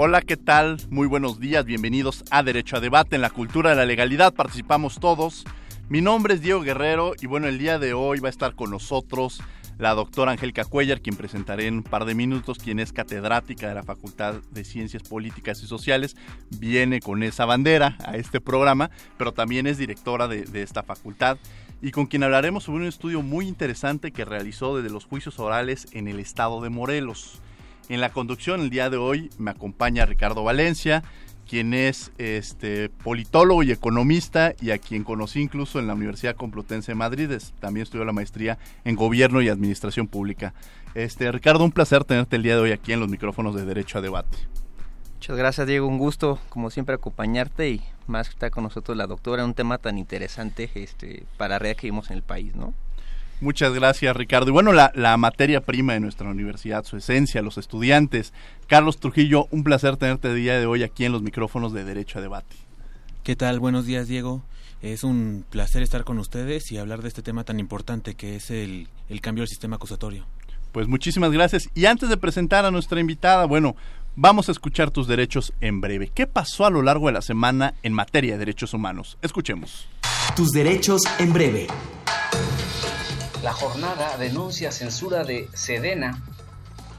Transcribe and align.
Hola, 0.00 0.22
¿qué 0.22 0.36
tal? 0.36 0.76
Muy 0.90 1.08
buenos 1.08 1.40
días, 1.40 1.64
bienvenidos 1.64 2.22
a 2.30 2.44
Derecho 2.44 2.76
a 2.76 2.80
Debate 2.80 3.16
en 3.16 3.20
la 3.20 3.30
cultura 3.30 3.70
de 3.70 3.74
la 3.74 3.84
legalidad, 3.84 4.32
participamos 4.32 5.00
todos. 5.00 5.44
Mi 5.88 6.00
nombre 6.00 6.34
es 6.34 6.40
Diego 6.40 6.60
Guerrero 6.60 7.14
y 7.20 7.26
bueno, 7.26 7.48
el 7.48 7.58
día 7.58 7.80
de 7.80 7.94
hoy 7.94 8.20
va 8.20 8.28
a 8.28 8.30
estar 8.30 8.54
con 8.54 8.70
nosotros 8.70 9.42
la 9.76 9.94
doctora 9.94 10.30
Angélica 10.30 10.64
Cuellar, 10.64 11.00
quien 11.00 11.16
presentaré 11.16 11.66
en 11.66 11.78
un 11.78 11.82
par 11.82 12.04
de 12.04 12.14
minutos, 12.14 12.58
quien 12.58 12.78
es 12.78 12.92
catedrática 12.92 13.66
de 13.66 13.74
la 13.74 13.82
Facultad 13.82 14.34
de 14.52 14.62
Ciencias 14.62 15.02
Políticas 15.02 15.60
y 15.64 15.66
Sociales, 15.66 16.14
viene 16.60 17.00
con 17.00 17.24
esa 17.24 17.44
bandera 17.44 17.96
a 18.04 18.16
este 18.16 18.40
programa, 18.40 18.92
pero 19.16 19.32
también 19.32 19.66
es 19.66 19.78
directora 19.78 20.28
de, 20.28 20.44
de 20.44 20.62
esta 20.62 20.84
facultad 20.84 21.38
y 21.82 21.90
con 21.90 22.06
quien 22.06 22.22
hablaremos 22.22 22.62
sobre 22.62 22.82
un 22.82 22.88
estudio 22.88 23.20
muy 23.22 23.48
interesante 23.48 24.12
que 24.12 24.24
realizó 24.24 24.76
desde 24.76 24.94
los 24.94 25.06
juicios 25.06 25.40
orales 25.40 25.88
en 25.90 26.06
el 26.06 26.20
estado 26.20 26.60
de 26.60 26.70
Morelos. 26.70 27.42
En 27.88 28.02
la 28.02 28.10
conducción 28.10 28.60
el 28.60 28.68
día 28.68 28.90
de 28.90 28.98
hoy 28.98 29.30
me 29.38 29.50
acompaña 29.50 30.04
Ricardo 30.04 30.44
Valencia, 30.44 31.02
quien 31.48 31.72
es 31.72 32.12
este 32.18 32.90
politólogo 32.90 33.62
y 33.62 33.72
economista 33.72 34.54
y 34.60 34.72
a 34.72 34.78
quien 34.78 35.04
conocí 35.04 35.40
incluso 35.40 35.78
en 35.78 35.86
la 35.86 35.94
Universidad 35.94 36.36
Complutense 36.36 36.92
de 36.92 36.96
Madrid, 36.96 37.30
también 37.60 37.84
estudió 37.84 38.04
la 38.04 38.12
maestría 38.12 38.58
en 38.84 38.94
Gobierno 38.94 39.40
y 39.40 39.48
Administración 39.48 40.06
Pública. 40.06 40.52
Este 40.94 41.32
Ricardo, 41.32 41.64
un 41.64 41.72
placer 41.72 42.04
tenerte 42.04 42.36
el 42.36 42.42
día 42.42 42.56
de 42.56 42.60
hoy 42.60 42.72
aquí 42.72 42.92
en 42.92 43.00
los 43.00 43.08
micrófonos 43.08 43.54
de 43.54 43.64
Derecho 43.64 43.96
a 43.96 44.00
Debate. 44.02 44.36
Muchas 45.14 45.38
gracias 45.38 45.66
Diego, 45.66 45.86
un 45.86 45.96
gusto 45.96 46.38
como 46.50 46.68
siempre 46.68 46.94
acompañarte 46.94 47.70
y 47.70 47.82
más 48.06 48.28
está 48.28 48.50
con 48.50 48.64
nosotros 48.64 48.98
la 48.98 49.06
doctora, 49.06 49.46
un 49.46 49.54
tema 49.54 49.78
tan 49.78 49.96
interesante 49.96 50.70
este, 50.74 51.24
para 51.38 51.58
la 51.58 51.74
que 51.74 51.86
vivimos 51.86 52.10
en 52.10 52.18
el 52.18 52.22
país, 52.22 52.54
¿no? 52.54 52.74
Muchas 53.40 53.72
gracias, 53.72 54.16
Ricardo. 54.16 54.48
Y 54.48 54.52
bueno, 54.52 54.72
la, 54.72 54.90
la, 54.94 55.16
materia 55.16 55.60
prima 55.60 55.92
de 55.92 56.00
nuestra 56.00 56.28
universidad, 56.28 56.84
su 56.84 56.96
esencia, 56.96 57.40
los 57.40 57.56
estudiantes. 57.56 58.32
Carlos 58.66 58.98
Trujillo, 58.98 59.46
un 59.50 59.62
placer 59.62 59.96
tenerte 59.96 60.28
el 60.28 60.36
día 60.36 60.58
de 60.58 60.66
hoy 60.66 60.82
aquí 60.82 61.04
en 61.04 61.12
los 61.12 61.22
micrófonos 61.22 61.72
de 61.72 61.84
Derecho 61.84 62.18
a 62.18 62.22
Debate. 62.22 62.56
¿Qué 63.22 63.36
tal? 63.36 63.60
Buenos 63.60 63.86
días, 63.86 64.08
Diego. 64.08 64.42
Es 64.82 65.04
un 65.04 65.44
placer 65.48 65.82
estar 65.82 66.04
con 66.04 66.18
ustedes 66.18 66.72
y 66.72 66.78
hablar 66.78 67.02
de 67.02 67.08
este 67.08 67.22
tema 67.22 67.44
tan 67.44 67.60
importante 67.60 68.14
que 68.14 68.36
es 68.36 68.50
el, 68.50 68.88
el 69.08 69.20
cambio 69.20 69.42
del 69.42 69.48
sistema 69.48 69.76
acusatorio. 69.76 70.26
Pues 70.72 70.88
muchísimas 70.88 71.30
gracias. 71.30 71.68
Y 71.74 71.86
antes 71.86 72.08
de 72.08 72.16
presentar 72.16 72.64
a 72.64 72.70
nuestra 72.70 73.00
invitada, 73.00 73.46
bueno, 73.46 73.76
vamos 74.16 74.48
a 74.48 74.52
escuchar 74.52 74.90
tus 74.90 75.06
derechos 75.06 75.52
en 75.60 75.80
breve. 75.80 76.10
¿Qué 76.12 76.26
pasó 76.26 76.66
a 76.66 76.70
lo 76.70 76.82
largo 76.82 77.06
de 77.06 77.12
la 77.12 77.22
semana 77.22 77.74
en 77.82 77.92
materia 77.92 78.32
de 78.32 78.38
derechos 78.38 78.74
humanos? 78.74 79.16
Escuchemos. 79.22 79.88
Tus 80.36 80.50
derechos 80.50 81.02
en 81.18 81.32
breve. 81.32 81.66
La 83.48 83.54
jornada 83.54 84.18
denuncia 84.18 84.70
censura 84.70 85.24
de 85.24 85.48
Sedena. 85.54 86.22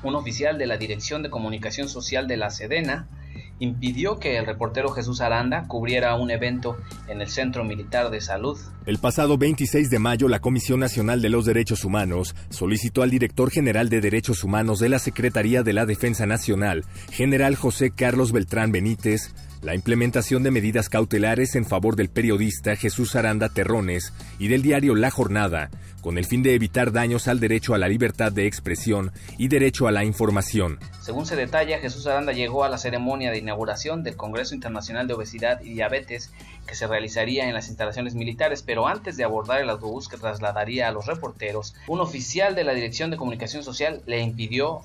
Un 0.02 0.16
oficial 0.16 0.58
de 0.58 0.66
la 0.66 0.78
Dirección 0.78 1.22
de 1.22 1.30
Comunicación 1.30 1.88
Social 1.88 2.28
de 2.28 2.38
la 2.38 2.50
Sedena 2.50 3.08
impidió 3.60 4.18
que 4.18 4.36
el 4.36 4.48
reportero 4.48 4.90
Jesús 4.90 5.22
Aranda 5.22 5.66
cubriera 5.68 6.16
un 6.16 6.32
evento 6.32 6.78
en 7.08 7.22
el 7.22 7.30
Centro 7.30 7.64
Militar 7.64 8.10
de 8.10 8.20
Salud. 8.20 8.58
El 8.88 8.98
pasado 8.98 9.38
26 9.38 9.92
de 9.92 10.00
mayo, 10.00 10.28
la 10.28 10.40
Comisión 10.40 10.80
Nacional 10.80 11.22
de 11.22 11.30
los 11.30 11.46
Derechos 11.46 11.86
Humanos 11.86 12.34
solicitó 12.50 13.04
al 13.04 13.12
director 13.12 13.52
general 13.52 13.90
de 13.90 14.02
Derechos 14.02 14.44
Humanos 14.44 14.80
de 14.80 14.90
la 14.90 14.98
Secretaría 14.98 15.62
de 15.62 15.74
la 15.74 15.86
Defensa 15.86 16.26
Nacional, 16.26 16.84
general 17.12 17.58
José 17.58 17.92
Carlos 17.92 18.32
Beltrán 18.32 18.72
Benítez, 18.72 19.36
la 19.62 19.76
implementación 19.76 20.42
de 20.44 20.52
medidas 20.52 20.88
cautelares 20.88 21.56
en 21.56 21.66
favor 21.66 21.96
del 21.96 22.10
periodista 22.10 22.76
Jesús 22.76 23.16
Aranda 23.16 23.50
Terrones 23.50 24.14
y 24.38 24.48
del 24.48 24.62
diario 24.62 24.96
La 24.96 25.12
Jornada, 25.12 25.70
con 26.02 26.18
el 26.18 26.26
fin 26.26 26.44
de 26.44 26.56
evitar 26.56 26.94
daños 26.94 27.28
al 27.28 27.42
derecho 27.42 27.74
a 27.74 27.78
la 27.78 27.90
libertad 27.90 28.32
de 28.32 28.48
expresión 28.48 29.12
y 29.38 29.50
derecho 29.50 29.88
a 29.88 29.92
la 29.92 30.06
información. 30.06 30.80
Según 31.02 31.26
se 31.26 31.36
detalla, 31.36 31.80
Jesús 31.80 32.08
Aranda 32.08 32.32
llegó 32.32 32.64
a 32.64 32.70
la 32.70 32.78
ceremonia 32.78 33.32
de 33.32 33.40
inauguración 33.40 34.04
del 34.04 34.16
Congreso 34.16 34.56
Internacional 34.56 35.08
de 35.08 35.16
Obesidad 35.16 35.62
y 35.62 35.74
Diabetes 35.74 36.32
que 36.66 36.76
se 36.76 36.88
realizaría 36.88 37.48
en 37.48 37.54
las 37.54 37.68
instalaciones 37.68 38.16
militares, 38.16 38.64
pero 38.64 38.88
antes 38.88 39.18
de 39.18 39.24
abordar 39.26 39.60
el 39.62 39.70
autobús 39.70 40.08
que 40.08 40.18
trasladaría 40.18 40.88
a 40.88 40.92
los 40.92 41.06
reporteros, 41.06 41.76
un 41.88 42.00
oficial 42.00 42.56
de 42.56 42.64
la 42.64 42.74
Dirección 42.74 43.12
de 43.12 43.18
Comunicación 43.18 43.64
Social 43.64 44.02
le 44.06 44.22
impidió 44.22 44.82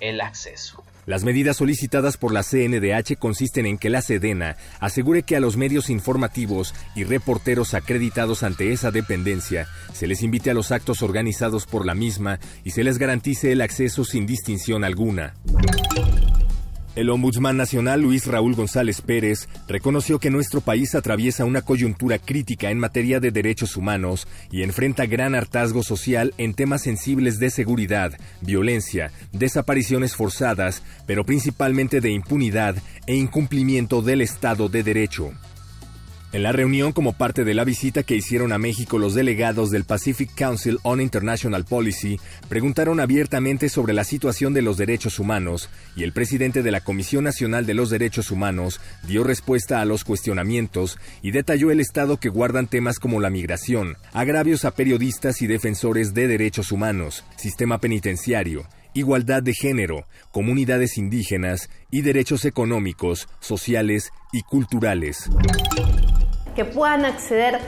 el 0.00 0.20
acceso. 0.20 0.82
Las 1.06 1.22
medidas 1.22 1.58
solicitadas 1.58 2.16
por 2.16 2.32
la 2.32 2.42
CNDH 2.42 3.16
consisten 3.16 3.64
en 3.64 3.78
que 3.78 3.90
la 3.90 4.02
Sedena 4.02 4.56
asegure 4.80 5.22
que 5.22 5.36
a 5.36 5.40
los 5.40 5.56
medios 5.56 5.88
informativos 5.88 6.74
y 6.96 7.04
reporteros 7.04 7.74
acreditados 7.74 8.42
ante 8.42 8.72
esa 8.72 8.90
dependencia 8.90 9.68
se 9.92 10.08
les 10.08 10.22
invite 10.22 10.50
a 10.50 10.54
los 10.54 10.72
actos 10.72 11.02
organizados 11.02 11.66
por 11.66 11.86
la 11.86 11.94
misma 11.94 12.40
y 12.64 12.72
se 12.72 12.82
les 12.82 12.98
garantice 12.98 13.52
el 13.52 13.60
acceso 13.60 14.04
sin 14.04 14.26
distinción 14.26 14.82
alguna. 14.82 15.34
El 16.96 17.10
ombudsman 17.10 17.58
nacional 17.58 18.00
Luis 18.00 18.26
Raúl 18.26 18.54
González 18.54 19.02
Pérez 19.02 19.50
reconoció 19.68 20.18
que 20.18 20.30
nuestro 20.30 20.62
país 20.62 20.94
atraviesa 20.94 21.44
una 21.44 21.60
coyuntura 21.60 22.18
crítica 22.18 22.70
en 22.70 22.78
materia 22.78 23.20
de 23.20 23.30
derechos 23.30 23.76
humanos 23.76 24.26
y 24.50 24.62
enfrenta 24.62 25.04
gran 25.04 25.34
hartazgo 25.34 25.82
social 25.82 26.32
en 26.38 26.54
temas 26.54 26.80
sensibles 26.80 27.38
de 27.38 27.50
seguridad, 27.50 28.14
violencia, 28.40 29.12
desapariciones 29.32 30.16
forzadas, 30.16 30.82
pero 31.06 31.26
principalmente 31.26 32.00
de 32.00 32.12
impunidad 32.12 32.76
e 33.06 33.14
incumplimiento 33.14 34.00
del 34.00 34.22
Estado 34.22 34.70
de 34.70 34.82
Derecho. 34.82 35.32
En 36.32 36.42
la 36.42 36.50
reunión 36.50 36.92
como 36.92 37.12
parte 37.12 37.44
de 37.44 37.54
la 37.54 37.62
visita 37.64 38.02
que 38.02 38.16
hicieron 38.16 38.52
a 38.52 38.58
México 38.58 38.98
los 38.98 39.14
delegados 39.14 39.70
del 39.70 39.84
Pacific 39.84 40.28
Council 40.34 40.80
on 40.82 41.00
International 41.00 41.64
Policy, 41.64 42.18
preguntaron 42.48 42.98
abiertamente 42.98 43.68
sobre 43.68 43.94
la 43.94 44.02
situación 44.02 44.52
de 44.52 44.60
los 44.60 44.76
derechos 44.76 45.20
humanos 45.20 45.70
y 45.94 46.02
el 46.02 46.12
presidente 46.12 46.64
de 46.64 46.72
la 46.72 46.80
Comisión 46.80 47.24
Nacional 47.24 47.64
de 47.64 47.74
los 47.74 47.90
Derechos 47.90 48.32
Humanos 48.32 48.80
dio 49.06 49.22
respuesta 49.22 49.80
a 49.80 49.84
los 49.84 50.02
cuestionamientos 50.02 50.98
y 51.22 51.30
detalló 51.30 51.70
el 51.70 51.78
estado 51.78 52.18
que 52.18 52.28
guardan 52.28 52.66
temas 52.66 52.98
como 52.98 53.20
la 53.20 53.30
migración, 53.30 53.96
agravios 54.12 54.64
a 54.64 54.72
periodistas 54.72 55.42
y 55.42 55.46
defensores 55.46 56.12
de 56.12 56.26
derechos 56.26 56.72
humanos, 56.72 57.24
sistema 57.36 57.78
penitenciario, 57.78 58.66
igualdad 58.94 59.44
de 59.44 59.54
género, 59.54 60.06
comunidades 60.32 60.98
indígenas 60.98 61.70
y 61.90 62.02
derechos 62.02 62.44
económicos, 62.44 63.28
sociales 63.40 64.10
y 64.32 64.42
culturales 64.42 65.30
que 66.56 66.64
puedan 66.64 67.04
acceder 67.04 67.60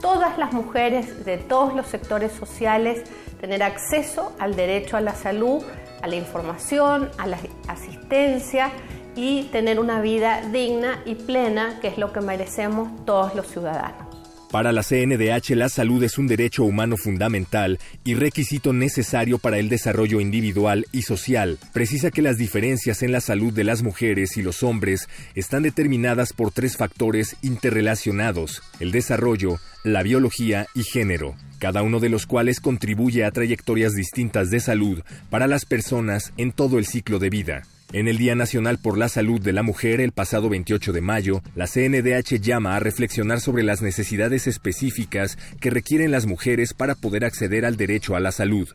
todas 0.00 0.38
las 0.38 0.52
mujeres 0.52 1.24
de 1.24 1.36
todos 1.36 1.74
los 1.74 1.86
sectores 1.86 2.32
sociales, 2.32 3.02
tener 3.40 3.62
acceso 3.62 4.32
al 4.38 4.54
derecho 4.54 4.96
a 4.96 5.00
la 5.00 5.14
salud, 5.14 5.62
a 6.00 6.06
la 6.06 6.14
información, 6.14 7.10
a 7.18 7.26
la 7.26 7.38
asistencia 7.68 8.70
y 9.16 9.44
tener 9.44 9.80
una 9.80 10.00
vida 10.00 10.42
digna 10.52 11.02
y 11.04 11.16
plena, 11.16 11.80
que 11.80 11.88
es 11.88 11.98
lo 11.98 12.12
que 12.12 12.20
merecemos 12.20 12.88
todos 13.04 13.34
los 13.34 13.48
ciudadanos. 13.48 14.05
Para 14.50 14.70
la 14.70 14.82
CNDH, 14.82 15.50
la 15.56 15.68
salud 15.68 16.02
es 16.04 16.18
un 16.18 16.28
derecho 16.28 16.64
humano 16.64 16.96
fundamental 16.96 17.80
y 18.04 18.14
requisito 18.14 18.72
necesario 18.72 19.38
para 19.38 19.58
el 19.58 19.68
desarrollo 19.68 20.20
individual 20.20 20.86
y 20.92 21.02
social. 21.02 21.58
Precisa 21.72 22.12
que 22.12 22.22
las 22.22 22.38
diferencias 22.38 23.02
en 23.02 23.10
la 23.10 23.20
salud 23.20 23.52
de 23.52 23.64
las 23.64 23.82
mujeres 23.82 24.36
y 24.36 24.42
los 24.42 24.62
hombres 24.62 25.08
están 25.34 25.64
determinadas 25.64 26.32
por 26.32 26.52
tres 26.52 26.76
factores 26.76 27.36
interrelacionados, 27.42 28.62
el 28.78 28.92
desarrollo, 28.92 29.58
la 29.82 30.04
biología 30.04 30.66
y 30.74 30.84
género, 30.84 31.34
cada 31.58 31.82
uno 31.82 31.98
de 31.98 32.08
los 32.08 32.26
cuales 32.26 32.60
contribuye 32.60 33.24
a 33.24 33.32
trayectorias 33.32 33.94
distintas 33.94 34.50
de 34.50 34.60
salud 34.60 35.02
para 35.28 35.48
las 35.48 35.64
personas 35.64 36.32
en 36.36 36.52
todo 36.52 36.78
el 36.78 36.86
ciclo 36.86 37.18
de 37.18 37.30
vida. 37.30 37.62
En 37.92 38.08
el 38.08 38.18
Día 38.18 38.34
Nacional 38.34 38.78
por 38.78 38.98
la 38.98 39.08
Salud 39.08 39.40
de 39.40 39.52
la 39.52 39.62
Mujer, 39.62 40.00
el 40.00 40.10
pasado 40.10 40.48
28 40.48 40.92
de 40.92 41.00
mayo, 41.00 41.40
la 41.54 41.68
CNDH 41.68 42.40
llama 42.40 42.74
a 42.74 42.80
reflexionar 42.80 43.40
sobre 43.40 43.62
las 43.62 43.80
necesidades 43.80 44.48
específicas 44.48 45.38
que 45.60 45.70
requieren 45.70 46.10
las 46.10 46.26
mujeres 46.26 46.74
para 46.74 46.96
poder 46.96 47.24
acceder 47.24 47.64
al 47.64 47.76
derecho 47.76 48.16
a 48.16 48.20
la 48.20 48.32
salud. 48.32 48.68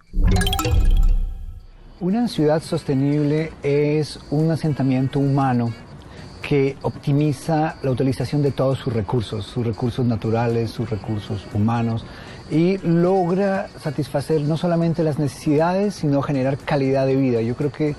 Una 2.00 2.30
ciudad 2.30 2.64
sostenible 2.64 3.52
es 3.64 4.18
un 4.30 4.50
asentamiento 4.50 5.20
humano 5.20 5.74
que 6.42 6.78
optimiza 6.82 7.76
la 7.84 7.92
utilización 7.92 8.42
de 8.42 8.52
todos 8.52 8.80
sus 8.80 8.94
recursos, 8.94 9.46
sus 9.46 9.66
recursos 9.68 10.06
naturales, 10.06 10.72
sus 10.72 10.90
recursos 10.90 11.46
humanos, 11.54 12.06
y 12.50 12.78
logra 12.80 13.68
satisfacer 13.78 14.42
no 14.42 14.56
solamente 14.56 15.04
las 15.04 15.20
necesidades, 15.20 15.96
sino 15.96 16.22
generar 16.22 16.58
calidad 16.58 17.06
de 17.06 17.18
vida. 17.18 17.42
Yo 17.42 17.56
creo 17.56 17.72
que 17.74 17.96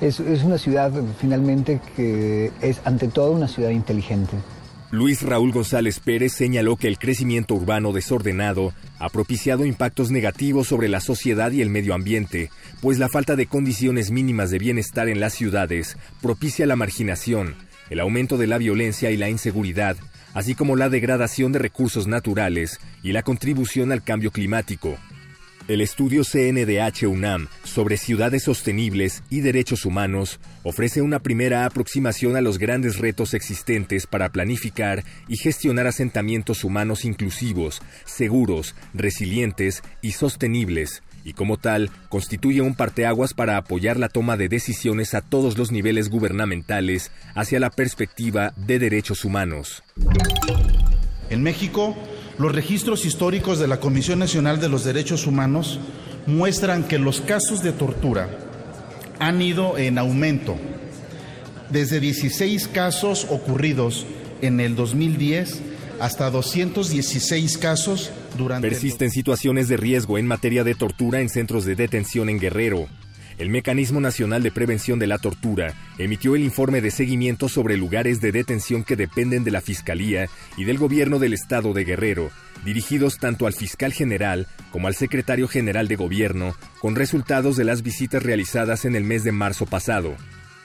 es, 0.00 0.20
es, 0.20 0.42
una 0.42 0.58
ciudad 0.58 0.92
finalmente 1.20 1.80
que 1.96 2.52
es 2.60 2.80
ante 2.84 3.08
todo 3.08 3.32
una 3.32 3.48
ciudad 3.48 3.70
inteligente. 3.70 4.36
Luis 4.92 5.22
Raúl 5.22 5.50
González 5.50 5.98
Pérez 5.98 6.32
señaló 6.32 6.76
que 6.76 6.86
el 6.86 6.98
crecimiento 6.98 7.54
urbano 7.54 7.92
desordenado 7.92 8.72
ha 9.00 9.08
propiciado 9.08 9.66
impactos 9.66 10.12
negativos 10.12 10.68
sobre 10.68 10.88
la 10.88 11.00
sociedad 11.00 11.50
y 11.50 11.60
el 11.60 11.70
medio 11.70 11.92
ambiente, 11.92 12.50
pues 12.80 12.98
la 12.98 13.08
falta 13.08 13.34
de 13.34 13.46
condiciones 13.46 14.12
mínimas 14.12 14.50
de 14.50 14.58
bienestar 14.58 15.08
en 15.08 15.18
las 15.18 15.34
ciudades 15.34 15.96
propicia 16.22 16.66
la 16.66 16.76
marginación, 16.76 17.56
el 17.90 17.98
aumento 17.98 18.38
de 18.38 18.46
la 18.46 18.58
violencia 18.58 19.10
y 19.10 19.16
la 19.16 19.28
inseguridad, 19.28 19.96
así 20.34 20.54
como 20.54 20.76
la 20.76 20.88
degradación 20.88 21.50
de 21.50 21.58
recursos 21.58 22.06
naturales 22.06 22.78
y 23.02 23.10
la 23.12 23.22
contribución 23.22 23.90
al 23.90 24.04
cambio 24.04 24.30
climático. 24.30 24.96
El 25.66 25.80
estudio 25.80 26.22
CNDH 26.22 27.08
UNAM 27.08 27.48
sobre 27.76 27.98
ciudades 27.98 28.44
sostenibles 28.44 29.22
y 29.28 29.40
derechos 29.42 29.84
humanos 29.84 30.40
ofrece 30.62 31.02
una 31.02 31.18
primera 31.18 31.66
aproximación 31.66 32.34
a 32.34 32.40
los 32.40 32.56
grandes 32.56 32.96
retos 32.96 33.34
existentes 33.34 34.06
para 34.06 34.30
planificar 34.30 35.04
y 35.28 35.36
gestionar 35.36 35.86
asentamientos 35.86 36.64
humanos 36.64 37.04
inclusivos, 37.04 37.82
seguros, 38.06 38.74
resilientes 38.94 39.82
y 40.00 40.12
sostenibles, 40.12 41.02
y 41.22 41.34
como 41.34 41.58
tal 41.58 41.90
constituye 42.08 42.62
un 42.62 42.74
parteaguas 42.74 43.34
para 43.34 43.58
apoyar 43.58 43.98
la 43.98 44.08
toma 44.08 44.38
de 44.38 44.48
decisiones 44.48 45.12
a 45.12 45.20
todos 45.20 45.58
los 45.58 45.70
niveles 45.70 46.08
gubernamentales 46.08 47.10
hacia 47.34 47.60
la 47.60 47.68
perspectiva 47.68 48.54
de 48.56 48.78
derechos 48.78 49.22
humanos. 49.22 49.84
En 51.28 51.42
México, 51.42 51.94
los 52.38 52.54
registros 52.54 53.04
históricos 53.04 53.58
de 53.58 53.68
la 53.68 53.80
Comisión 53.80 54.18
Nacional 54.18 54.60
de 54.60 54.70
los 54.70 54.82
Derechos 54.84 55.26
Humanos 55.26 55.78
muestran 56.26 56.84
que 56.84 56.98
los 56.98 57.20
casos 57.20 57.62
de 57.62 57.72
tortura 57.72 58.28
han 59.18 59.40
ido 59.40 59.78
en 59.78 59.98
aumento, 59.98 60.56
desde 61.70 62.00
16 62.00 62.68
casos 62.68 63.26
ocurridos 63.30 64.06
en 64.42 64.60
el 64.60 64.76
2010 64.76 65.62
hasta 66.00 66.30
216 66.30 67.58
casos 67.58 68.10
durante... 68.36 68.68
Persisten 68.68 69.10
situaciones 69.10 69.68
de 69.68 69.76
riesgo 69.76 70.18
en 70.18 70.26
materia 70.26 70.64
de 70.64 70.74
tortura 70.74 71.20
en 71.20 71.28
centros 71.28 71.64
de 71.64 71.74
detención 71.74 72.28
en 72.28 72.38
Guerrero. 72.38 72.86
El 73.38 73.50
Mecanismo 73.50 74.00
Nacional 74.00 74.42
de 74.42 74.50
Prevención 74.50 74.98
de 74.98 75.06
la 75.06 75.18
Tortura 75.18 75.74
emitió 75.98 76.36
el 76.36 76.42
informe 76.42 76.80
de 76.80 76.90
seguimiento 76.90 77.50
sobre 77.50 77.76
lugares 77.76 78.20
de 78.20 78.32
detención 78.32 78.82
que 78.82 78.96
dependen 78.96 79.44
de 79.44 79.50
la 79.50 79.60
Fiscalía 79.60 80.28
y 80.56 80.64
del 80.64 80.78
Gobierno 80.78 81.18
del 81.18 81.34
Estado 81.34 81.74
de 81.74 81.84
Guerrero, 81.84 82.30
dirigidos 82.66 83.18
tanto 83.18 83.46
al 83.46 83.54
fiscal 83.54 83.92
general 83.92 84.48
como 84.72 84.88
al 84.88 84.94
secretario 84.94 85.46
general 85.48 85.86
de 85.88 85.96
Gobierno, 85.96 86.54
con 86.80 86.96
resultados 86.96 87.56
de 87.56 87.64
las 87.64 87.82
visitas 87.82 88.22
realizadas 88.22 88.84
en 88.84 88.96
el 88.96 89.04
mes 89.04 89.24
de 89.24 89.32
marzo 89.32 89.66
pasado. 89.66 90.14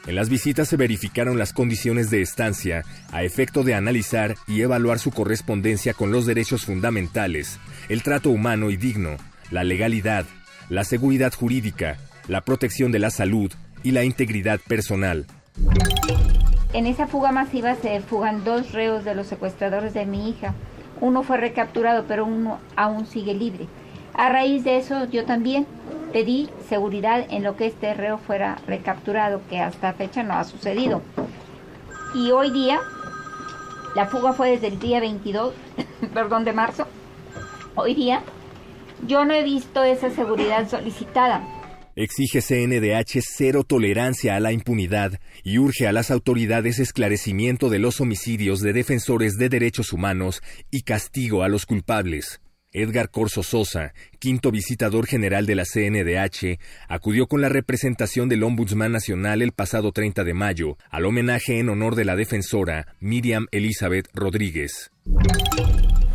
En 0.07 0.15
las 0.15 0.27
visitas 0.27 0.67
se 0.67 0.77
verificaron 0.77 1.37
las 1.37 1.53
condiciones 1.53 2.09
de 2.09 2.23
estancia 2.23 2.83
a 3.11 3.23
efecto 3.23 3.63
de 3.63 3.75
analizar 3.75 4.35
y 4.47 4.61
evaluar 4.61 4.97
su 4.97 5.11
correspondencia 5.11 5.93
con 5.93 6.11
los 6.11 6.25
derechos 6.25 6.65
fundamentales, 6.65 7.59
el 7.87 8.01
trato 8.01 8.31
humano 8.31 8.71
y 8.71 8.77
digno, 8.77 9.17
la 9.51 9.63
legalidad, 9.63 10.25
la 10.69 10.83
seguridad 10.83 11.31
jurídica, 11.31 11.97
la 12.27 12.41
protección 12.41 12.91
de 12.91 12.97
la 12.97 13.11
salud 13.11 13.53
y 13.83 13.91
la 13.91 14.03
integridad 14.03 14.59
personal. 14.59 15.27
En 16.73 16.87
esa 16.87 17.05
fuga 17.05 17.31
masiva 17.31 17.75
se 17.75 17.99
fugan 18.01 18.43
dos 18.43 18.71
reos 18.71 19.05
de 19.05 19.13
los 19.13 19.27
secuestradores 19.27 19.93
de 19.93 20.05
mi 20.07 20.29
hija. 20.29 20.55
Uno 21.01 21.23
fue 21.23 21.37
recapturado, 21.37 22.05
pero 22.07 22.25
uno 22.25 22.59
aún 22.75 23.05
sigue 23.05 23.33
libre. 23.33 23.67
A 24.13 24.29
raíz 24.29 24.63
de 24.63 24.77
eso, 24.77 25.05
yo 25.05 25.25
también 25.25 25.65
pedí 26.13 26.49
seguridad 26.69 27.25
en 27.29 27.43
lo 27.43 27.55
que 27.55 27.65
este 27.65 27.93
reo 27.93 28.17
fuera 28.17 28.59
recapturado, 28.67 29.41
que 29.49 29.59
hasta 29.59 29.93
fecha 29.93 30.23
no 30.23 30.35
ha 30.35 30.43
sucedido. 30.43 31.01
Y 32.13 32.31
hoy 32.31 32.51
día, 32.51 32.79
la 33.95 34.05
fuga 34.05 34.33
fue 34.33 34.51
desde 34.51 34.67
el 34.67 34.79
día 34.79 34.99
22, 34.99 35.53
perdón, 36.13 36.45
de 36.45 36.53
marzo. 36.53 36.85
Hoy 37.75 37.95
día, 37.95 38.21
yo 39.07 39.25
no 39.25 39.33
he 39.33 39.43
visto 39.43 39.83
esa 39.83 40.09
seguridad 40.09 40.69
solicitada. 40.69 41.41
Exige 42.01 42.41
CNDH 42.41 43.21
cero 43.21 43.63
tolerancia 43.63 44.35
a 44.35 44.39
la 44.39 44.51
impunidad 44.51 45.19
y 45.43 45.59
urge 45.59 45.85
a 45.85 45.91
las 45.91 46.09
autoridades 46.09 46.79
esclarecimiento 46.79 47.69
de 47.69 47.77
los 47.77 48.01
homicidios 48.01 48.59
de 48.59 48.73
defensores 48.73 49.37
de 49.37 49.49
derechos 49.49 49.93
humanos 49.93 50.41
y 50.71 50.81
castigo 50.81 51.43
a 51.43 51.47
los 51.47 51.67
culpables. 51.67 52.41
Edgar 52.71 53.11
Corso 53.11 53.43
Sosa, 53.43 53.93
quinto 54.17 54.49
visitador 54.49 55.05
general 55.05 55.45
de 55.45 55.53
la 55.53 55.63
CNDH, 55.63 56.57
acudió 56.87 57.27
con 57.27 57.39
la 57.39 57.49
representación 57.49 58.29
del 58.29 58.41
Ombudsman 58.41 58.91
Nacional 58.91 59.43
el 59.43 59.51
pasado 59.51 59.91
30 59.91 60.23
de 60.23 60.33
mayo 60.33 60.77
al 60.89 61.05
homenaje 61.05 61.59
en 61.59 61.69
honor 61.69 61.93
de 61.93 62.05
la 62.05 62.15
defensora 62.15 62.95
Miriam 62.99 63.45
Elizabeth 63.51 64.07
Rodríguez. 64.15 64.89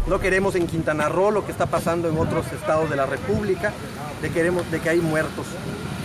No 0.06 0.20
queremos 0.20 0.55
en 0.55 0.69
Quintana 0.69 1.08
Roo 1.08 1.32
lo 1.32 1.44
que 1.44 1.50
está 1.50 1.67
pasando 1.67 2.08
en 2.08 2.17
otros 2.17 2.47
estados 2.53 2.88
de 2.88 2.94
la 2.94 3.06
República, 3.06 3.73
de, 4.23 4.31
queremos, 4.31 4.70
de 4.70 4.79
que 4.79 4.88
hay 4.88 5.00
muertos. 5.00 5.47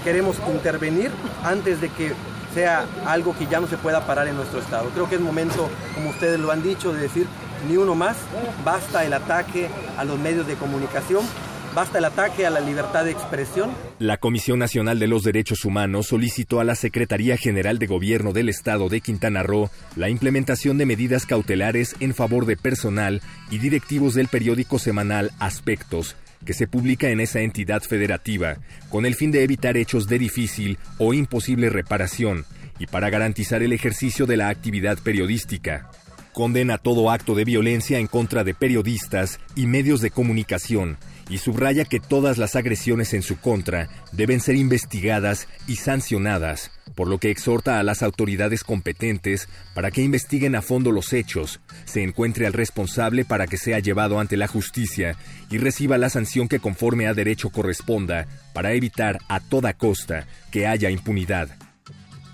Queremos 0.04 0.38
intervenir 0.52 1.12
antes 1.44 1.80
de 1.82 1.90
que 1.90 2.12
sea 2.52 2.86
algo 3.06 3.36
que 3.38 3.46
ya 3.46 3.60
no 3.60 3.68
se 3.68 3.78
pueda 3.78 4.08
parar 4.08 4.28
en 4.28 4.36
nuestro 4.36 4.60
estado. 4.60 4.90
Creo 4.90 5.08
que 5.08 5.16
es 5.16 5.22
momento, 5.22 5.70
como 5.94 6.10
ustedes 6.10 6.40
lo 6.40 6.52
han 6.52 6.64
dicho, 6.64 6.92
de 6.94 7.02
decir 7.02 7.28
ni 7.70 7.78
uno 7.78 7.94
más, 7.94 8.18
basta 8.66 9.06
el 9.06 9.14
ataque 9.14 9.70
a 10.00 10.04
los 10.04 10.18
medios 10.18 10.48
de 10.48 10.56
comunicación, 10.56 11.24
Basta 11.74 12.00
el 12.00 12.06
ataque 12.06 12.46
a 12.46 12.50
la 12.50 12.60
libertad 12.60 13.06
de 13.06 13.12
expresión. 13.12 13.72
La 13.98 14.18
Comisión 14.18 14.60
Nacional 14.60 15.00
de 15.00 15.08
los 15.08 15.24
Derechos 15.24 15.64
Humanos 15.64 16.08
solicitó 16.08 16.60
a 16.60 16.66
la 16.66 16.76
Secretaría 16.76 17.38
General 17.38 17.80
de 17.80 17.88
Gobierno 17.88 18.34
del 18.34 18.50
Estado 18.50 18.90
de 18.90 19.00
Quintana 19.00 19.42
Roo 19.42 19.70
la 19.96 20.10
implementación 20.10 20.78
de 20.78 20.86
medidas 20.86 21.26
cautelares 21.26 21.96
en 22.02 22.14
favor 22.14 22.46
de 22.46 22.58
personal 22.58 23.22
y 23.50 23.60
directivos 23.60 24.16
del 24.16 24.28
periódico 24.28 24.80
semanal 24.80 25.32
Aspectos, 25.40 26.18
que 26.46 26.54
se 26.54 26.68
publica 26.68 27.08
en 27.08 27.22
esa 27.22 27.40
entidad 27.40 27.82
federativa, 27.82 28.58
con 28.90 29.06
el 29.06 29.16
fin 29.16 29.32
de 29.32 29.44
evitar 29.44 29.78
hechos 29.78 30.08
de 30.08 30.20
difícil 30.20 30.78
o 30.98 31.14
imposible 31.14 31.70
reparación 31.70 32.44
y 32.80 32.88
para 32.88 33.10
garantizar 33.10 33.64
el 33.64 33.72
ejercicio 33.72 34.26
de 34.26 34.36
la 34.36 34.50
actividad 34.50 34.98
periodística. 35.00 35.90
Condena 36.34 36.78
todo 36.78 37.12
acto 37.12 37.34
de 37.34 37.46
violencia 37.46 37.98
en 38.00 38.08
contra 38.08 38.44
de 38.44 38.54
periodistas 38.54 39.40
y 39.56 39.68
medios 39.68 40.02
de 40.02 40.12
comunicación 40.12 40.98
y 41.30 41.38
subraya 41.38 41.86
que 41.86 42.00
todas 42.00 42.38
las 42.38 42.56
agresiones 42.56 43.14
en 43.14 43.22
su 43.22 43.40
contra 43.40 43.90
deben 44.12 44.42
ser 44.42 44.56
investigadas 44.56 45.48
y 45.68 45.78
sancionadas, 45.78 46.72
por 46.96 47.08
lo 47.08 47.18
que 47.18 47.32
exhorta 47.32 47.80
a 47.80 47.84
las 47.84 48.04
autoridades 48.04 48.64
competentes 48.64 49.48
para 49.74 49.92
que 49.92 50.02
investiguen 50.02 50.56
a 50.56 50.62
fondo 50.62 50.92
los 50.92 51.14
hechos, 51.14 51.60
se 51.86 52.04
encuentre 52.04 52.48
al 52.48 52.54
responsable 52.54 53.26
para 53.26 53.48
que 53.48 53.58
sea 53.58 53.80
llevado 53.80 54.20
ante 54.20 54.38
la 54.38 54.48
justicia 54.48 55.16
y 55.50 55.58
reciba 55.58 55.98
la 55.98 56.10
sanción 56.10 56.48
que 56.48 56.60
conforme 56.60 57.08
a 57.08 57.14
derecho 57.14 57.50
corresponda 57.50 58.28
para 58.54 58.74
evitar 58.74 59.20
a 59.30 59.40
toda 59.40 59.74
costa 59.74 60.28
que 60.52 60.68
haya 60.68 60.90
impunidad. 60.90 61.50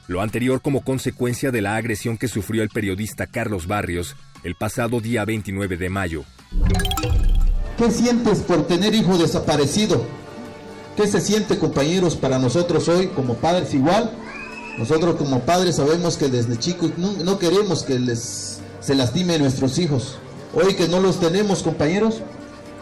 Lo 0.07 0.21
anterior 0.21 0.61
como 0.61 0.83
consecuencia 0.83 1.51
de 1.51 1.61
la 1.61 1.75
agresión 1.75 2.17
que 2.17 2.29
sufrió 2.29 2.63
el 2.63 2.69
periodista 2.69 3.27
Carlos 3.27 3.67
Barrios 3.67 4.15
el 4.43 4.55
pasado 4.55 5.01
día 5.01 5.25
29 5.25 5.75
de 5.77 5.89
mayo. 5.89 6.23
¿Qué 7.77 7.91
sientes 7.91 8.39
por 8.39 8.65
tener 8.65 8.95
hijo 8.95 9.19
desaparecido? 9.19 10.03
¿Qué 10.95 11.05
se 11.05 11.21
siente, 11.21 11.59
compañeros, 11.59 12.15
para 12.15 12.39
nosotros 12.39 12.87
hoy 12.87 13.07
como 13.09 13.35
padres 13.35 13.71
igual? 13.75 14.11
Nosotros 14.79 15.15
como 15.15 15.41
padres 15.41 15.75
sabemos 15.75 16.17
que 16.17 16.27
desde 16.27 16.57
chicos 16.57 16.93
no, 16.97 17.37
queremos 17.37 17.83
que 17.83 17.99
les 17.99 18.61
se 18.79 18.95
lastime 18.95 19.37
nuestros 19.37 19.77
hijos. 19.77 20.17
Hoy 20.55 20.73
que 20.73 20.87
no 20.87 20.99
los 20.99 21.19
tenemos, 21.19 21.61
compañeros, 21.61 22.21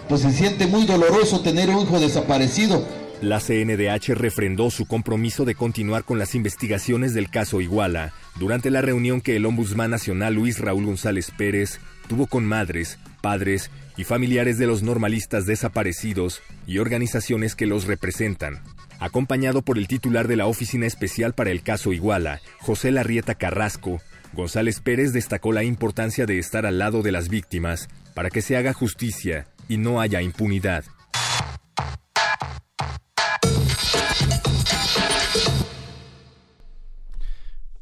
pues 0.08 0.22
se 0.22 0.32
siente 0.32 0.66
muy 0.66 0.86
doloroso 0.86 1.42
tener 1.42 1.70
un 1.70 1.82
hijo 1.82 2.00
desaparecido. 2.00 2.82
La 3.22 3.42
CNDH 3.42 4.14
refrendó 4.14 4.72
su 4.72 4.86
compromiso 4.86 5.44
de 5.44 5.56
continuar 5.56 6.06
con 6.06 6.20
las 6.20 6.36
investigaciones 6.36 7.14
del 7.14 7.30
caso 7.30 7.60
Iguala 7.60 8.14
durante 8.40 8.72
la 8.72 8.82
reunión 8.82 9.20
que 9.20 9.36
el 9.36 9.46
Ombudsman 9.46 9.92
Nacional 9.92 10.36
Luis 10.36 10.60
Raúl 10.60 10.86
González 10.86 11.32
Pérez 11.38 11.80
tuvo 12.08 12.28
con 12.28 12.46
madres, 12.46 12.98
padres 13.22 13.72
y 13.98 14.04
familiares 14.04 14.58
de 14.58 14.68
los 14.68 14.84
normalistas 14.84 15.46
desaparecidos 15.46 16.42
y 16.68 16.80
organizaciones 16.80 17.56
que 17.56 17.66
los 17.66 17.86
representan. 17.86 18.62
Acompañado 19.00 19.62
por 19.62 19.78
el 19.78 19.88
titular 19.88 20.28
de 20.28 20.36
la 20.36 20.48
Oficina 20.48 20.86
Especial 20.86 21.34
para 21.34 21.52
el 21.52 21.64
caso 21.64 21.92
Iguala, 21.94 22.40
José 22.60 22.92
Larrieta 22.92 23.36
Carrasco, 23.36 24.02
González 24.34 24.80
Pérez 24.82 25.14
destacó 25.14 25.52
la 25.52 25.64
importancia 25.64 26.26
de 26.26 26.40
estar 26.40 26.66
al 26.66 26.80
lado 26.80 27.02
de 27.02 27.12
las 27.12 27.30
víctimas 27.30 27.88
para 28.14 28.30
que 28.30 28.42
se 28.42 28.58
haga 28.58 28.74
justicia 28.74 29.48
y 29.68 29.78
no 29.78 30.02
haya 30.02 30.22
impunidad. 30.22 30.84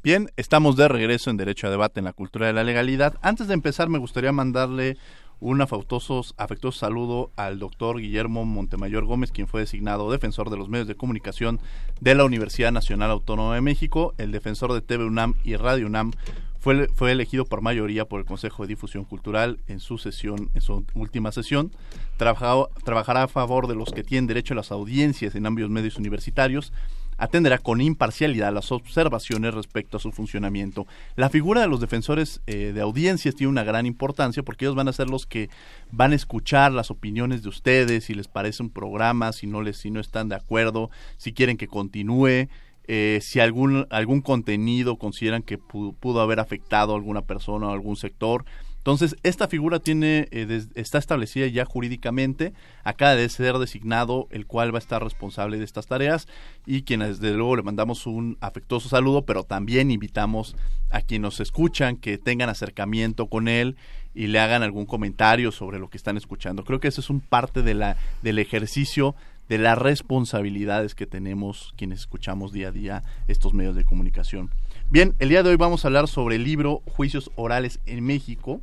Bien, 0.03 0.29
estamos 0.36 0.75
de 0.75 0.89
regreso 0.89 1.29
en 1.29 1.38
Derecho 1.38 1.67
a 1.67 1.70
Debate 1.70 2.01
en 2.01 2.05
la 2.05 2.12
Cultura 2.12 2.48
de 2.48 2.51
la 2.51 2.65
Legalidad. 2.65 3.17
Antes 3.22 3.48
de 3.48 3.53
empezar, 3.53 3.88
me 3.88 4.00
gustaría 4.00 4.34
mandarle 4.34 4.98
un 5.43 5.62
afectuoso, 5.62 6.23
afectuoso 6.38 6.79
saludo 6.79 7.31
al 7.35 7.59
doctor 7.59 8.00
Guillermo 8.00 8.45
Montemayor 8.45 9.03
Gómez, 9.03 9.33
quien 9.33 9.50
fue 9.50 9.59
designado 9.59 10.09
defensor 10.09 10.50
de 10.50 10.55
los 10.55 10.69
medios 10.69 10.88
de 10.88 10.95
comunicación 10.95 11.59
de 12.00 12.15
la 12.15 12.23
Universidad 12.23 12.71
Nacional 12.71 13.12
Autónoma 13.12 13.53
de 13.53 13.59
México. 13.59 14.13
El 14.17 14.31
defensor 14.31 14.71
de 14.71 14.79
TV 14.79 15.03
UNAM 15.03 15.33
y 15.43 15.57
Radio 15.57 15.88
UNAM 15.88 16.13
Fue, 16.59 16.88
fue 16.95 17.12
elegido 17.12 17.43
por 17.43 17.62
mayoría 17.62 18.05
por 18.05 18.21
el 18.21 18.25
Consejo 18.25 18.63
de 18.63 18.69
Difusión 18.69 19.03
Cultural 19.03 19.59
en 19.67 19.81
su 19.81 19.97
sesión, 19.97 20.50
en 20.53 20.62
su 20.62 20.85
última 20.95 21.33
sesión. 21.33 21.73
Trabajará 22.15 23.23
a 23.23 23.27
favor 23.27 23.67
de 23.67 23.75
los 23.75 23.91
que 23.91 24.05
tienen 24.05 24.27
derecho 24.27 24.53
a 24.53 24.55
las 24.55 24.71
audiencias 24.71 25.35
en 25.35 25.45
ámbitos 25.45 25.71
medios 25.71 25.97
universitarios 25.97 26.71
atenderá 27.17 27.58
con 27.58 27.82
imparcialidad 27.82 28.53
las 28.53 28.72
observaciones 28.72 29.53
respecto 29.53 29.98
a 29.98 30.00
su 30.00 30.12
funcionamiento. 30.12 30.88
La 31.15 31.29
figura 31.29 31.62
de 31.62 31.67
los 31.67 31.79
defensores 31.79 32.41
eh, 32.48 32.72
de 32.74 32.82
audiencias 32.82 33.36
tiene 33.36 33.51
una 33.51 33.63
gran 33.63 33.86
importancia 33.86 34.43
porque 34.43 34.65
ellos 34.65 34.75
van 34.75 34.88
a 34.88 34.93
ser 34.93 35.10
los 35.10 35.25
que 35.25 35.50
van 35.91 36.12
a 36.12 36.15
escuchar 36.15 36.72
las 36.72 36.91
opiniones 36.91 37.43
de 37.43 37.50
ustedes, 37.50 38.05
si 38.05 38.13
les 38.13 38.27
parece 38.27 38.63
un 38.63 38.70
programa, 38.70 39.32
si 39.32 39.48
no 39.48 39.62
les, 39.62 39.77
si 39.77 39.91
no 39.91 40.00
están 40.00 40.29
de 40.29 40.36
acuerdo, 40.36 40.89
si 41.17 41.34
quieren 41.34 41.58
que 41.58 41.67
continúe, 41.67 42.48
eh, 42.86 43.20
si 43.22 43.39
algún, 43.39 43.88
algún 43.89 44.22
contenido 44.22 44.98
consideran 44.98 45.41
que 45.41 45.58
pudo, 45.58 46.22
haber 46.22 46.39
afectado 46.39 46.93
a 46.93 46.96
alguna 46.96 47.22
persona 47.22 47.67
o 47.67 47.72
algún 47.72 47.96
sector. 47.96 48.46
Entonces, 48.83 49.15
esta 49.23 49.47
figura 49.47 49.79
tiene, 49.79 50.27
eh, 50.31 50.61
está 50.75 50.97
establecida 50.97 51.47
ya 51.47 51.63
jurídicamente, 51.63 52.51
acaba 52.83 53.15
de 53.15 53.29
ser 53.29 53.57
designado 53.57 54.27
el 54.29 54.45
cual 54.45 54.73
va 54.73 54.79
a 54.79 54.79
estar 54.79 55.01
responsable 55.01 55.57
de 55.57 55.63
estas 55.63 55.87
tareas 55.87 56.27
y 56.65 56.81
quienes 56.81 57.21
desde 57.21 57.37
luego 57.37 57.55
le 57.55 57.63
mandamos 57.63 58.05
un 58.07 58.37
afectuoso 58.41 58.89
saludo, 58.89 59.21
pero 59.21 59.45
también 59.45 59.89
invitamos 59.89 60.57
a 60.91 60.99
quienes 60.99 61.23
nos 61.23 61.39
escuchan 61.39 61.95
que 61.95 62.17
tengan 62.17 62.49
acercamiento 62.49 63.27
con 63.27 63.47
él 63.47 63.77
y 64.13 64.27
le 64.27 64.41
hagan 64.41 64.63
algún 64.63 64.85
comentario 64.85 65.53
sobre 65.53 65.79
lo 65.79 65.89
que 65.89 65.95
están 65.95 66.17
escuchando. 66.17 66.65
Creo 66.65 66.81
que 66.81 66.89
eso 66.89 66.99
es 66.99 67.09
un 67.09 67.21
parte 67.21 67.61
de 67.61 67.75
la, 67.75 67.95
del 68.21 68.37
ejercicio 68.37 69.15
de 69.47 69.57
las 69.57 69.77
responsabilidades 69.77 70.95
que 70.95 71.05
tenemos 71.05 71.73
quienes 71.77 71.99
escuchamos 71.99 72.51
día 72.51 72.69
a 72.69 72.71
día 72.71 73.03
estos 73.27 73.53
medios 73.53 73.75
de 73.75 73.85
comunicación. 73.85 74.49
Bien, 74.89 75.15
el 75.19 75.29
día 75.29 75.43
de 75.43 75.49
hoy 75.49 75.55
vamos 75.55 75.83
a 75.83 75.87
hablar 75.87 76.07
sobre 76.07 76.35
el 76.35 76.43
libro 76.43 76.81
Juicios 76.85 77.31
Orales 77.35 77.79
en 77.85 78.03
México, 78.05 78.61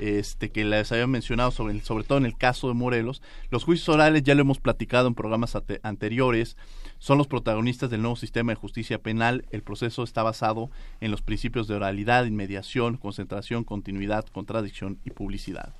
este, 0.00 0.50
que 0.50 0.64
les 0.64 0.90
había 0.92 1.06
mencionado 1.06 1.50
sobre, 1.50 1.80
sobre 1.82 2.04
todo 2.04 2.18
en 2.18 2.26
el 2.26 2.36
caso 2.36 2.68
de 2.68 2.74
Morelos. 2.74 3.22
Los 3.50 3.64
juicios 3.64 3.88
orales 3.90 4.22
ya 4.22 4.34
lo 4.34 4.40
hemos 4.40 4.58
platicado 4.58 5.06
en 5.06 5.14
programas 5.14 5.56
anteriores, 5.82 6.56
son 6.98 7.18
los 7.18 7.26
protagonistas 7.26 7.90
del 7.90 8.02
nuevo 8.02 8.16
sistema 8.16 8.52
de 8.52 8.56
justicia 8.56 8.98
penal. 8.98 9.44
El 9.50 9.62
proceso 9.62 10.02
está 10.02 10.22
basado 10.22 10.70
en 11.00 11.10
los 11.10 11.22
principios 11.22 11.68
de 11.68 11.74
oralidad, 11.74 12.24
inmediación, 12.24 12.96
concentración, 12.96 13.64
continuidad, 13.64 14.26
contradicción 14.26 14.98
y 15.04 15.10
publicidad. 15.10 15.74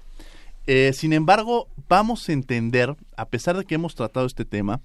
Eh, 0.66 0.92
sin 0.92 1.12
embargo, 1.12 1.68
vamos 1.88 2.28
a 2.28 2.32
entender, 2.32 2.94
a 3.16 3.24
pesar 3.26 3.56
de 3.56 3.64
que 3.64 3.74
hemos 3.74 3.94
tratado 3.94 4.26
este 4.26 4.44
tema, 4.44 4.80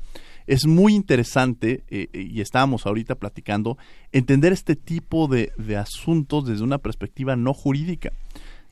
es 0.48 0.66
muy 0.66 0.96
interesante, 0.96 1.84
eh, 1.90 2.08
y 2.14 2.42
estábamos 2.42 2.86
ahorita 2.86 3.16
platicando, 3.16 3.78
entender 4.12 4.54
este 4.54 4.76
tipo 4.76 5.28
de, 5.28 5.52
de, 5.58 5.78
asuntos 5.78 6.46
desde 6.46 6.64
una 6.64 6.78
perspectiva 6.78 7.36
no 7.36 7.54
jurídica, 7.54 8.12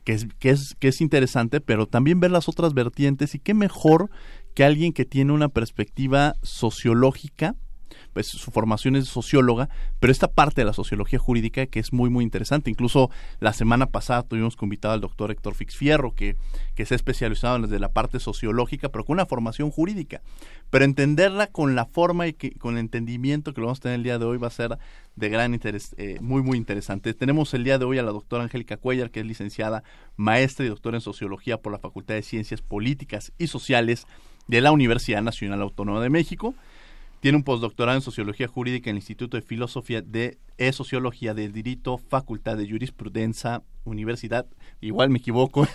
que 0.03 0.13
es, 0.13 0.27
que, 0.39 0.49
es, 0.49 0.75
que 0.79 0.89
es 0.89 1.01
interesante, 1.01 1.61
pero 1.61 1.87
también 1.87 2.19
ver 2.19 2.31
las 2.31 2.49
otras 2.49 2.73
vertientes 2.73 3.35
y 3.35 3.39
qué 3.39 3.53
mejor 3.53 4.09
que 4.53 4.63
alguien 4.63 4.93
que 4.93 5.05
tiene 5.05 5.31
una 5.31 5.49
perspectiva 5.49 6.35
sociológica 6.41 7.55
su 8.21 8.51
formación 8.51 8.95
es 8.95 9.07
socióloga, 9.07 9.69
pero 9.99 10.11
esta 10.11 10.27
parte 10.27 10.61
de 10.61 10.65
la 10.65 10.73
sociología 10.73 11.19
jurídica 11.19 11.65
que 11.65 11.79
es 11.79 11.93
muy 11.93 12.09
muy 12.09 12.23
interesante. 12.23 12.69
Incluso 12.69 13.09
la 13.39 13.53
semana 13.53 13.87
pasada 13.87 14.23
tuvimos 14.23 14.55
que 14.55 14.65
invitar 14.65 14.91
al 14.91 15.01
doctor 15.01 15.31
Héctor 15.31 15.55
Fixfierro, 15.55 16.13
que, 16.13 16.35
que 16.75 16.85
se 16.85 16.93
ha 16.93 16.97
especializado 16.97 17.59
desde 17.59 17.79
la 17.79 17.89
parte 17.89 18.19
sociológica, 18.19 18.89
pero 18.89 19.05
con 19.05 19.15
una 19.15 19.25
formación 19.25 19.71
jurídica. 19.71 20.21
Pero 20.69 20.85
entenderla 20.85 21.47
con 21.47 21.75
la 21.75 21.85
forma 21.85 22.27
y 22.27 22.33
que, 22.33 22.51
con 22.51 22.75
el 22.75 22.81
entendimiento 22.81 23.53
que 23.53 23.61
lo 23.61 23.67
vamos 23.67 23.79
a 23.79 23.83
tener 23.83 23.95
el 23.95 24.03
día 24.03 24.19
de 24.19 24.25
hoy 24.25 24.37
va 24.37 24.47
a 24.47 24.51
ser 24.51 24.77
de 25.15 25.29
gran 25.29 25.53
interés, 25.53 25.95
eh, 25.97 26.17
muy 26.21 26.41
muy 26.41 26.57
interesante. 26.57 27.13
Tenemos 27.13 27.53
el 27.53 27.63
día 27.63 27.77
de 27.77 27.85
hoy 27.85 27.97
a 27.97 28.03
la 28.03 28.11
doctora 28.11 28.43
Angélica 28.43 28.77
Cuellar, 28.77 29.11
que 29.11 29.19
es 29.19 29.25
licenciada, 29.25 29.83
maestra 30.15 30.65
y 30.65 30.69
doctora 30.69 30.97
en 30.97 31.01
sociología 31.01 31.57
por 31.57 31.71
la 31.71 31.79
Facultad 31.79 32.15
de 32.15 32.23
Ciencias 32.23 32.61
Políticas 32.61 33.31
y 33.37 33.47
Sociales 33.47 34.07
de 34.47 34.61
la 34.61 34.71
Universidad 34.71 35.21
Nacional 35.21 35.61
Autónoma 35.61 36.01
de 36.01 36.09
México 36.09 36.55
tiene 37.23 37.37
un 37.37 37.45
postdoctorado 37.45 37.97
en 37.97 38.01
Sociología 38.01 38.49
Jurídica 38.49 38.89
en 38.89 38.97
el 38.97 39.01
Instituto 39.01 39.37
de 39.37 39.43
Filosofía 39.43 40.01
de 40.01 40.39
e 40.57 40.73
Sociología 40.73 41.33
del 41.33 41.53
Dirito, 41.53 41.97
Facultad 41.97 42.57
de 42.57 42.69
Jurisprudencia, 42.69 43.63
Universidad, 43.85 44.45
igual 44.81 45.09
me 45.09 45.19
equivoco, 45.19 45.65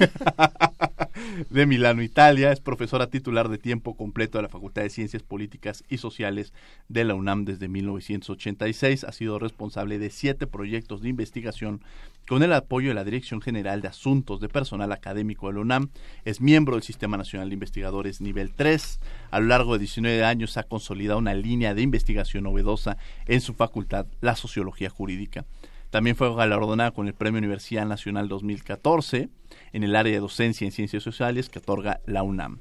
de 1.50 1.66
Milano, 1.66 2.02
Italia. 2.02 2.52
Es 2.52 2.60
profesora 2.60 3.08
titular 3.08 3.48
de 3.48 3.58
tiempo 3.58 3.96
completo 3.96 4.38
de 4.38 4.42
la 4.42 4.48
Facultad 4.48 4.82
de 4.82 4.90
Ciencias 4.90 5.22
Políticas 5.22 5.84
y 5.88 5.98
Sociales 5.98 6.52
de 6.88 7.04
la 7.04 7.14
UNAM 7.14 7.44
desde 7.44 7.68
1986. 7.68 9.04
Ha 9.04 9.12
sido 9.12 9.38
responsable 9.38 9.98
de 9.98 10.10
siete 10.10 10.46
proyectos 10.46 11.02
de 11.02 11.08
investigación 11.08 11.80
con 12.28 12.42
el 12.42 12.52
apoyo 12.52 12.88
de 12.88 12.94
la 12.94 13.04
Dirección 13.04 13.40
General 13.40 13.80
de 13.80 13.88
Asuntos 13.88 14.40
de 14.40 14.50
Personal 14.50 14.92
Académico 14.92 15.48
de 15.48 15.54
la 15.54 15.60
UNAM, 15.60 15.88
es 16.26 16.42
miembro 16.42 16.74
del 16.74 16.82
Sistema 16.82 17.16
Nacional 17.16 17.48
de 17.48 17.54
Investigadores 17.54 18.20
nivel 18.20 18.52
3. 18.52 19.00
A 19.30 19.40
lo 19.40 19.46
largo 19.46 19.72
de 19.72 19.78
19 19.80 20.24
años 20.24 20.58
ha 20.58 20.62
consolidado 20.64 21.18
una 21.18 21.32
línea 21.38 21.74
de 21.74 21.82
investigación 21.82 22.44
novedosa 22.44 22.96
en 23.26 23.40
su 23.40 23.54
facultad, 23.54 24.06
la 24.20 24.36
Sociología 24.36 24.90
Jurídica. 24.90 25.44
También 25.90 26.16
fue 26.16 26.34
galardonada 26.34 26.90
con 26.90 27.06
el 27.06 27.14
Premio 27.14 27.38
Universidad 27.38 27.86
Nacional 27.86 28.28
2014 28.28 29.30
en 29.72 29.82
el 29.82 29.96
área 29.96 30.12
de 30.12 30.20
docencia 30.20 30.66
en 30.66 30.72
ciencias 30.72 31.02
sociales 31.02 31.48
que 31.48 31.60
otorga 31.60 32.00
la 32.04 32.22
UNAM. 32.22 32.58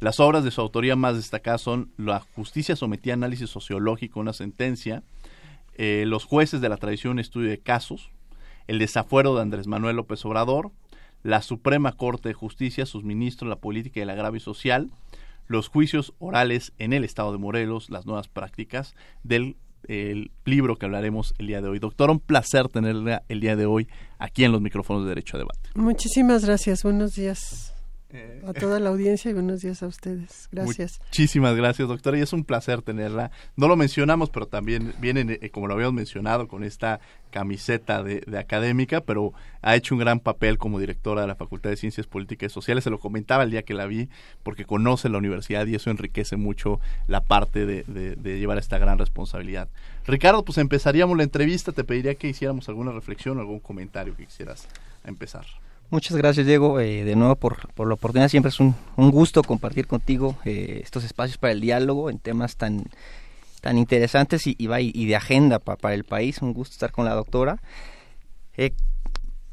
Las 0.00 0.20
obras 0.20 0.44
de 0.44 0.50
su 0.50 0.60
autoría 0.60 0.94
más 0.94 1.16
destacadas 1.16 1.60
son 1.60 1.90
La 1.96 2.20
justicia 2.20 2.76
sometida 2.76 3.14
a 3.14 3.16
análisis 3.16 3.50
sociológico, 3.50 4.20
una 4.20 4.32
sentencia, 4.32 5.02
eh, 5.74 6.04
Los 6.06 6.24
jueces 6.24 6.60
de 6.60 6.68
la 6.68 6.76
tradición, 6.76 7.18
estudio 7.18 7.50
de 7.50 7.58
casos, 7.58 8.10
el 8.66 8.78
desafuero 8.78 9.34
de 9.34 9.42
Andrés 9.42 9.66
Manuel 9.66 9.96
López 9.96 10.24
Obrador, 10.24 10.70
la 11.22 11.42
Suprema 11.42 11.92
Corte 11.92 12.28
de 12.28 12.34
Justicia, 12.34 12.86
sus 12.86 13.02
ministros, 13.02 13.48
la 13.48 13.56
política 13.56 13.98
y 13.98 14.02
el 14.02 14.10
agravio 14.10 14.40
social, 14.40 14.90
los 15.48 15.68
juicios 15.68 16.14
orales 16.18 16.72
en 16.78 16.92
el 16.92 17.04
Estado 17.04 17.32
de 17.32 17.38
Morelos, 17.38 17.90
las 17.90 18.06
nuevas 18.06 18.28
prácticas 18.28 18.94
del 19.24 19.56
libro 20.44 20.76
que 20.76 20.86
hablaremos 20.86 21.34
el 21.38 21.46
día 21.46 21.60
de 21.62 21.68
hoy. 21.68 21.78
Doctor, 21.78 22.10
un 22.10 22.20
placer 22.20 22.68
tenerla 22.68 23.22
el 23.28 23.40
día 23.40 23.56
de 23.56 23.66
hoy 23.66 23.88
aquí 24.18 24.44
en 24.44 24.52
los 24.52 24.60
micrófonos 24.60 25.04
de 25.04 25.08
Derecho 25.10 25.36
a 25.36 25.40
Debate. 25.40 25.70
Muchísimas 25.74 26.44
gracias. 26.44 26.82
Buenos 26.82 27.14
días. 27.14 27.74
Eh, 28.10 28.42
a 28.46 28.54
toda 28.54 28.80
la 28.80 28.88
audiencia 28.88 29.30
y 29.30 29.34
buenos 29.34 29.60
días 29.60 29.82
a 29.82 29.86
ustedes. 29.86 30.48
Gracias. 30.50 30.98
Muchísimas 31.08 31.54
gracias, 31.54 31.88
doctora, 31.88 32.16
y 32.16 32.22
es 32.22 32.32
un 32.32 32.42
placer 32.42 32.80
tenerla. 32.80 33.30
No 33.54 33.68
lo 33.68 33.76
mencionamos, 33.76 34.30
pero 34.30 34.46
también 34.46 34.94
viene, 34.98 35.38
eh, 35.42 35.50
como 35.50 35.66
lo 35.66 35.74
habíamos 35.74 35.92
mencionado, 35.92 36.48
con 36.48 36.64
esta 36.64 37.00
camiseta 37.30 38.02
de, 38.02 38.24
académica, 38.38 39.02
pero 39.02 39.34
ha 39.60 39.76
hecho 39.76 39.94
un 39.94 40.00
gran 40.00 40.20
papel 40.20 40.56
como 40.56 40.80
directora 40.80 41.20
de 41.20 41.26
la 41.26 41.34
Facultad 41.34 41.68
de 41.68 41.76
Ciencias 41.76 42.06
Políticas 42.06 42.50
y 42.50 42.54
Sociales. 42.54 42.84
Se 42.84 42.90
lo 42.90 42.98
comentaba 42.98 43.42
el 43.42 43.50
día 43.50 43.62
que 43.62 43.74
la 43.74 43.84
vi, 43.84 44.08
porque 44.42 44.64
conoce 44.64 45.10
la 45.10 45.18
universidad 45.18 45.66
y 45.66 45.74
eso 45.74 45.90
enriquece 45.90 46.36
mucho 46.36 46.80
la 47.08 47.20
parte 47.20 47.66
de, 47.66 47.82
de 47.84 48.38
llevar 48.38 48.56
esta 48.56 48.78
gran 48.78 48.98
responsabilidad. 48.98 49.68
Ricardo, 50.06 50.46
pues 50.46 50.56
empezaríamos 50.56 51.14
la 51.18 51.24
entrevista. 51.24 51.72
Te 51.72 51.84
pediría 51.84 52.14
que 52.14 52.28
hiciéramos 52.28 52.70
alguna 52.70 52.92
reflexión 52.92 53.36
o 53.36 53.40
algún 53.40 53.60
comentario 53.60 54.16
que 54.16 54.24
quisieras 54.24 54.66
empezar. 55.04 55.44
Muchas 55.90 56.18
gracias, 56.18 56.46
Diego, 56.46 56.80
eh, 56.80 57.02
de 57.04 57.16
nuevo 57.16 57.36
por, 57.36 57.72
por, 57.72 57.88
la 57.88 57.94
oportunidad. 57.94 58.28
Siempre 58.28 58.50
es 58.50 58.60
un, 58.60 58.74
un 58.96 59.10
gusto 59.10 59.42
compartir 59.42 59.86
contigo 59.86 60.36
eh, 60.44 60.80
estos 60.84 61.02
espacios 61.02 61.38
para 61.38 61.54
el 61.54 61.62
diálogo 61.62 62.10
en 62.10 62.18
temas 62.18 62.56
tan, 62.56 62.84
tan 63.62 63.78
interesantes 63.78 64.46
y, 64.46 64.54
y, 64.58 65.06
de 65.06 65.16
agenda 65.16 65.58
para 65.58 65.94
el 65.94 66.04
país. 66.04 66.42
Un 66.42 66.52
gusto 66.52 66.74
estar 66.74 66.92
con 66.92 67.06
la 67.06 67.14
doctora. 67.14 67.62
Eh, 68.58 68.72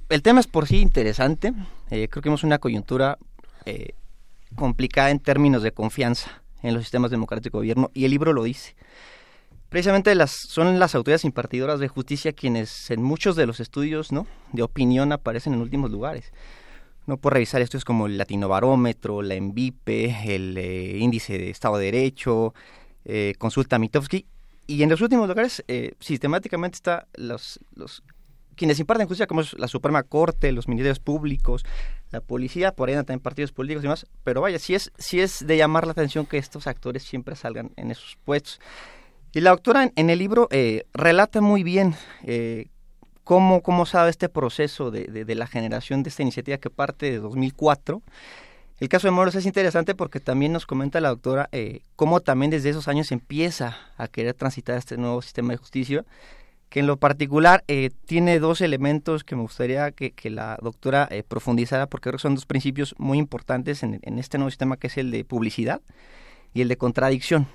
el 0.09 0.21
tema 0.21 0.41
es 0.41 0.47
por 0.47 0.67
sí 0.67 0.81
interesante. 0.81 1.53
creo 1.89 2.09
que 2.09 2.27
hemos 2.27 2.43
una 2.43 2.59
coyuntura 2.59 3.17
complicada 4.55 5.11
en 5.11 5.19
términos 5.19 5.63
de 5.63 5.71
confianza 5.71 6.43
en 6.63 6.73
los 6.73 6.83
sistemas 6.83 7.11
democráticos 7.11 7.53
de 7.53 7.59
gobierno 7.59 7.91
y 7.93 8.03
el 8.03 8.11
libro 8.11 8.33
lo 8.33 8.43
dice 8.43 8.75
precisamente 9.75 10.15
las, 10.15 10.31
son 10.31 10.79
las 10.79 10.95
autoridades 10.95 11.25
impartidoras 11.25 11.81
de 11.81 11.89
justicia 11.89 12.31
quienes 12.31 12.89
en 12.91 13.03
muchos 13.03 13.35
de 13.35 13.45
los 13.45 13.59
estudios 13.59 14.07
de 14.53 14.63
opinión 14.63 15.11
aparecen 15.11 15.53
en 15.53 15.59
últimos 15.59 15.91
lugares. 15.91 16.31
No 17.07 17.17
por 17.17 17.33
revisar 17.33 17.61
estudios 17.61 17.83
como 17.83 18.05
el 18.05 18.17
Latinobarómetro, 18.17 19.21
la 19.21 19.33
ENVIPE, 19.33 20.33
el 20.33 20.57
eh, 20.57 20.97
Índice 20.97 21.37
de 21.37 21.49
Estado 21.49 21.75
de 21.75 21.91
Derecho, 21.91 22.53
eh, 23.03 23.33
Consulta 23.37 23.77
Mitofsky, 23.77 24.25
y 24.65 24.81
en 24.81 24.89
los 24.89 25.01
últimos 25.01 25.27
lugares 25.27 25.61
eh, 25.67 25.91
sistemáticamente 25.99 26.75
está 26.75 27.07
los, 27.15 27.59
los 27.75 28.01
quienes 28.55 28.79
imparten 28.79 29.07
justicia, 29.07 29.27
como 29.27 29.41
es 29.41 29.59
la 29.59 29.67
Suprema 29.67 30.03
Corte, 30.03 30.53
los 30.53 30.69
ministerios 30.69 30.99
públicos, 30.99 31.65
la 32.11 32.21
policía, 32.21 32.71
por 32.71 32.87
ahí 32.87 32.95
también 32.95 33.19
partidos 33.19 33.51
políticos 33.51 33.83
y 33.83 33.87
demás, 33.87 34.07
pero 34.23 34.39
vaya, 34.39 34.57
sí 34.57 34.73
es, 34.73 34.93
sí 34.97 35.19
es 35.19 35.45
de 35.45 35.57
llamar 35.57 35.85
la 35.85 35.91
atención 35.91 36.25
que 36.25 36.37
estos 36.37 36.65
actores 36.65 37.03
siempre 37.03 37.35
salgan 37.35 37.71
en 37.75 37.91
esos 37.91 38.17
puestos. 38.23 38.61
Y 39.35 39.41
la 39.41 39.49
doctora 39.49 39.91
en, 39.93 40.09
el 40.09 40.17
libro 40.17 40.47
eh, 40.49 40.85
relata 40.93 41.41
muy 41.41 41.61
bien 41.61 41.93
eh, 42.23 42.67
cómo, 43.25 43.61
cómo 43.61 43.85
sabe 43.85 44.09
este 44.09 44.29
proceso 44.29 44.91
de, 44.91 45.25
la 45.35 45.45
generación 45.45 46.03
de 46.03 46.09
esta 46.09 46.21
iniciativa 46.21 46.57
que 46.57 46.69
parte 46.69 47.11
de 47.11 47.19
2004. 47.19 48.01
El 48.79 48.87
caso 48.87 49.07
de 49.07 49.11
Moros 49.11 49.35
es 49.35 49.45
interesante 49.45 49.93
porque 49.93 50.21
también 50.21 50.53
nos 50.53 50.65
comenta 50.65 51.01
la 51.01 51.09
doctora 51.09 51.49
eh, 51.51 51.81
cómo 51.97 52.21
también 52.21 52.49
desde 52.49 52.69
esos 52.69 52.87
años 52.87 53.11
empieza 53.11 53.77
a 53.97 54.07
querer 54.07 54.35
transitar 54.35 54.77
este 54.77 54.95
nuevo 54.95 55.21
sistema 55.21 55.51
de 55.51 55.57
justicia 55.57 56.05
que 56.69 56.79
en 56.79 56.87
lo 56.87 56.95
particular 56.95 57.65
tiene 58.05 58.39
dos 58.39 58.61
elementos 58.61 59.25
que 59.25 59.35
me 59.35 59.41
gustaría 59.41 59.91
que, 59.91 60.13
la 60.29 60.57
doctora 60.61 61.09
profundizara, 61.27 61.87
porque 61.87 62.09
creo 62.09 62.17
que 62.17 62.21
son 62.21 62.35
dos 62.35 62.45
principios 62.45 62.95
muy 62.97 63.17
importantes 63.17 63.83
en, 63.83 63.99
este 64.17 64.37
nuevo 64.37 64.49
sistema, 64.49 64.77
que 64.77 64.87
es 64.87 64.97
el 64.97 65.11
de 65.11 65.25
publicidad 65.25 65.81
y 66.53 66.61
el 66.61 66.67
de 66.67 66.77
contradicción. 66.77 67.47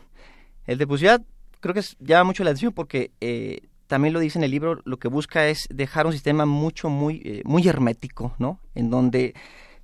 El 0.67 0.79
de 0.79 0.87
publicidad 0.87 1.23
creo 1.61 1.75
que 1.75 1.83
llama 2.01 2.25
mucho 2.25 2.45
la 2.45 2.51
atención 2.51 2.73
porque 2.73 3.13
eh, 3.21 3.63
también 3.87 4.15
lo 4.15 4.21
dice 4.21 4.39
en 4.39 4.45
el 4.45 4.51
libro, 4.51 4.81
lo 4.85 4.99
que 4.99 5.09
busca 5.09 5.49
es 5.49 5.67
dejar 5.71 6.07
un 6.07 6.13
sistema 6.13 6.47
mucho, 6.47 6.89
muy, 6.91 7.43
muy 7.45 7.67
hermético, 7.67 8.35
¿no? 8.39 8.61
En 8.75 8.89
donde 8.91 9.35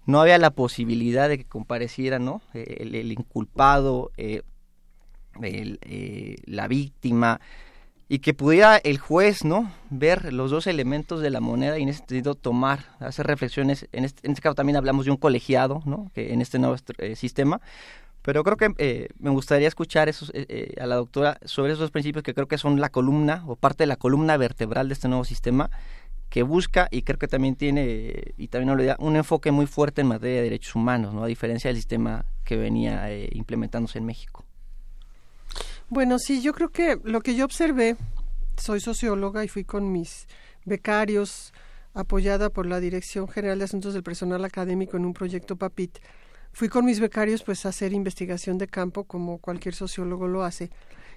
no 0.05 0.21
había 0.21 0.39
la 0.39 0.51
posibilidad 0.51 1.29
de 1.29 1.39
que 1.39 1.45
compareciera, 1.45 2.21
¿no? 2.21 2.41
El, 2.55 3.11
inculpado, 3.11 4.13
la 6.47 6.69
víctima, 6.69 7.41
y 8.09 8.21
que 8.21 8.35
pudiera 8.35 8.77
el 8.77 8.99
juez 8.99 9.45
no 9.45 9.73
ver 9.91 10.33
los 10.33 10.51
dos 10.51 10.67
elementos 10.67 11.21
de 11.21 11.31
la 11.31 11.41
moneda 11.41 11.79
y 11.79 11.83
en 11.83 11.89
ese 11.89 11.99
sentido 11.99 12.35
tomar 12.35 12.85
hacer 13.01 13.27
reflexiones 13.27 13.89
en 13.93 14.05
este, 14.05 14.27
en 14.27 14.33
este 14.33 14.43
caso 14.43 14.55
también 14.55 14.77
hablamos 14.77 15.07
de 15.07 15.11
un 15.11 15.17
colegiado 15.17 15.83
no 15.87 16.11
que 16.15 16.33
en 16.33 16.41
este 16.41 16.59
nuevo 16.59 16.77
eh, 16.99 17.17
sistema 17.17 17.61
pero 18.27 18.43
creo 18.43 18.57
que 18.57 18.75
eh, 18.79 19.09
me 19.21 19.31
gustaría 19.31 19.69
escuchar 19.69 20.09
esos, 20.09 20.33
eh, 20.35 20.75
a 20.81 20.87
la 20.87 20.97
doctora 20.97 21.39
sobre 21.45 21.73
esos 21.73 21.93
principios 21.93 22.25
que 22.25 22.35
creo 22.35 22.49
que 22.49 22.59
son 22.59 22.81
la 22.81 22.91
columna 22.91 23.45
o 23.47 23.57
parte 23.57 23.85
de 23.85 23.87
la 23.87 23.97
columna 23.97 24.37
vertebral 24.37 24.89
de 24.89 24.95
este 24.95 25.07
nuevo 25.07 25.25
sistema 25.25 25.71
que 26.29 26.43
busca 26.43 26.89
y 26.91 27.03
creo 27.03 27.19
que 27.19 27.29
también 27.29 27.55
tiene 27.55 28.35
y 28.37 28.49
también 28.49 28.71
olvida 28.71 28.97
un 28.99 29.15
enfoque 29.15 29.53
muy 29.53 29.67
fuerte 29.67 30.01
en 30.01 30.09
materia 30.09 30.39
de 30.39 30.43
derechos 30.43 30.75
humanos 30.75 31.15
no 31.15 31.23
a 31.23 31.29
diferencia 31.29 31.69
del 31.69 31.77
sistema 31.77 32.27
que 32.45 32.57
venía 32.57 33.09
implementándose 33.31 33.99
en 33.99 34.07
México 34.07 34.45
bueno, 35.89 36.19
sí, 36.19 36.43
yo 36.43 36.53
creo 36.53 36.71
que 36.71 36.99
lo 37.05 37.21
que 37.21 37.37
yo 37.37 37.45
observé, 37.45 37.97
soy 38.57 38.81
socióloga 38.81 39.45
y 39.45 39.49
fui 39.49 39.63
con 39.63 39.93
mis 39.93 40.27
becarios 40.65 41.53
apoyada 41.95 42.51
por 42.51 42.67
la 42.67 42.81
Dirección 42.81 43.29
General 43.29 43.57
de 43.57 43.67
Asuntos 43.67 43.95
del 43.95 44.03
Personal 44.03 44.45
Académico 44.45 44.97
en 44.97 45.07
un 45.07 45.15
proyecto 45.15 45.55
PAPIT. 45.55 45.99
Fui 46.57 46.71
con 46.71 46.87
mis 46.87 47.01
becarios 47.01 47.43
pues 47.43 47.67
a 47.67 47.69
hacer 47.69 47.93
investigación 47.93 48.57
de 48.57 48.67
campo 48.67 49.05
como 49.05 49.37
cualquier 49.37 49.75
sociólogo 49.75 50.27
lo 50.27 50.43
hace 50.43 50.71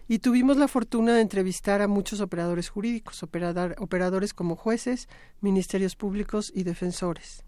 y 0.09 0.19
tuvimos 0.19 0.57
la 0.57 0.67
fortuna 0.67 1.15
de 1.15 1.21
entrevistar 1.21 1.81
a 1.81 1.87
muchos 1.87 2.19
operadores 2.19 2.67
jurídicos, 2.67 3.23
operadores 3.23 4.33
como 4.33 4.57
jueces, 4.57 5.07
ministerios 5.39 5.95
públicos 5.95 6.51
y 6.53 6.63
defensores. 6.63 7.45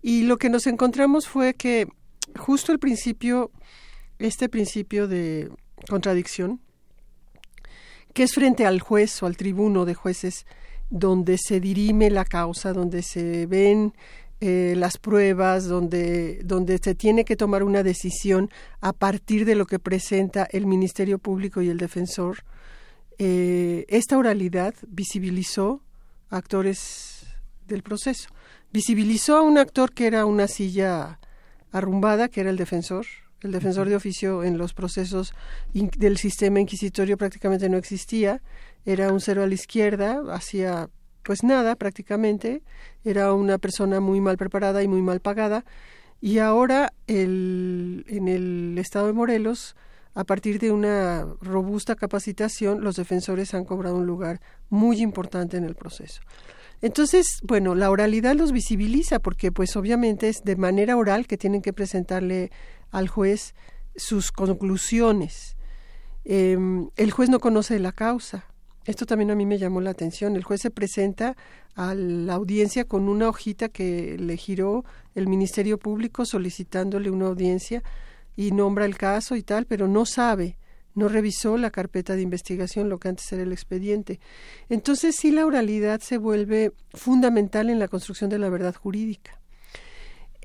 Y 0.00 0.22
lo 0.22 0.38
que 0.38 0.48
nos 0.48 0.68
encontramos 0.68 1.26
fue 1.26 1.54
que 1.54 1.88
justo 2.38 2.70
al 2.70 2.78
principio, 2.78 3.50
este 4.20 4.48
principio 4.48 5.08
de 5.08 5.50
contradicción, 5.88 6.60
que 8.14 8.22
es 8.22 8.32
frente 8.32 8.64
al 8.64 8.78
juez 8.78 9.20
o 9.24 9.26
al 9.26 9.36
tribuno 9.36 9.86
de 9.86 9.94
jueces 9.94 10.46
donde 10.88 11.38
se 11.38 11.58
dirime 11.58 12.10
la 12.10 12.26
causa, 12.26 12.74
donde 12.74 13.02
se 13.02 13.46
ven 13.46 13.94
eh, 14.44 14.74
las 14.76 14.98
pruebas, 14.98 15.68
donde, 15.68 16.40
donde 16.42 16.78
se 16.82 16.96
tiene 16.96 17.24
que 17.24 17.36
tomar 17.36 17.62
una 17.62 17.84
decisión 17.84 18.50
a 18.80 18.92
partir 18.92 19.44
de 19.44 19.54
lo 19.54 19.66
que 19.66 19.78
presenta 19.78 20.48
el 20.50 20.66
Ministerio 20.66 21.20
Público 21.20 21.62
y 21.62 21.68
el 21.68 21.78
defensor. 21.78 22.38
Eh, 23.18 23.84
esta 23.86 24.18
oralidad 24.18 24.74
visibilizó 24.88 25.80
a 26.28 26.38
actores 26.38 27.24
del 27.68 27.84
proceso. 27.84 28.30
Visibilizó 28.72 29.36
a 29.36 29.42
un 29.42 29.58
actor 29.58 29.92
que 29.92 30.08
era 30.08 30.26
una 30.26 30.48
silla 30.48 31.20
arrumbada, 31.70 32.26
que 32.26 32.40
era 32.40 32.50
el 32.50 32.56
defensor, 32.56 33.06
el 33.42 33.52
defensor 33.52 33.88
de 33.88 33.94
oficio 33.94 34.42
en 34.42 34.58
los 34.58 34.74
procesos 34.74 35.34
del 35.72 36.16
sistema 36.16 36.58
inquisitorio 36.58 37.16
prácticamente 37.16 37.68
no 37.68 37.76
existía. 37.76 38.42
Era 38.84 39.12
un 39.12 39.20
cero 39.20 39.44
a 39.44 39.46
la 39.46 39.54
izquierda, 39.54 40.20
hacía 40.32 40.90
pues 41.22 41.42
nada 41.42 41.76
prácticamente. 41.76 42.62
Era 43.04 43.32
una 43.32 43.58
persona 43.58 44.00
muy 44.00 44.20
mal 44.20 44.36
preparada 44.36 44.82
y 44.82 44.88
muy 44.88 45.02
mal 45.02 45.20
pagada. 45.20 45.64
Y 46.20 46.38
ahora 46.38 46.92
el, 47.06 48.04
en 48.08 48.28
el 48.28 48.76
estado 48.78 49.06
de 49.06 49.12
Morelos, 49.12 49.76
a 50.14 50.24
partir 50.24 50.58
de 50.58 50.70
una 50.70 51.26
robusta 51.40 51.96
capacitación, 51.96 52.82
los 52.82 52.96
defensores 52.96 53.54
han 53.54 53.64
cobrado 53.64 53.96
un 53.96 54.06
lugar 54.06 54.40
muy 54.68 55.00
importante 55.00 55.56
en 55.56 55.64
el 55.64 55.74
proceso. 55.74 56.20
Entonces, 56.82 57.26
bueno, 57.42 57.74
la 57.74 57.90
oralidad 57.90 58.34
los 58.34 58.52
visibiliza 58.52 59.20
porque 59.20 59.52
pues 59.52 59.76
obviamente 59.76 60.28
es 60.28 60.42
de 60.44 60.56
manera 60.56 60.96
oral 60.96 61.26
que 61.26 61.38
tienen 61.38 61.62
que 61.62 61.72
presentarle 61.72 62.50
al 62.90 63.08
juez 63.08 63.54
sus 63.96 64.32
conclusiones. 64.32 65.56
Em, 66.24 66.90
el 66.96 67.10
juez 67.10 67.30
no 67.30 67.40
conoce 67.40 67.78
la 67.78 67.92
causa. 67.92 68.46
Esto 68.84 69.06
también 69.06 69.30
a 69.30 69.34
mí 69.34 69.46
me 69.46 69.58
llamó 69.58 69.80
la 69.80 69.90
atención. 69.90 70.34
El 70.34 70.42
juez 70.42 70.60
se 70.60 70.70
presenta 70.70 71.36
a 71.74 71.94
la 71.94 72.34
audiencia 72.34 72.84
con 72.84 73.08
una 73.08 73.28
hojita 73.28 73.68
que 73.68 74.16
le 74.18 74.36
giró 74.36 74.84
el 75.14 75.28
Ministerio 75.28 75.78
Público 75.78 76.24
solicitándole 76.24 77.10
una 77.10 77.26
audiencia 77.26 77.82
y 78.36 78.50
nombra 78.50 78.84
el 78.84 78.96
caso 78.96 79.36
y 79.36 79.42
tal, 79.42 79.66
pero 79.66 79.88
no 79.88 80.04
sabe, 80.06 80.56
no 80.94 81.08
revisó 81.08 81.56
la 81.56 81.70
carpeta 81.70 82.16
de 82.16 82.22
investigación, 82.22 82.88
lo 82.88 82.98
que 82.98 83.08
antes 83.08 83.30
era 83.32 83.42
el 83.42 83.52
expediente. 83.52 84.20
Entonces 84.68 85.16
sí 85.16 85.30
la 85.30 85.46
oralidad 85.46 86.00
se 86.00 86.18
vuelve 86.18 86.72
fundamental 86.92 87.70
en 87.70 87.78
la 87.78 87.88
construcción 87.88 88.30
de 88.30 88.38
la 88.38 88.50
verdad 88.50 88.74
jurídica. 88.74 89.38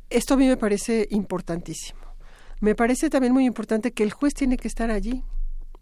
Esto 0.10 0.36
a 0.36 0.38
mí 0.38 0.48
me 0.48 0.58
parece 0.58 1.08
importantísimo. 1.12 2.00
Me 2.60 2.76
parece 2.76 3.10
también 3.10 3.34
muy 3.34 3.46
importante 3.46 3.92
que 3.92 4.04
el 4.04 4.12
juez 4.12 4.34
tiene 4.34 4.58
que 4.58 4.68
estar 4.68 4.90
allí. 4.90 5.24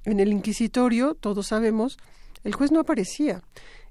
En 0.04 0.20
el 0.20 0.32
inquisitorio, 0.32 1.16
todos 1.16 1.48
sabemos, 1.48 1.98
el 2.46 2.54
juez 2.54 2.72
no 2.72 2.80
aparecía. 2.80 3.44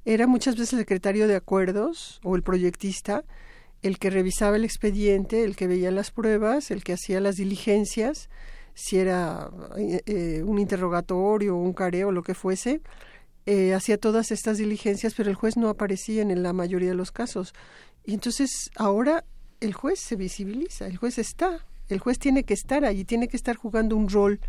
Era 0.07 0.27
muchas 0.27 0.57
veces 0.57 0.73
el 0.73 0.79
secretario 0.81 1.29
de 1.29 1.37
acuerdos 1.37 2.21
o 2.25 2.37
el 2.37 2.43
proyectista 2.43 3.25
el 3.85 3.99
que 3.99 4.09
revisaba 4.09 4.57
el 4.57 4.65
expediente, 4.65 5.45
el 5.45 5.57
que 5.57 5.67
veía 5.67 5.91
las 5.91 6.11
pruebas, 6.11 6.71
el 6.71 6.83
que 6.83 6.95
hacía 6.95 7.21
las 7.21 7.37
diligencias, 7.37 8.31
si 8.73 8.97
era 8.97 9.51
eh, 9.77 10.01
eh, 10.07 10.43
un 10.43 10.59
interrogatorio 10.59 11.55
o 11.55 11.61
un 11.61 11.75
careo 11.75 12.11
lo 12.11 12.23
que 12.23 12.33
fuese, 12.33 12.81
eh, 13.45 13.75
hacía 13.75 13.99
todas 13.99 14.31
estas 14.31 14.57
diligencias, 14.57 15.13
pero 15.15 15.29
el 15.29 15.37
juez 15.37 15.59
no 15.59 15.69
aparecía 15.69 16.23
en 16.23 16.43
la 16.43 16.55
mayoría 16.55 16.89
de 16.89 16.95
los 16.95 17.13
casos. 17.13 17.53
Y 18.07 18.15
entonces 18.15 18.71
ahora 18.75 19.27
el 19.61 19.75
juez 19.75 20.01
se 20.01 20.17
visibiliza, 20.17 20.87
el 20.87 20.97
juez 20.97 21.19
está, 21.19 21.67
el 21.89 21.99
juez 21.99 22.19
tiene 22.19 22.45
que 22.45 22.55
estar 22.55 22.87
allí, 22.87 23.05
tiene 23.05 23.29
que 23.29 23.37
estar 23.37 23.55
jugando 23.55 23.97
un 23.97 24.09
rol 24.09 24.41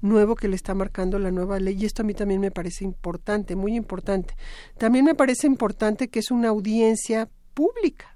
nuevo 0.00 0.36
que 0.36 0.48
le 0.48 0.56
está 0.56 0.74
marcando 0.74 1.18
la 1.18 1.30
nueva 1.30 1.58
ley 1.58 1.76
y 1.80 1.84
esto 1.86 2.02
a 2.02 2.04
mí 2.04 2.14
también 2.14 2.40
me 2.40 2.50
parece 2.50 2.84
importante, 2.84 3.56
muy 3.56 3.76
importante. 3.76 4.34
También 4.78 5.04
me 5.04 5.14
parece 5.14 5.46
importante 5.46 6.08
que 6.08 6.20
es 6.20 6.30
una 6.30 6.48
audiencia 6.48 7.28
pública. 7.54 8.14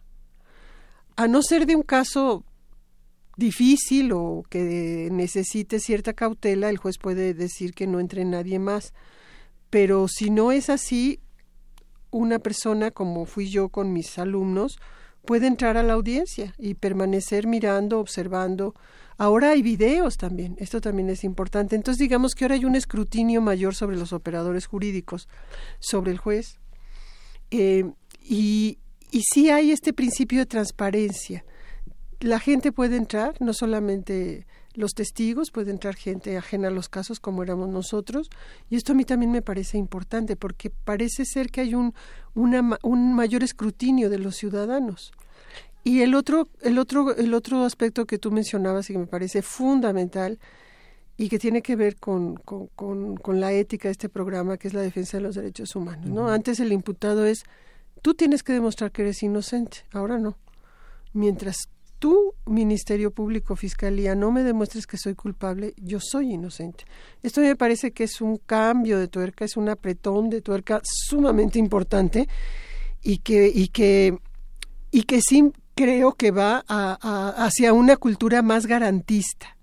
A 1.17 1.27
no 1.27 1.43
ser 1.43 1.67
de 1.67 1.77
un 1.77 1.83
caso 1.83 2.45
difícil 3.37 4.13
o 4.13 4.43
que 4.51 5.09
necesite 5.13 5.79
cierta 5.81 6.13
cautela, 6.13 6.69
el 6.71 6.77
juez 6.77 6.99
puede 6.99 7.35
decir 7.35 7.73
que 7.73 7.87
no 7.87 8.01
entre 8.01 8.25
nadie 8.25 8.59
más. 8.59 8.93
Pero 9.71 10.09
si 10.09 10.31
no 10.31 10.53
es 10.53 10.71
así, 10.71 11.21
una 12.11 12.39
persona 12.39 12.91
como 12.91 13.27
fui 13.27 13.49
yo 13.49 13.69
con 13.69 13.93
mis 13.93 14.19
alumnos, 14.19 14.79
puede 15.25 15.47
entrar 15.47 15.77
a 15.77 15.83
la 15.83 15.93
audiencia 15.93 16.55
y 16.59 16.75
permanecer 16.75 17.47
mirando, 17.47 18.01
observando. 18.01 18.75
Ahora 19.21 19.51
hay 19.51 19.63
videos 19.63 20.17
también, 20.17 20.55
esto 20.59 20.81
también 20.81 21.11
es 21.11 21.25
importante. 21.25 21.75
Entonces 21.75 21.99
digamos 21.99 22.35
que 22.35 22.45
ahora 22.45 22.55
hay 22.55 22.65
un 22.65 22.77
escrutinio 22.77 23.41
mayor 23.41 23.75
sobre 23.75 23.97
los 23.97 24.13
operadores 24.13 24.67
jurídicos, 24.67 25.29
sobre 25.81 26.13
el 26.13 26.19
juez. 26.19 26.61
Eh, 27.51 27.91
y, 28.23 28.79
y 29.11 29.23
sí 29.23 29.51
hay 29.51 29.73
este 29.73 29.93
principio 29.93 30.39
de 30.39 30.47
transparencia. 30.47 31.45
La 32.21 32.39
gente 32.39 32.71
puede 32.71 32.97
entrar, 32.97 33.35
no 33.41 33.53
solamente 33.55 34.47
los 34.75 34.93
testigos, 34.93 35.51
puede 35.51 35.73
entrar 35.73 35.97
gente 35.97 36.37
ajena 36.37 36.69
a 36.69 36.71
los 36.71 36.89
casos 36.89 37.19
como 37.19 37.43
éramos 37.43 37.69
nosotros, 37.69 38.31
y 38.71 38.77
esto 38.77 38.93
a 38.93 38.95
mí 38.95 39.05
también 39.05 39.33
me 39.33 39.43
parece 39.43 39.79
importante 39.79 40.37
porque 40.37 40.71
parece 40.71 41.25
ser 41.25 41.51
que 41.51 41.63
hay 41.63 41.75
un, 41.75 41.95
un 42.35 43.15
mayor 43.15 43.43
escrutinio 43.43 44.09
de 44.11 44.19
los 44.19 44.37
ciudadanos. 44.37 45.13
Y 45.89 46.03
el 46.03 46.15
otro, 46.15 46.51
el 46.61 46.79
otro, 46.79 47.17
el 47.17 47.33
otro 47.33 47.65
aspecto 47.65 48.05
que 48.05 48.19
tú 48.19 48.31
mencionabas 48.31 48.91
y 48.91 48.93
que 48.93 48.99
me 48.99 49.07
parece 49.07 49.41
fundamental 49.41 50.39
y 51.17 51.31
que 51.31 51.39
tiene 51.39 51.63
que 51.63 51.77
ver 51.77 51.97
con, 51.97 52.35
con, 52.35 53.17
con, 53.17 53.41
la 53.41 53.53
ética 53.55 53.89
de 53.89 53.93
este 53.93 54.11
programa, 54.11 54.59
que 54.59 54.69
es 54.69 54.75
la 54.75 54.83
defensa 54.83 55.17
de 55.17 55.23
los 55.23 55.37
derechos 55.37 55.75
humanos. 55.75 56.11
¿no? 56.11 56.29
Antes 56.29 56.61
el 56.61 56.75
imputado 56.75 57.25
es, 57.25 57.43
tú 58.03 58.13
tienes 58.13 58.43
que 58.43 58.53
demostrar 58.53 58.93
que 58.93 59.01
eres 59.01 59.23
inocente, 59.23 59.79
ahora 59.95 60.19
no. 60.19 60.37
Mientras 61.15 61.71
tú, 61.99 62.35
Ministerio 62.45 63.11
Público, 63.11 63.57
Fiscalía, 63.57 64.15
no 64.15 64.31
me 64.31 64.43
demuestres 64.43 64.87
que 64.87 64.99
soy 64.99 65.15
culpable, 65.15 65.73
yo 65.79 66.01
soy 66.03 66.35
inocente. 66.35 66.85
Esto 67.23 67.41
me 67.41 67.57
parece 67.57 67.93
que 67.93 68.05
es 68.05 68.21
un 68.21 68.37
cambio 68.37 68.99
de 68.99 69.09
tuerca, 69.09 69.47
es 69.47 69.57
un 69.57 69.71
apretón 69.71 70.29
de 70.29 70.43
tuerca 70.43 70.83
sumamente 70.85 71.59
importante 71.59 72.29
y 73.03 73.21
que, 73.21 73.49
y 73.49 73.69
que, 73.69 74.19
y 74.91 75.05
que 75.05 75.23
sí 75.23 75.51
creo 75.79 76.15
que 76.15 76.33
va 76.33 76.65
hacia 76.67 77.73
una 77.73 77.97
cultura 77.97 78.43
más 78.43 78.67
garantista. 78.67 79.57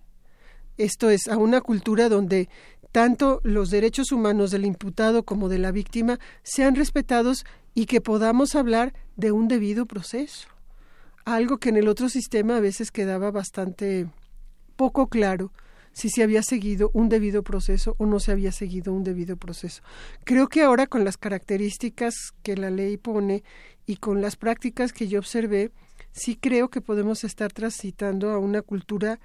Esto 0.78 1.10
es, 1.10 1.28
a 1.28 1.36
una 1.36 1.60
cultura 1.60 2.08
donde 2.08 2.47
tanto 2.93 3.41
los 3.43 3.69
derechos 3.69 4.13
humanos 4.13 4.49
del 4.51 4.63
imputado 4.63 5.23
como 5.23 5.49
de 5.49 5.60
la 5.60 5.73
víctima 5.73 6.17
sean 6.41 6.75
respetados 6.75 7.43
y 7.73 7.86
que 7.86 7.99
podamos 7.99 8.56
hablar 8.56 8.93
de 9.17 9.34
un 9.34 9.49
debido 9.49 9.88
proceso. 9.88 10.47
Algo 11.25 11.58
que 11.58 11.67
en 11.67 11.75
el 11.75 11.89
otro 11.89 12.08
sistema 12.08 12.56
a 12.56 12.62
veces 12.62 12.91
quedaba 12.91 13.30
bastante 13.32 14.08
poco 14.78 15.08
claro 15.08 15.51
si 15.91 16.10
se 16.10 16.23
había 16.23 16.43
seguido 16.43 16.91
un 16.93 17.10
debido 17.10 17.43
proceso 17.43 17.95
o 17.97 18.06
no 18.06 18.21
se 18.21 18.32
había 18.32 18.54
seguido 18.54 18.93
un 18.93 19.04
debido 19.04 19.36
proceso. 19.36 19.84
Creo 20.23 20.47
que 20.47 20.63
ahora 20.63 20.88
con 20.88 21.04
las 21.04 21.17
características 21.17 22.13
que 22.41 22.56
la 22.56 22.69
ley 22.69 22.95
pone 22.95 23.43
y 23.86 23.97
con 23.97 24.21
las 24.21 24.38
prácticas 24.38 24.93
que 24.93 25.10
yo 25.10 25.19
observé, 25.19 25.71
sí 26.15 26.38
creo 26.38 26.69
que 26.69 26.82
podemos 26.82 27.23
estar 27.23 27.51
transitando 27.51 28.32
a 28.32 28.39
una 28.39 28.62
cultura 28.62 29.19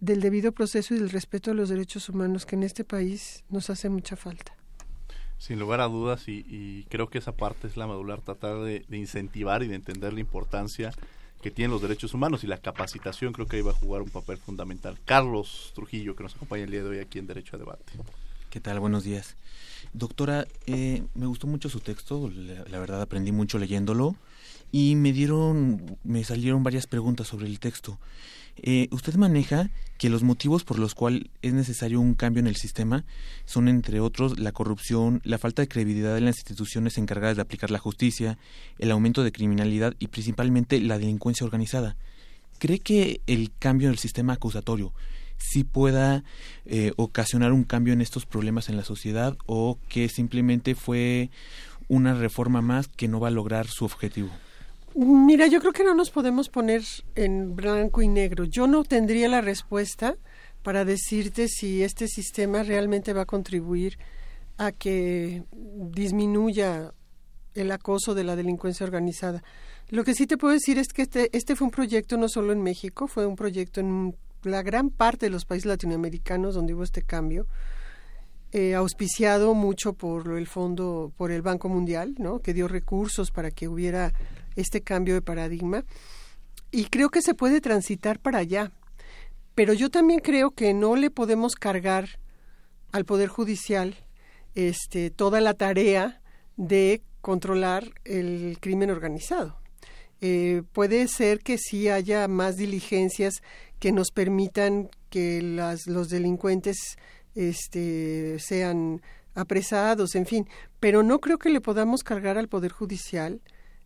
del 0.00 0.20
debido 0.20 0.52
proceso 0.52 0.94
y 0.94 0.98
del 0.98 1.10
respeto 1.10 1.50
a 1.50 1.54
los 1.54 1.68
derechos 1.68 2.08
humanos 2.08 2.46
que 2.46 2.56
en 2.56 2.64
este 2.64 2.84
país 2.84 3.44
nos 3.50 3.70
hace 3.70 3.88
mucha 3.88 4.16
falta. 4.16 4.56
Sin 5.38 5.58
lugar 5.58 5.80
a 5.80 5.88
dudas, 5.88 6.28
y, 6.28 6.84
creo 6.88 7.08
que 7.08 7.18
esa 7.18 7.32
parte 7.32 7.66
es 7.66 7.76
la 7.76 7.86
medular, 7.86 8.20
tratar 8.20 8.60
de, 8.60 8.84
de 8.88 8.96
incentivar 8.96 9.62
y 9.62 9.68
de 9.68 9.74
entender 9.74 10.12
la 10.12 10.20
importancia 10.20 10.92
que 11.42 11.50
tienen 11.50 11.72
los 11.72 11.82
derechos 11.82 12.14
humanos 12.14 12.44
y 12.44 12.46
la 12.46 12.58
capacitación 12.58 13.32
creo 13.32 13.46
que 13.46 13.58
iba 13.58 13.72
a 13.72 13.74
jugar 13.74 14.02
un 14.02 14.10
papel 14.10 14.38
fundamental. 14.38 14.98
Carlos 15.04 15.72
Trujillo, 15.74 16.16
que 16.16 16.22
nos 16.22 16.36
acompaña 16.36 16.64
el 16.64 16.70
día 16.70 16.82
de 16.82 16.88
hoy 16.88 16.98
aquí 17.00 17.18
en 17.18 17.26
Derecho 17.26 17.56
a 17.56 17.58
Debate. 17.58 17.92
¿Qué 18.48 18.60
tal? 18.60 18.78
Buenos 18.80 19.02
días. 19.02 19.36
Doctora, 19.92 20.46
eh, 20.66 21.02
me 21.14 21.26
gustó 21.26 21.46
mucho 21.46 21.68
su 21.68 21.80
texto, 21.80 22.30
la, 22.30 22.78
verdad 22.78 23.02
aprendí 23.02 23.32
mucho 23.32 23.58
leyéndolo 23.58 24.14
y 24.72 24.96
me 24.96 25.12
dieron, 25.12 25.98
me 26.02 26.24
salieron 26.24 26.62
varias 26.62 26.86
preguntas 26.86 27.28
sobre 27.28 27.46
el 27.46 27.60
texto. 27.60 28.00
Eh, 28.56 28.88
usted 28.90 29.14
maneja 29.14 29.70
que 29.98 30.10
los 30.10 30.22
motivos 30.22 30.64
por 30.64 30.78
los 30.78 30.94
cuales 30.94 31.24
es 31.42 31.52
necesario 31.52 32.00
un 32.00 32.14
cambio 32.14 32.40
en 32.40 32.46
el 32.46 32.56
sistema 32.56 33.04
son, 33.44 33.68
entre 33.68 34.00
otros, 34.00 34.38
la 34.38 34.52
corrupción, 34.52 35.20
la 35.24 35.38
falta 35.38 35.62
de 35.62 35.68
credibilidad 35.68 36.14
de 36.14 36.22
las 36.22 36.38
instituciones 36.38 36.98
encargadas 36.98 37.36
de 37.36 37.42
aplicar 37.42 37.70
la 37.70 37.78
justicia, 37.78 38.38
el 38.78 38.90
aumento 38.90 39.22
de 39.22 39.32
criminalidad 39.32 39.94
y 39.98 40.08
principalmente 40.08 40.80
la 40.80 40.98
delincuencia 40.98 41.44
organizada. 41.44 41.96
¿Cree 42.58 42.78
que 42.78 43.20
el 43.26 43.52
cambio 43.58 43.88
en 43.88 43.92
el 43.92 43.98
sistema 43.98 44.34
acusatorio 44.34 44.92
sí 45.36 45.64
pueda 45.64 46.24
eh, 46.64 46.92
ocasionar 46.96 47.52
un 47.52 47.64
cambio 47.64 47.92
en 47.92 48.00
estos 48.00 48.26
problemas 48.26 48.68
en 48.68 48.76
la 48.76 48.84
sociedad 48.84 49.36
o 49.46 49.78
que 49.88 50.08
simplemente 50.08 50.74
fue 50.74 51.30
una 51.88 52.14
reforma 52.14 52.62
más 52.62 52.88
que 52.88 53.08
no 53.08 53.20
va 53.20 53.28
a 53.28 53.32
lograr 53.32 53.66
su 53.66 53.84
objetivo? 53.84 54.30
Mira, 54.94 55.46
yo 55.46 55.60
creo 55.60 55.72
que 55.72 55.84
no 55.84 55.94
nos 55.94 56.10
podemos 56.10 56.50
poner 56.50 56.82
en 57.14 57.56
blanco 57.56 58.02
y 58.02 58.08
negro. 58.08 58.44
Yo 58.44 58.66
no 58.66 58.84
tendría 58.84 59.28
la 59.28 59.40
respuesta 59.40 60.16
para 60.62 60.84
decirte 60.84 61.48
si 61.48 61.82
este 61.82 62.08
sistema 62.08 62.62
realmente 62.62 63.12
va 63.12 63.22
a 63.22 63.26
contribuir 63.26 63.98
a 64.58 64.70
que 64.70 65.44
disminuya 65.52 66.92
el 67.54 67.72
acoso 67.72 68.14
de 68.14 68.24
la 68.24 68.36
delincuencia 68.36 68.84
organizada. 68.84 69.42
Lo 69.88 70.04
que 70.04 70.14
sí 70.14 70.26
te 70.26 70.36
puedo 70.36 70.54
decir 70.54 70.78
es 70.78 70.88
que 70.88 71.02
este, 71.02 71.36
este 71.36 71.56
fue 71.56 71.66
un 71.66 71.70
proyecto 71.70 72.16
no 72.16 72.28
solo 72.28 72.52
en 72.52 72.62
México, 72.62 73.06
fue 73.06 73.26
un 73.26 73.36
proyecto 73.36 73.80
en 73.80 74.14
la 74.42 74.62
gran 74.62 74.90
parte 74.90 75.26
de 75.26 75.30
los 75.30 75.44
países 75.44 75.66
latinoamericanos 75.66 76.54
donde 76.54 76.74
hubo 76.74 76.82
este 76.82 77.02
cambio, 77.02 77.46
eh, 78.52 78.74
auspiciado 78.74 79.54
mucho 79.54 79.94
por 79.94 80.36
el 80.36 80.46
fondo, 80.46 81.12
por 81.16 81.30
el 81.30 81.42
Banco 81.42 81.68
Mundial, 81.68 82.14
¿no? 82.18 82.40
que 82.40 82.52
dio 82.52 82.68
recursos 82.68 83.30
para 83.30 83.50
que 83.50 83.68
hubiera 83.68 84.12
este 84.56 84.80
cambio 84.80 85.14
de 85.14 85.22
paradigma 85.22 85.84
y 86.70 86.86
creo 86.86 87.10
que 87.10 87.22
se 87.22 87.34
puede 87.34 87.60
transitar 87.60 88.18
para 88.18 88.38
allá. 88.38 88.72
Pero 89.54 89.74
yo 89.74 89.90
también 89.90 90.20
creo 90.20 90.50
que 90.50 90.72
no 90.72 90.96
le 90.96 91.10
podemos 91.10 91.54
cargar 91.54 92.18
al 92.90 93.04
Poder 93.04 93.28
Judicial 93.28 93.96
este, 94.54 95.10
toda 95.10 95.40
la 95.40 95.54
tarea 95.54 96.22
de 96.56 97.02
controlar 97.20 97.84
el 98.04 98.58
crimen 98.60 98.90
organizado. 98.90 99.58
Eh, 100.20 100.62
puede 100.72 101.08
ser 101.08 101.40
que 101.40 101.58
sí 101.58 101.88
haya 101.88 102.28
más 102.28 102.56
diligencias 102.56 103.42
que 103.78 103.92
nos 103.92 104.10
permitan 104.10 104.88
que 105.10 105.42
las, 105.42 105.86
los 105.86 106.08
delincuentes 106.08 106.96
este, 107.34 108.38
sean 108.38 109.02
apresados, 109.34 110.14
en 110.14 110.26
fin, 110.26 110.48
pero 110.78 111.02
no 111.02 111.20
creo 111.20 111.38
que 111.38 111.50
le 111.50 111.60
podamos 111.60 112.02
cargar 112.02 112.38
al 112.38 112.48
Poder 112.48 112.70
Judicial 112.70 113.40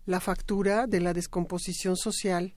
la 0.07 0.21
factura 0.21 0.87
de 0.87 1.01
la 1.01 1.13
descomposición 1.13 1.97
social 1.97 2.55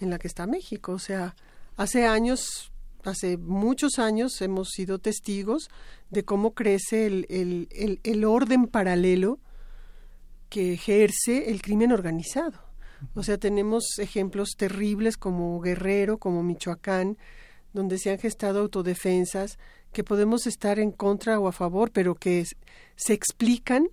en 0.00 0.10
la 0.10 0.18
que 0.18 0.28
está 0.28 0.46
México. 0.46 0.92
O 0.92 0.98
sea, 0.98 1.34
hace 1.76 2.06
años, 2.06 2.72
hace 3.04 3.36
muchos 3.36 3.98
años 3.98 4.40
hemos 4.40 4.70
sido 4.70 4.98
testigos 4.98 5.68
de 6.10 6.24
cómo 6.24 6.54
crece 6.54 7.06
el, 7.06 7.26
el, 7.28 8.00
el, 8.02 8.24
orden 8.24 8.66
paralelo 8.66 9.40
que 10.48 10.74
ejerce 10.74 11.50
el 11.50 11.60
crimen 11.60 11.92
organizado. 11.92 12.58
O 13.14 13.22
sea, 13.24 13.36
tenemos 13.36 13.98
ejemplos 13.98 14.50
terribles 14.56 15.16
como 15.16 15.60
Guerrero, 15.60 16.18
como 16.18 16.42
Michoacán, 16.44 17.18
donde 17.72 17.98
se 17.98 18.10
han 18.10 18.18
gestado 18.18 18.60
autodefensas 18.60 19.58
que 19.92 20.04
podemos 20.04 20.46
estar 20.46 20.78
en 20.78 20.92
contra 20.92 21.40
o 21.40 21.48
a 21.48 21.52
favor, 21.52 21.90
pero 21.90 22.14
que 22.14 22.44
se 22.96 23.12
explican 23.12 23.88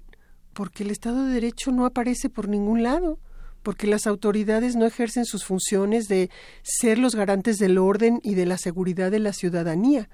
porque 0.59 0.83
el 0.83 0.91
Estado 0.91 1.23
de 1.23 1.31
Derecho 1.31 1.71
no 1.71 1.85
aparece 1.85 2.29
por 2.29 2.49
ningún 2.49 2.83
lado, 2.83 3.17
porque 3.63 3.87
las 3.87 4.05
autoridades 4.05 4.75
no 4.75 4.85
ejercen 4.85 5.23
sus 5.23 5.45
funciones 5.45 6.09
de 6.09 6.29
ser 6.63 6.99
los 6.99 7.15
garantes 7.15 7.59
del 7.59 7.77
orden 7.77 8.19
y 8.23 8.35
de 8.35 8.45
la 8.45 8.57
seguridad 8.57 9.09
de 9.09 9.19
la 9.19 9.31
ciudadanía. 9.31 10.09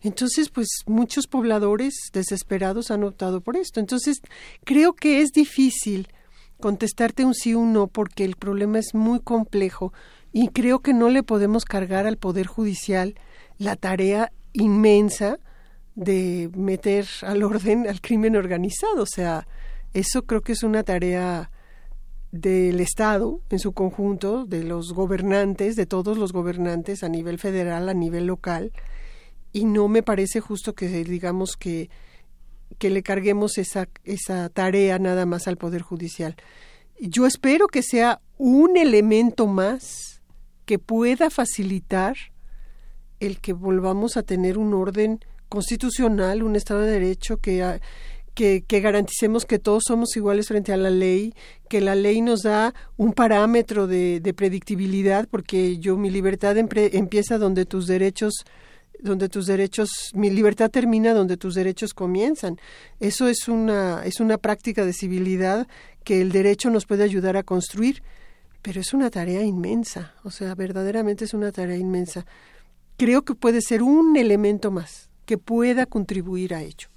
Entonces, 0.00 0.50
pues 0.50 0.68
muchos 0.86 1.26
pobladores 1.26 1.94
desesperados 2.12 2.92
han 2.92 3.02
optado 3.02 3.40
por 3.40 3.56
esto. 3.56 3.80
Entonces, 3.80 4.20
creo 4.64 4.92
que 4.92 5.20
es 5.20 5.32
difícil 5.32 6.06
contestarte 6.60 7.24
un 7.24 7.34
sí 7.34 7.54
o 7.54 7.58
un 7.58 7.72
no 7.72 7.88
porque 7.88 8.24
el 8.24 8.36
problema 8.36 8.78
es 8.78 8.94
muy 8.94 9.18
complejo 9.18 9.92
y 10.32 10.50
creo 10.50 10.78
que 10.78 10.94
no 10.94 11.08
le 11.08 11.24
podemos 11.24 11.64
cargar 11.64 12.06
al 12.06 12.18
Poder 12.18 12.46
Judicial 12.46 13.16
la 13.58 13.74
tarea 13.74 14.30
inmensa 14.52 15.40
de 15.96 16.50
meter 16.54 17.04
al 17.22 17.42
orden 17.42 17.88
al 17.88 18.00
crimen 18.00 18.36
organizado. 18.36 19.02
O 19.02 19.06
sea, 19.06 19.44
eso 19.94 20.22
creo 20.22 20.42
que 20.42 20.52
es 20.52 20.62
una 20.62 20.82
tarea 20.82 21.50
del 22.30 22.80
Estado 22.80 23.40
en 23.50 23.58
su 23.58 23.72
conjunto, 23.72 24.44
de 24.44 24.62
los 24.62 24.92
gobernantes, 24.92 25.76
de 25.76 25.86
todos 25.86 26.18
los 26.18 26.32
gobernantes 26.32 27.02
a 27.02 27.08
nivel 27.08 27.38
federal, 27.38 27.88
a 27.88 27.94
nivel 27.94 28.26
local, 28.26 28.72
y 29.52 29.64
no 29.64 29.88
me 29.88 30.02
parece 30.02 30.40
justo 30.40 30.74
que 30.74 30.88
digamos 31.04 31.56
que, 31.56 31.88
que 32.78 32.90
le 32.90 33.02
carguemos 33.02 33.56
esa, 33.56 33.88
esa 34.04 34.48
tarea 34.50 34.98
nada 34.98 35.24
más 35.24 35.48
al 35.48 35.56
Poder 35.56 35.82
Judicial. 35.82 36.36
Yo 37.00 37.26
espero 37.26 37.66
que 37.66 37.82
sea 37.82 38.20
un 38.36 38.76
elemento 38.76 39.46
más 39.46 40.20
que 40.66 40.78
pueda 40.78 41.30
facilitar 41.30 42.16
el 43.20 43.40
que 43.40 43.52
volvamos 43.54 44.16
a 44.16 44.22
tener 44.22 44.58
un 44.58 44.74
orden 44.74 45.20
constitucional, 45.48 46.42
un 46.42 46.56
Estado 46.56 46.80
de 46.80 46.92
Derecho 46.92 47.38
que, 47.38 47.80
que, 48.38 48.80
garanticemos 48.80 49.44
que 49.44 49.58
todos 49.58 49.82
somos 49.88 50.16
iguales 50.16 50.46
frente 50.46 50.72
a 50.72 50.76
la 50.76 50.90
ley, 50.90 51.34
que 51.68 51.80
la 51.80 51.96
ley 51.96 52.20
nos 52.20 52.42
da 52.42 52.72
un 52.96 53.12
parámetro 53.12 53.88
de, 53.88 54.32
predictibilidad, 54.36 55.26
porque 55.28 55.78
yo 55.78 55.96
mi 55.96 56.08
libertad 56.08 56.56
empieza 56.56 57.38
donde 57.38 57.66
tus 57.66 57.88
derechos 57.88 58.44
donde 59.00 59.28
tus 59.28 59.46
derechos, 59.46 60.10
mi 60.12 60.28
libertad 60.28 60.72
termina 60.72 61.14
donde 61.14 61.36
tus 61.36 61.54
derechos 61.54 61.94
comienzan. 61.94 62.58
Eso 62.98 63.28
es 63.28 63.46
una, 63.46 64.02
es 64.04 64.18
una 64.18 64.38
práctica 64.38 64.84
de 64.84 64.92
civilidad 64.92 65.68
que 66.02 66.20
el 66.20 66.32
derecho 66.32 66.68
nos 66.68 66.84
puede 66.84 67.04
ayudar 67.04 67.36
a 67.36 67.44
construir, 67.44 68.02
pero 68.60 68.80
es 68.80 68.92
una 68.94 69.08
tarea 69.08 69.42
inmensa, 69.42 70.14
o 70.24 70.32
sea, 70.32 70.56
verdaderamente 70.56 71.26
es 71.26 71.34
una 71.34 71.52
tarea 71.52 71.76
inmensa. 71.76 72.26
Creo 72.96 73.22
que 73.22 73.36
puede 73.36 73.62
ser 73.62 73.84
un 73.84 74.16
elemento 74.16 74.72
más 74.72 75.10
que 75.26 75.38
pueda 75.38 75.86
contribuir 75.86 76.52
a 76.52 76.62
ello. 76.62 76.88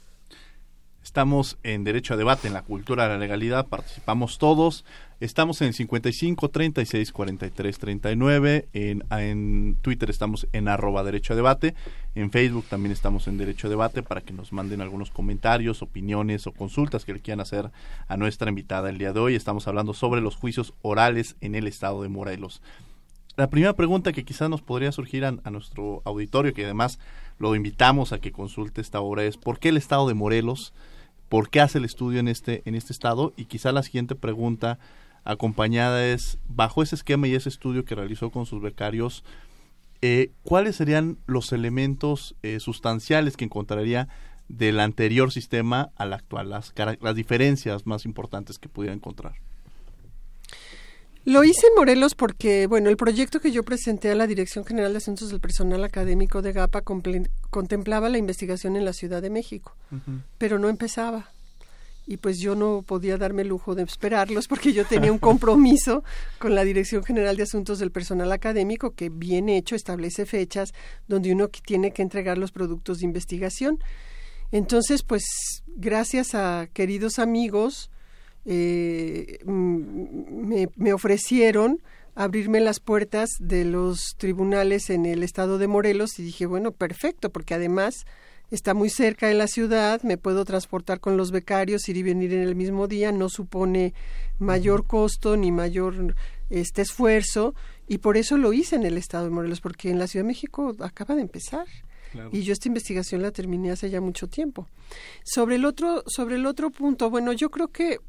Estamos 1.12 1.58
en 1.63 1.84
Derecho 1.84 2.13
a 2.13 2.17
Debate, 2.17 2.47
en 2.47 2.54
la 2.54 2.62
cultura 2.62 3.04
de 3.04 3.10
la 3.10 3.17
legalidad, 3.17 3.67
participamos 3.67 4.38
todos. 4.38 4.86
Estamos 5.19 5.62
en 5.62 5.74
55 5.74 6.47
36 6.47 7.12
43 7.12 7.80
39. 7.80 8.69
En, 8.71 9.04
en 9.12 9.76
Twitter 9.82 10.10
estamos 10.10 10.47
en 10.54 10.69
arroba 10.69 11.04
Derecho 11.04 11.34
a 11.34 11.36
Debate. 11.36 11.76
En 12.15 12.32
Facebook 12.32 12.63
también 12.69 12.93
estamos 12.93 13.28
en 13.28 13.38
Derecho 13.38 13.67
a 13.67 13.69
Debate 13.69 14.04
para 14.04 14.21
que 14.21 14.32
nos 14.32 14.54
manden 14.54 14.80
algunos 14.80 15.12
comentarios, 15.12 15.82
opiniones 15.82 16.47
o 16.47 16.54
consultas 16.54 17.04
que 17.04 17.12
le 17.12 17.19
quieran 17.19 17.41
hacer 17.41 17.71
a 18.08 18.15
nuestra 18.15 18.47
invitada 18.47 18.89
el 18.89 18.97
día 18.97 19.12
de 19.12 19.19
hoy. 19.19 19.36
Estamos 19.36 19.67
hablando 19.67 19.93
sobre 19.93 20.21
los 20.21 20.38
juicios 20.38 20.74
orales 20.82 21.36
en 21.41 21.56
el 21.56 21.67
estado 21.67 22.04
de 22.04 22.08
Morelos. 22.08 22.62
La 23.36 23.50
primera 23.50 23.74
pregunta 23.74 24.13
que 24.13 24.24
quizás 24.24 24.50
nos 24.50 24.62
podría 24.62 24.93
surgir 24.93 25.26
a, 25.26 25.36
a 25.43 25.52
nuestro 25.52 26.02
auditorio, 26.06 26.54
que 26.54 26.63
además 26.63 27.00
lo 27.38 27.54
invitamos 27.54 28.13
a 28.13 28.19
que 28.19 28.32
consulte 28.32 28.80
esta 28.80 29.02
obra, 29.02 29.26
es 29.26 29.36
¿por 29.36 29.60
qué 29.60 29.69
el 29.69 29.78
estado 29.78 30.08
de 30.08 30.13
Morelos? 30.13 30.74
Por 31.32 31.50
qué 31.50 31.62
hace 31.62 31.78
el 31.78 31.86
estudio 31.86 32.20
en 32.20 32.28
este, 32.28 32.62
en 32.65 32.76
este 32.76 32.91
estado 32.91 33.32
y 33.38 33.46
quizá 33.46 33.72
la 33.72 33.84
siguiente 33.84 34.15
pregunta 34.15 34.80
acompañada 35.24 36.06
es, 36.06 36.38
bajo 36.50 36.84
ese 36.84 36.96
esquema 36.96 37.26
y 37.26 37.36
ese 37.36 37.48
estudio 37.48 37.86
que 37.86 37.96
realizó 37.96 38.32
con 38.32 38.46
sus 38.46 38.62
becarios, 38.62 39.24
eh, 40.02 40.32
¿cuáles 40.44 40.76
serían 40.76 41.20
los 41.28 41.54
elementos 41.54 42.36
eh, 42.44 42.60
sustanciales 42.60 43.38
que 43.38 43.46
encontraría 43.46 44.10
del 44.50 44.82
anterior 44.82 45.32
sistema 45.32 45.91
al 45.96 46.12
actual, 46.12 46.50
las, 46.50 46.74
las 47.00 47.15
diferencias 47.15 47.88
más 47.88 48.04
importantes 48.04 48.60
que 48.60 48.67
pudiera 48.67 48.94
encontrar. 48.94 49.36
Lo 51.24 51.44
hice 51.44 51.68
en 51.68 51.76
Morelos 51.76 52.16
porque, 52.16 52.66
bueno, 52.66 52.90
el 52.90 52.98
proyecto 52.98 53.40
que 53.40 53.52
yo 53.52 53.64
presenté 53.64 54.10
a 54.10 54.16
la 54.16 54.26
Dirección 54.26 54.66
General 54.66 54.92
de 54.92 54.98
Asuntos 54.98 55.30
del 55.30 55.40
Personal 55.40 55.84
Académico 55.84 56.42
de 56.42 56.52
GAPA 56.52 56.82
contemplaba 57.52 58.10
la 58.10 58.18
investigación 58.18 58.76
en 58.76 58.86
la 58.86 58.94
Ciudad 58.94 59.22
de 59.22 59.30
México, 59.30 59.76
pero 60.40 60.58
no 60.58 60.68
empezaba. 60.68 61.30
Y 62.08 62.18
pues 62.18 62.40
yo 62.40 62.56
no 62.56 62.82
podía 62.82 63.20
darme 63.20 63.44
el 63.44 63.50
lujo 63.50 63.76
de 63.76 63.84
esperarlos 63.84 64.48
porque 64.48 64.74
yo 64.74 64.84
tenía 64.86 65.12
un 65.12 65.20
compromiso 65.20 66.04
con 66.40 66.56
la 66.56 66.64
Dirección 66.64 67.04
General 67.04 67.38
de 67.38 67.44
Asuntos 67.44 67.78
del 67.78 67.92
Personal 67.92 68.32
Académico 68.32 68.96
que 68.96 69.10
bien 69.10 69.48
hecho 69.48 69.76
establece 69.76 70.26
fechas 70.26 70.74
donde 71.08 71.32
uno 71.32 71.50
tiene 71.50 71.94
que 71.94 72.02
entregar 72.02 72.40
los 72.40 72.52
productos 72.52 72.98
de 72.98 73.06
investigación. 73.06 73.78
Entonces, 74.52 75.04
pues 75.04 75.24
gracias 75.68 76.34
a 76.34 76.68
queridos 76.74 77.20
amigos, 77.20 77.90
eh, 78.45 79.39
me, 79.45 80.69
me, 80.75 80.93
ofrecieron 80.93 81.82
abrirme 82.15 82.60
las 82.60 82.80
puertas 82.80 83.30
de 83.39 83.65
los 83.65 84.15
tribunales 84.17 84.89
en 84.89 85.06
el 85.06 85.23
estado 85.23 85.58
de 85.58 85.67
Morelos 85.67 86.19
y 86.19 86.23
dije, 86.23 86.45
bueno, 86.45 86.71
perfecto, 86.71 87.30
porque 87.30 87.54
además 87.54 88.06
está 88.49 88.73
muy 88.73 88.89
cerca 88.89 89.27
de 89.27 89.34
la 89.34 89.47
ciudad, 89.47 90.01
me 90.04 90.17
puedo 90.17 90.43
transportar 90.43 90.99
con 90.99 91.17
los 91.17 91.32
becarios, 91.32 91.88
ir 91.88 91.97
y 91.97 92.04
venir 92.04 92.34
en 92.34 92.41
el 92.41 92.56
mismo 92.56 92.88
día, 92.88 93.12
no 93.12 93.30
supone 93.30 93.93
mayor 94.39 94.86
costo 94.86 95.38
ni 95.38 95.51
mayor 95.51 96.15
este 96.49 96.82
esfuerzo 96.82 97.56
y 97.88 97.99
por 97.99 98.17
eso 98.17 98.38
lo 98.38 98.54
hice 98.54 98.75
en 98.75 98.86
el 98.86 98.97
estado 98.97 99.25
de 99.25 99.32
Morelos, 99.32 99.62
porque 99.62 99.89
en 99.89 99.99
la 99.99 100.08
Ciudad 100.08 100.25
de 100.25 100.30
México 100.30 100.75
acaba 100.80 101.15
de 101.15 101.21
empezar. 101.21 101.65
Y 102.34 102.41
yo 102.41 102.51
esta 102.51 102.67
investigación 102.67 103.21
la 103.21 103.32
terminé 103.32 103.71
hace 103.71 103.89
ya 103.89 104.01
mucho 104.01 104.27
tiempo. 104.27 104.67
Sobre 105.23 105.56
el 105.56 105.63
otro, 105.63 106.04
sobre 106.08 106.36
el 106.36 106.45
otro 106.45 106.69
punto, 106.69 107.10
bueno, 107.10 107.32
yo 107.32 107.49
creo 107.49 107.69
que 107.69 107.99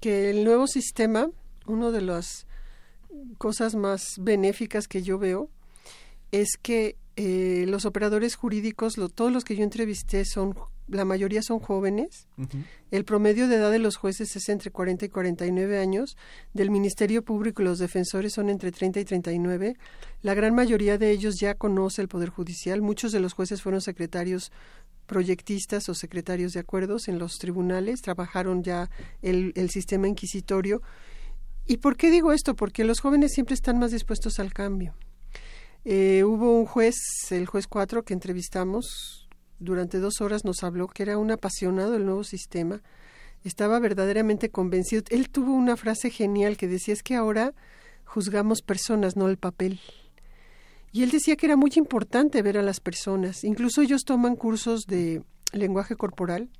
que 0.00 0.30
el 0.30 0.44
nuevo 0.44 0.66
sistema, 0.66 1.30
una 1.66 1.90
de 1.90 2.00
las 2.00 2.46
cosas 3.38 3.74
más 3.74 4.14
benéficas 4.18 4.88
que 4.88 5.02
yo 5.02 5.18
veo, 5.18 5.50
es 6.32 6.56
que 6.60 6.96
eh, 7.16 7.66
los 7.68 7.84
operadores 7.84 8.34
jurídicos, 8.34 8.94
todos 9.14 9.32
los 9.32 9.44
que 9.44 9.56
yo 9.56 9.62
entrevisté 9.62 10.24
son, 10.24 10.54
la 10.88 11.04
mayoría 11.04 11.42
son 11.42 11.58
jóvenes. 11.58 12.28
El 12.90 13.04
promedio 13.04 13.46
de 13.46 13.56
edad 13.56 13.70
de 13.70 13.78
los 13.78 13.96
jueces 13.96 14.34
es 14.36 14.48
entre 14.48 14.70
40 14.70 15.04
y 15.04 15.08
49 15.08 15.78
años. 15.78 16.16
Del 16.54 16.70
Ministerio 16.70 17.22
Público 17.22 17.62
los 17.62 17.78
defensores 17.78 18.32
son 18.32 18.48
entre 18.48 18.72
30 18.72 19.00
y 19.00 19.04
39. 19.04 19.76
La 20.22 20.34
gran 20.34 20.54
mayoría 20.54 20.98
de 20.98 21.10
ellos 21.10 21.38
ya 21.38 21.54
conoce 21.54 22.00
el 22.00 22.08
Poder 22.08 22.30
Judicial. 22.30 22.80
Muchos 22.80 23.12
de 23.12 23.20
los 23.20 23.34
jueces 23.34 23.60
fueron 23.60 23.82
secretarios 23.82 24.50
proyectistas 25.10 25.88
o 25.88 25.94
secretarios 25.94 26.52
de 26.52 26.60
acuerdos 26.60 27.08
en 27.08 27.18
los 27.18 27.38
tribunales, 27.38 28.00
trabajaron 28.00 28.62
ya 28.62 28.88
el, 29.22 29.68
sistema 29.68 30.06
inquisitorio. 30.06 30.82
¿Y 31.66 31.78
por 31.78 31.96
qué 31.96 32.12
digo 32.12 32.30
esto? 32.30 32.54
Porque 32.54 32.84
los 32.84 33.00
jóvenes 33.00 33.32
siempre 33.32 33.54
están 33.54 33.80
más 33.80 33.90
dispuestos 33.90 34.38
al 34.38 34.52
cambio. 34.52 34.94
Eh, 35.84 36.22
hubo 36.22 36.56
un 36.56 36.64
juez, 36.64 36.94
el 37.30 37.46
juez 37.46 37.66
4, 37.66 38.04
que 38.04 38.14
entrevistamos 38.14 39.28
durante 39.58 39.98
dos 39.98 40.20
horas, 40.20 40.44
nos 40.44 40.62
habló 40.62 40.86
que 40.86 41.02
era 41.02 41.18
un 41.18 41.32
apasionado 41.32 41.90
del 41.90 42.06
nuevo 42.06 42.22
sistema, 42.22 42.80
estaba 43.42 43.80
verdaderamente 43.80 44.50
convencido. 44.50 45.02
Él 45.08 45.28
tuvo 45.28 45.54
una 45.54 45.76
frase 45.76 46.10
genial 46.10 46.56
que 46.56 46.68
decía 46.68 46.94
es 46.94 47.02
que 47.02 47.16
ahora 47.16 47.52
juzgamos 48.04 48.62
personas, 48.62 49.16
no 49.16 49.28
el 49.28 49.38
papel. 49.38 49.80
Y 50.92 51.02
él 51.02 51.10
decía 51.10 51.36
que 51.36 51.46
era 51.46 51.56
muy 51.56 51.70
importante 51.76 52.42
ver 52.42 52.58
a 52.58 52.62
las 52.62 52.80
personas. 52.80 53.44
Incluso 53.44 53.82
ellos 53.82 54.04
toman 54.04 54.36
cursos 54.36 54.86
de 54.86 55.22
lenguaje 55.52 55.96
corporal. 55.96 56.50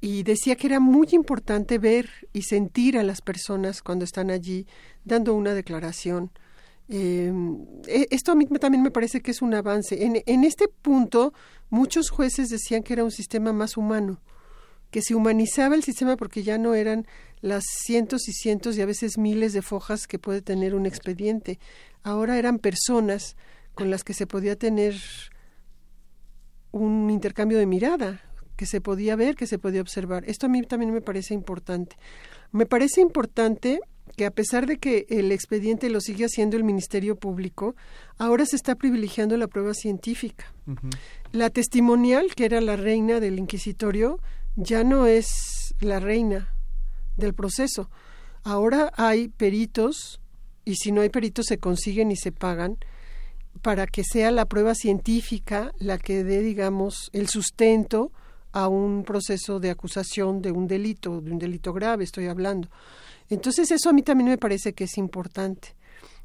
Y 0.00 0.22
decía 0.22 0.56
que 0.56 0.66
era 0.66 0.80
muy 0.80 1.08
importante 1.12 1.78
ver 1.78 2.08
y 2.32 2.42
sentir 2.42 2.96
a 2.96 3.02
las 3.02 3.20
personas 3.20 3.82
cuando 3.82 4.04
están 4.04 4.30
allí 4.30 4.66
dando 5.04 5.34
una 5.34 5.52
declaración. 5.54 6.30
Em, 6.88 7.66
e, 7.86 8.06
esto 8.10 8.32
a 8.32 8.34
mí 8.34 8.46
también 8.46 8.82
me 8.82 8.90
parece 8.90 9.20
que 9.20 9.30
es 9.30 9.42
un 9.42 9.54
avance. 9.54 10.04
En, 10.04 10.22
en 10.24 10.44
este 10.44 10.68
punto, 10.68 11.34
muchos 11.68 12.10
jueces 12.10 12.48
decían 12.48 12.82
que 12.82 12.94
era 12.94 13.04
un 13.04 13.10
sistema 13.10 13.52
más 13.52 13.76
humano, 13.76 14.20
que 14.90 15.02
se 15.02 15.14
humanizaba 15.14 15.74
el 15.74 15.82
sistema 15.82 16.16
porque 16.16 16.42
ya 16.42 16.58
no 16.58 16.74
eran 16.74 17.06
las 17.40 17.64
cientos 17.64 18.28
y 18.28 18.32
cientos 18.32 18.76
y 18.76 18.82
a 18.82 18.86
veces 18.86 19.18
miles 19.18 19.52
de 19.52 19.62
fojas 19.62 20.06
que 20.06 20.18
puede 20.18 20.42
tener 20.42 20.74
un 20.74 20.86
expediente, 20.86 21.58
ahora 22.02 22.38
eran 22.38 22.58
personas 22.58 23.36
con 23.74 23.90
las 23.90 24.04
que 24.04 24.14
se 24.14 24.26
podía 24.26 24.56
tener 24.56 24.94
un 26.72 27.10
intercambio 27.10 27.58
de 27.58 27.66
mirada, 27.66 28.20
que 28.56 28.66
se 28.66 28.80
podía 28.80 29.16
ver, 29.16 29.36
que 29.36 29.46
se 29.46 29.58
podía 29.58 29.80
observar. 29.80 30.24
Esto 30.28 30.46
a 30.46 30.48
mí 30.48 30.62
también 30.62 30.92
me 30.92 31.00
parece 31.00 31.34
importante. 31.34 31.96
Me 32.52 32.66
parece 32.66 33.00
importante 33.00 33.80
que 34.16 34.26
a 34.26 34.30
pesar 34.30 34.66
de 34.66 34.78
que 34.78 35.06
el 35.08 35.32
expediente 35.32 35.88
lo 35.88 36.00
sigue 36.00 36.26
haciendo 36.26 36.56
el 36.56 36.64
Ministerio 36.64 37.16
Público, 37.16 37.74
ahora 38.18 38.44
se 38.44 38.56
está 38.56 38.74
privilegiando 38.74 39.36
la 39.36 39.46
prueba 39.46 39.72
científica. 39.72 40.52
La 41.32 41.48
testimonial, 41.50 42.34
que 42.34 42.44
era 42.44 42.60
la 42.60 42.76
reina 42.76 43.20
del 43.20 43.38
inquisitorio, 43.38 44.20
ya 44.56 44.84
no 44.84 45.06
es 45.06 45.74
la 45.80 46.00
reina 46.00 46.54
del 47.16 47.34
proceso. 47.34 47.90
Ahora 48.42 48.92
hay 48.96 49.28
peritos 49.28 50.20
y 50.64 50.76
si 50.76 50.92
no 50.92 51.00
hay 51.00 51.08
peritos 51.08 51.46
se 51.46 51.58
consiguen 51.58 52.10
y 52.10 52.16
se 52.16 52.32
pagan 52.32 52.78
para 53.62 53.86
que 53.86 54.04
sea 54.04 54.30
la 54.30 54.46
prueba 54.46 54.74
científica 54.74 55.72
la 55.78 55.98
que 55.98 56.24
dé, 56.24 56.40
digamos, 56.40 57.10
el 57.12 57.28
sustento 57.28 58.12
a 58.52 58.68
un 58.68 59.04
proceso 59.04 59.60
de 59.60 59.70
acusación 59.70 60.42
de 60.42 60.50
un 60.52 60.66
delito, 60.66 61.20
de 61.20 61.30
un 61.30 61.38
delito 61.38 61.72
grave, 61.72 62.04
estoy 62.04 62.26
hablando. 62.26 62.68
Entonces 63.28 63.70
eso 63.70 63.90
a 63.90 63.92
mí 63.92 64.02
también 64.02 64.28
me 64.28 64.38
parece 64.38 64.72
que 64.72 64.84
es 64.84 64.98
importante. 64.98 65.76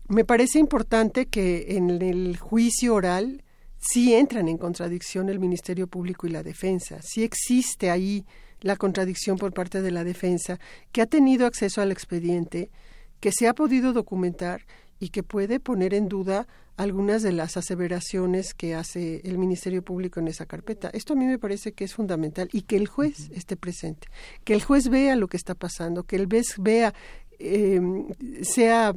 Me 0.08 0.26
parece 0.26 0.60
importante 0.60 1.28
que 1.28 1.78
en 1.78 1.90
el 2.02 2.38
juicio 2.38 2.96
oral 2.96 3.44
sí 3.92 4.14
entran 4.14 4.48
en 4.48 4.58
contradicción 4.58 5.30
el 5.30 5.40
Ministerio 5.40 5.88
Público 5.88 6.28
y 6.28 6.32
la 6.32 6.44
defensa, 6.44 7.00
sí 7.02 7.24
existe 7.24 7.90
ahí 7.90 8.26
la 8.62 8.76
contradicción 8.76 9.38
por 9.38 9.54
parte 9.54 9.82
de 9.82 9.92
la 9.92 10.04
defensa, 10.04 10.60
que 10.92 11.02
ha 11.02 11.06
tenido 11.06 11.46
acceso 11.46 11.82
al 11.82 11.92
expediente, 11.92 12.72
que 13.20 13.32
se 13.32 13.48
ha 13.48 13.54
podido 13.54 13.94
documentar 13.94 14.66
y 15.00 15.10
que 15.10 15.24
puede 15.24 15.60
poner 15.60 15.94
en 15.94 16.08
duda 16.08 16.48
algunas 16.78 17.22
de 17.22 17.32
las 17.32 17.58
aseveraciones 17.58 18.54
que 18.54 18.76
hace 18.76 19.22
el 19.24 19.38
Ministerio 19.38 19.84
Público 19.84 20.20
en 20.20 20.28
esa 20.28 20.46
carpeta. 20.46 20.90
Esto 20.94 21.14
a 21.14 21.16
mí 21.16 21.26
me 21.26 21.40
parece 21.40 21.74
que 21.74 21.84
es 21.84 21.94
fundamental 21.94 22.50
y 22.52 22.64
que 22.64 22.76
el 22.76 22.88
juez 22.88 23.30
esté 23.32 23.56
presente, 23.56 24.08
que 24.44 24.54
el 24.54 24.64
juez 24.64 24.90
vea 24.90 25.16
lo 25.16 25.28
que 25.28 25.38
está 25.38 25.56
pasando, 25.56 26.04
que 26.04 26.16
el 26.16 26.26
juez 26.26 26.56
vea, 26.58 26.94
eh, 27.40 27.80
sea, 28.42 28.94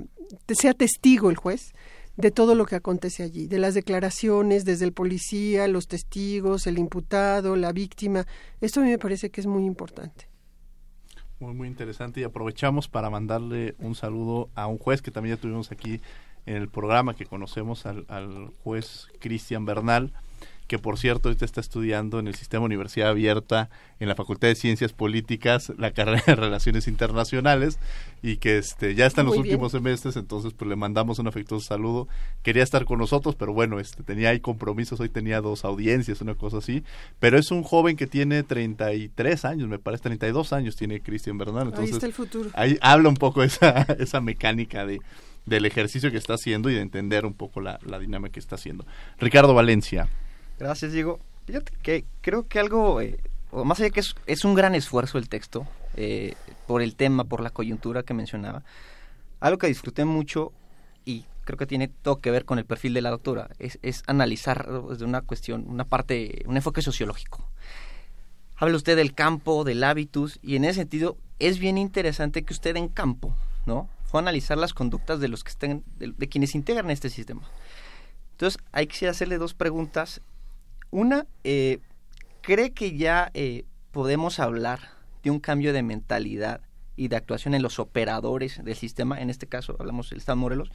sea 0.49 0.75
testigo 0.75 1.31
el 1.31 1.37
juez 1.37 1.73
de 2.19 2.33
todo 2.33 2.57
lo 2.57 2.67
que 2.67 2.75
acontece 2.75 3.23
allí, 3.23 3.47
de 3.47 3.59
las 3.59 3.75
declaraciones 3.75 4.65
desde 4.65 4.85
el 4.85 4.93
policía, 4.93 5.69
los 5.69 5.87
testigos, 5.87 6.67
el 6.67 6.77
imputado, 6.77 7.55
la 7.55 7.71
víctima. 7.71 8.27
Esto 8.61 8.81
a 8.81 8.83
mí 8.83 8.91
me 8.91 8.99
parece 8.99 9.31
que 9.31 9.41
es 9.41 9.47
muy 9.47 9.65
importante. 9.65 10.29
Muy, 11.39 11.55
muy 11.55 11.69
interesante 11.69 12.21
y 12.21 12.25
aprovechamos 12.25 12.89
para 12.89 13.09
mandarle 13.09 13.77
un 13.79 13.95
saludo 13.95 14.51
a 14.57 14.67
un 14.67 14.79
juez 14.79 15.01
que 15.01 15.13
también 15.13 15.37
ya 15.37 15.41
tuvimos 15.41 15.71
aquí 15.71 16.01
en 16.45 16.57
el 16.57 16.69
programa 16.69 17.15
que 17.15 17.25
conocemos 17.25 17.87
al, 17.87 18.05
al 18.09 18.49
juez 18.65 19.07
Cristian 19.21 19.65
Bernal 19.65 20.13
que 20.69 20.79
por 20.79 20.99
cierto 20.99 21.29
ahorita 21.29 21.47
está 21.47 21.61
estudiando 21.61 22.19
en 22.19 22.29
el 22.29 22.35
sistema 22.35 22.67
Universidad 22.67 23.09
Abierta 23.09 23.71
en 24.01 24.07
la 24.07 24.15
Facultad 24.15 24.49
de 24.49 24.55
Ciencias 24.55 24.93
Políticas 24.93 25.73
la 25.79 25.93
carrera 25.93 26.23
de 26.27 26.37
Relaciones 26.37 26.87
Internacionales 26.87 27.79
y 28.23 28.37
que 28.37 28.59
este 28.59 28.95
ya 28.95 29.07
está 29.07 29.23
en 29.23 29.29
los 29.29 29.39
últimos 29.39 29.73
semestres, 29.73 30.17
entonces 30.17 30.53
pues 30.53 30.69
le 30.69 30.77
mandamos 30.77 31.19
un 31.19 31.27
afectuoso 31.27 31.67
saludo. 31.67 32.07
Quería 32.43 32.63
estar 32.63 32.85
con 32.85 32.99
nosotros, 32.99 33.35
pero 33.35 33.53
bueno, 33.53 33.81
este 33.81 34.03
tenía 34.03 34.29
ahí 34.29 34.41
compromisos, 34.41 35.01
hoy 35.01 35.09
tenía 35.09 35.41
dos 35.41 35.65
audiencias, 35.65 36.21
una 36.21 36.35
cosa 36.35 36.59
así, 36.59 36.85
pero 37.19 37.39
es 37.39 37.51
un 37.51 37.63
joven 37.63 37.97
que 37.97 38.07
tiene 38.07 38.43
33 38.43 39.45
años, 39.47 39.69
me 39.69 39.79
parece 39.79 40.05
32 40.05 40.53
años 40.53 40.77
tiene 40.77 41.01
Cristian 41.01 41.39
Bernal, 41.39 41.69
entonces 41.69 41.93
ahí 41.93 41.95
está 41.95 42.07
el 42.07 42.13
futuro. 42.13 42.51
Ahí 42.53 42.79
habla 42.83 43.09
un 43.09 43.17
poco 43.17 43.43
esa 43.43 43.83
esa 43.99 44.21
mecánica 44.21 44.85
de 44.85 45.01
del 45.47 45.65
ejercicio 45.65 46.11
que 46.11 46.19
está 46.19 46.35
haciendo 46.35 46.69
y 46.69 46.75
de 46.75 46.83
entender 46.83 47.25
un 47.25 47.33
poco 47.33 47.63
la, 47.63 47.79
la 47.87 47.99
dinámica 47.99 48.35
que 48.35 48.41
está 48.41 48.57
haciendo. 48.57 48.85
Ricardo 49.19 49.55
Valencia. 49.55 50.11
Gracias, 50.59 50.93
Diego. 50.93 51.21
Fíjate 51.47 51.73
que 51.83 52.05
creo 52.21 52.47
que 52.47 52.59
algo, 52.59 53.01
eh, 53.01 53.19
más 53.53 53.81
allá 53.81 53.91
que 53.91 54.01
es, 54.01 54.45
un 54.45 54.55
gran 54.55 54.75
esfuerzo 54.75 55.19
el 55.19 55.29
texto, 55.29 55.67
eh, 55.97 56.35
por 56.67 56.83
el 56.83 56.95
tema, 56.97 57.25
por 57.25 57.41
la 57.41 57.51
coyuntura 57.51 58.03
que 58.03 58.15
mencionaba, 58.15 58.63
algo 59.41 59.59
que 59.59 59.69
disfruté 59.69 60.05
mucho 60.05 60.53
y 61.05 61.25
creo 61.45 61.57
que 61.57 61.67
tiene 61.67 61.89
todo 61.89 62.21
que 62.21 62.31
ver 62.31 62.45
con 62.45 62.59
el 62.59 62.67
perfil 62.67 62.93
de 62.93 63.01
la 63.01 63.11
doctora, 63.11 63.49
es, 63.59 63.79
es 63.83 64.03
analizar 64.07 64.69
desde 64.89 65.05
una 65.05 65.23
cuestión, 65.23 65.65
una 65.69 65.85
parte, 65.85 66.43
un 66.47 66.57
enfoque 66.57 66.83
sociológico. 66.83 67.49
Habla 68.57 68.77
usted 68.77 68.97
del 68.97 69.15
campo, 69.15 69.65
del 69.65 69.85
hábitus, 69.85 70.41
y 70.43 70.57
en 70.57 70.65
ese 70.65 70.81
sentido 70.81 71.17
es 71.39 71.59
bien 71.59 71.79
interesante 71.79 72.43
que 72.43 72.53
usted 72.53 72.77
en 72.77 72.89
campo, 72.89 73.35
¿no? 73.67 73.89
Fue 74.05 74.19
a 74.19 74.23
analizar 74.23 74.59
las 74.59 74.75
conductas 74.75 75.21
de 75.21 75.29
los 75.29 75.45
que 75.45 75.51
estén, 75.51 75.85
de, 75.99 76.29
quienes 76.29 76.55
integran 76.55 76.91
este 76.91 77.09
sistema. 77.09 77.43
Entonces, 78.33 78.61
hay 78.73 78.87
que 78.87 79.09
hacerle 79.09 79.39
dos 79.39 79.55
preguntas 79.55 80.21
una, 80.91 81.27
eh, 81.45 81.79
¿cree 82.43 82.73
que 82.73 82.97
ya 82.97 83.31
eh, 83.35 83.65
podemos 83.93 84.39
hablar 84.39 84.81
de 85.23 85.31
un 85.31 85.41
cambio 85.41 85.73
de 85.73 85.83
mentalidad 85.83 86.61
y 86.97 87.09
de 87.09 87.17
actuación 87.17 87.55
en 87.55 87.63
los 87.63 87.79
operadores 87.79 88.63
del 88.65 88.77
sistema? 88.77 89.21
En 89.21 89.31
este 89.31 89.47
caso 89.47 89.77
hablamos 89.79 90.11
del 90.11 90.19
Estado 90.19 90.37
Morelos. 90.37 90.71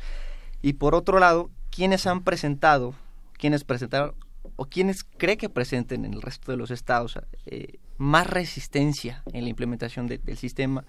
Y 0.61 0.73
por 0.73 0.95
otro 0.95 1.19
lado, 1.19 1.49
¿quiénes 1.71 2.07
han 2.07 2.23
presentado, 2.23 2.93
quiénes 3.37 3.63
presentaron 3.63 4.15
o 4.55 4.65
quiénes 4.65 5.03
cree 5.03 5.37
que 5.37 5.49
presenten 5.49 6.05
en 6.05 6.13
el 6.13 6.21
resto 6.21 6.51
de 6.51 6.57
los 6.57 6.71
estados 6.71 7.19
eh, 7.45 7.79
más 7.97 8.27
resistencia 8.27 9.23
en 9.33 9.43
la 9.43 9.49
implementación 9.49 10.07
del 10.07 10.37
sistema? 10.37 10.85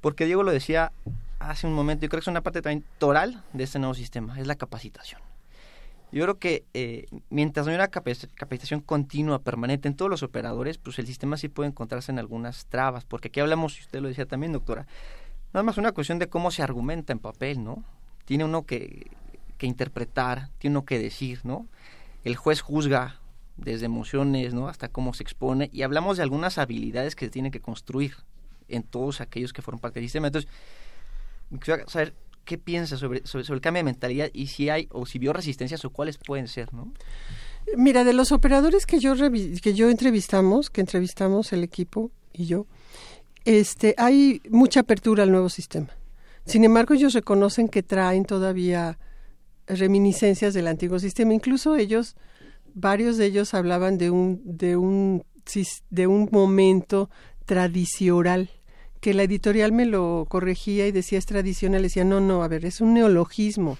Porque 0.00 0.26
Diego 0.26 0.42
lo 0.42 0.52
decía 0.52 0.92
hace 1.38 1.66
un 1.66 1.74
momento, 1.74 2.02
yo 2.02 2.08
creo 2.08 2.20
que 2.20 2.24
es 2.24 2.28
una 2.28 2.42
parte 2.42 2.62
también 2.62 2.84
toral 2.98 3.42
de 3.52 3.64
este 3.64 3.78
nuevo 3.78 3.94
sistema, 3.94 4.38
es 4.38 4.46
la 4.46 4.54
capacitación. 4.54 5.20
Yo 6.12 6.22
creo 6.22 6.38
que 6.38 6.64
eh, 6.72 7.06
mientras 7.30 7.66
no 7.66 7.72
hay 7.72 7.76
una 7.76 7.88
capacitación 7.88 8.80
continua, 8.80 9.40
permanente 9.40 9.88
en 9.88 9.96
todos 9.96 10.10
los 10.10 10.22
operadores, 10.22 10.78
pues 10.78 10.98
el 10.98 11.06
sistema 11.06 11.36
sí 11.36 11.48
puede 11.48 11.68
encontrarse 11.68 12.12
en 12.12 12.18
algunas 12.18 12.66
trabas, 12.66 13.04
porque 13.04 13.28
aquí 13.28 13.40
hablamos, 13.40 13.78
y 13.78 13.82
usted 13.82 14.00
lo 14.00 14.08
decía 14.08 14.24
también, 14.26 14.52
doctora, 14.52 14.86
nada 15.52 15.64
más 15.64 15.78
una 15.78 15.92
cuestión 15.92 16.18
de 16.18 16.28
cómo 16.28 16.50
se 16.50 16.62
argumenta 16.62 17.12
en 17.12 17.18
papel, 17.18 17.62
¿no? 17.62 17.84
Tiene 18.24 18.44
uno 18.44 18.62
que, 18.62 19.10
que 19.58 19.66
interpretar, 19.66 20.48
tiene 20.58 20.76
uno 20.76 20.84
que 20.84 20.98
decir, 20.98 21.40
¿no? 21.44 21.66
El 22.24 22.36
juez 22.36 22.60
juzga 22.60 23.20
desde 23.56 23.86
emociones, 23.86 24.54
¿no? 24.54 24.68
Hasta 24.68 24.88
cómo 24.88 25.12
se 25.12 25.24
expone, 25.24 25.70
y 25.72 25.82
hablamos 25.82 26.16
de 26.18 26.22
algunas 26.22 26.58
habilidades 26.58 27.16
que 27.16 27.26
se 27.26 27.30
tienen 27.30 27.50
que 27.50 27.60
construir 27.60 28.14
en 28.68 28.84
todos 28.84 29.20
aquellos 29.20 29.52
que 29.52 29.62
forman 29.62 29.80
parte 29.80 30.00
del 30.00 30.08
sistema. 30.08 30.28
Entonces, 30.28 30.50
quisiera 31.58 31.86
saber 31.88 32.14
qué 32.46 32.56
piensa 32.56 32.96
sobre, 32.96 33.26
sobre, 33.26 33.44
el 33.52 33.60
cambio 33.60 33.80
de 33.80 33.84
mentalidad 33.84 34.30
y 34.32 34.46
si 34.46 34.70
hay 34.70 34.88
o 34.90 35.04
si 35.04 35.18
vio 35.18 35.34
resistencias 35.34 35.84
o 35.84 35.90
cuáles 35.90 36.16
pueden 36.16 36.48
ser, 36.48 36.72
¿no? 36.72 36.90
Mira, 37.76 38.04
de 38.04 38.14
los 38.14 38.32
operadores 38.32 38.86
que 38.86 39.00
yo 39.00 39.14
que 39.16 39.74
yo 39.74 39.90
entrevistamos, 39.90 40.70
que 40.70 40.80
entrevistamos 40.80 41.52
el 41.52 41.64
equipo 41.64 42.10
y 42.32 42.46
yo, 42.46 42.66
este, 43.44 43.94
hay 43.98 44.40
mucha 44.48 44.80
apertura 44.80 45.24
al 45.24 45.32
nuevo 45.32 45.48
sistema. 45.48 45.88
Sin 46.46 46.64
embargo, 46.64 46.94
ellos 46.94 47.12
reconocen 47.12 47.68
que 47.68 47.82
traen 47.82 48.24
todavía 48.24 48.98
reminiscencias 49.66 50.54
del 50.54 50.68
antiguo 50.68 50.98
sistema. 50.98 51.34
Incluso 51.34 51.76
ellos, 51.76 52.16
varios 52.74 53.16
de 53.16 53.26
ellos 53.26 53.52
hablaban 53.52 53.98
de 53.98 54.10
un, 54.10 54.40
de 54.44 54.76
un, 54.76 55.24
de 55.90 56.06
un 56.06 56.28
momento 56.30 57.10
tradicional 57.44 58.50
que 59.06 59.14
la 59.14 59.22
editorial 59.22 59.70
me 59.70 59.86
lo 59.86 60.26
corregía 60.28 60.88
y 60.88 60.90
decía 60.90 61.16
es 61.16 61.26
tradicional, 61.26 61.82
decía, 61.82 62.02
no, 62.02 62.18
no, 62.18 62.42
a 62.42 62.48
ver, 62.48 62.64
es 62.64 62.80
un 62.80 62.94
neologismo. 62.94 63.78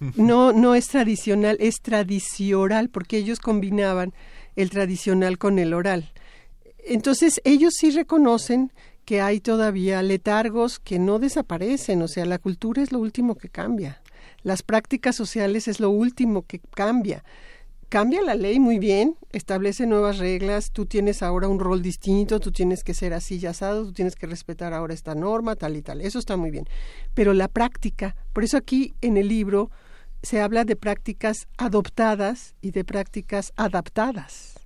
No, 0.16 0.52
no 0.52 0.74
es 0.74 0.88
tradicional, 0.88 1.56
es 1.58 1.80
tradicional, 1.80 2.90
porque 2.90 3.16
ellos 3.16 3.40
combinaban 3.40 4.12
el 4.54 4.68
tradicional 4.68 5.38
con 5.38 5.58
el 5.58 5.72
oral. 5.72 6.12
Entonces, 6.84 7.40
ellos 7.44 7.72
sí 7.78 7.90
reconocen 7.90 8.70
que 9.06 9.22
hay 9.22 9.40
todavía 9.40 10.02
letargos 10.02 10.78
que 10.78 10.98
no 10.98 11.18
desaparecen, 11.18 12.02
o 12.02 12.08
sea, 12.08 12.26
la 12.26 12.38
cultura 12.38 12.82
es 12.82 12.92
lo 12.92 12.98
último 12.98 13.36
que 13.36 13.48
cambia, 13.48 14.02
las 14.42 14.62
prácticas 14.62 15.16
sociales 15.16 15.66
es 15.68 15.80
lo 15.80 15.88
último 15.88 16.42
que 16.42 16.58
cambia 16.58 17.24
cambia 17.88 18.22
la 18.22 18.34
ley 18.34 18.58
muy 18.60 18.78
bien, 18.78 19.16
establece 19.32 19.86
nuevas 19.86 20.18
reglas, 20.18 20.70
tú 20.72 20.86
tienes 20.86 21.22
ahora 21.22 21.48
un 21.48 21.60
rol 21.60 21.82
distinto, 21.82 22.40
tú 22.40 22.52
tienes 22.52 22.84
que 22.84 22.94
ser 22.94 23.12
así 23.12 23.38
y 23.38 23.46
asado, 23.46 23.84
tú 23.84 23.92
tienes 23.92 24.16
que 24.16 24.26
respetar 24.26 24.72
ahora 24.72 24.94
esta 24.94 25.14
norma, 25.14 25.56
tal 25.56 25.76
y 25.76 25.82
tal. 25.82 26.00
Eso 26.00 26.18
está 26.18 26.36
muy 26.36 26.50
bien. 26.50 26.66
Pero 27.14 27.32
la 27.32 27.48
práctica, 27.48 28.16
por 28.32 28.44
eso 28.44 28.56
aquí 28.56 28.94
en 29.00 29.16
el 29.16 29.28
libro 29.28 29.70
se 30.22 30.40
habla 30.40 30.64
de 30.64 30.76
prácticas 30.76 31.48
adoptadas 31.56 32.54
y 32.60 32.70
de 32.72 32.84
prácticas 32.84 33.52
adaptadas 33.56 34.56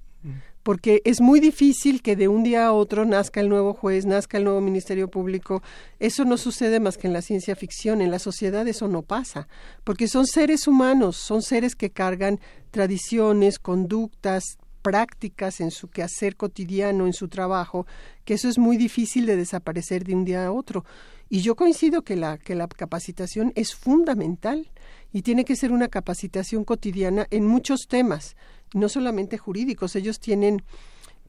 porque 0.62 1.00
es 1.04 1.20
muy 1.20 1.40
difícil 1.40 2.02
que 2.02 2.16
de 2.16 2.28
un 2.28 2.42
día 2.42 2.66
a 2.66 2.72
otro 2.72 3.04
nazca 3.04 3.40
el 3.40 3.48
nuevo 3.48 3.72
juez, 3.72 4.06
nazca 4.06 4.38
el 4.38 4.44
nuevo 4.44 4.60
Ministerio 4.60 5.08
Público. 5.08 5.62
Eso 5.98 6.24
no 6.24 6.36
sucede 6.36 6.80
más 6.80 6.98
que 6.98 7.06
en 7.06 7.12
la 7.12 7.22
ciencia 7.22 7.56
ficción, 7.56 8.00
en 8.00 8.10
la 8.10 8.18
sociedad 8.18 8.66
eso 8.68 8.88
no 8.88 9.02
pasa, 9.02 9.48
porque 9.84 10.08
son 10.08 10.26
seres 10.26 10.66
humanos, 10.66 11.16
son 11.16 11.42
seres 11.42 11.74
que 11.74 11.90
cargan 11.90 12.40
tradiciones, 12.70 13.58
conductas, 13.58 14.58
prácticas 14.82 15.60
en 15.60 15.70
su 15.70 15.88
quehacer 15.88 16.36
cotidiano, 16.36 17.06
en 17.06 17.12
su 17.12 17.28
trabajo, 17.28 17.86
que 18.24 18.34
eso 18.34 18.48
es 18.48 18.58
muy 18.58 18.76
difícil 18.76 19.26
de 19.26 19.36
desaparecer 19.36 20.04
de 20.04 20.14
un 20.14 20.24
día 20.24 20.46
a 20.46 20.52
otro. 20.52 20.84
Y 21.28 21.42
yo 21.42 21.54
coincido 21.54 22.02
que 22.02 22.16
la, 22.16 22.38
que 22.38 22.54
la 22.54 22.66
capacitación 22.66 23.52
es 23.54 23.74
fundamental 23.74 24.70
y 25.12 25.22
tiene 25.22 25.44
que 25.44 25.56
ser 25.56 25.72
una 25.72 25.88
capacitación 25.88 26.64
cotidiana 26.64 27.26
en 27.30 27.46
muchos 27.46 27.86
temas 27.88 28.36
no 28.74 28.88
solamente 28.88 29.38
jurídicos, 29.38 29.96
ellos 29.96 30.20
tienen, 30.20 30.62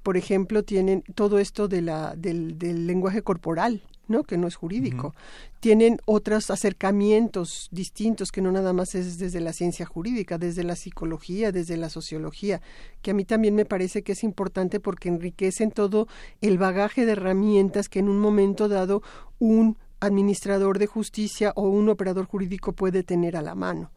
por 0.03 0.17
ejemplo, 0.17 0.63
tienen 0.63 1.03
todo 1.15 1.39
esto 1.39 1.67
de 1.67 1.81
la, 1.81 2.15
del, 2.15 2.57
del 2.57 2.85
lenguaje 2.85 3.21
corporal, 3.23 3.81
¿no? 4.07 4.23
que 4.23 4.37
no 4.37 4.47
es 4.47 4.55
jurídico. 4.55 5.15
Tienen 5.59 5.99
otros 6.05 6.51
acercamientos 6.51 7.67
distintos 7.71 8.31
que 8.31 8.41
no 8.41 8.51
nada 8.51 8.73
más 8.73 8.93
es 8.93 9.17
desde 9.17 9.39
la 9.41 9.53
ciencia 9.53 9.85
jurídica, 9.85 10.37
desde 10.37 10.63
la 10.63 10.75
psicología, 10.75 11.51
desde 11.51 11.77
la 11.77 11.89
sociología, 11.89 12.61
que 13.01 13.11
a 13.11 13.13
mí 13.13 13.25
también 13.25 13.55
me 13.55 13.65
parece 13.65 14.03
que 14.03 14.11
es 14.11 14.23
importante 14.23 14.79
porque 14.79 15.09
enriquecen 15.09 15.71
todo 15.71 16.07
el 16.41 16.57
bagaje 16.57 17.05
de 17.05 17.13
herramientas 17.13 17.89
que 17.89 17.99
en 17.99 18.09
un 18.09 18.19
momento 18.19 18.67
dado 18.67 19.01
un 19.39 19.77
administrador 20.01 20.79
de 20.79 20.87
justicia 20.87 21.53
o 21.55 21.69
un 21.69 21.87
operador 21.87 22.25
jurídico 22.25 22.73
puede 22.73 23.03
tener 23.03 23.37
a 23.37 23.41
la 23.41 23.55
mano. 23.55 23.91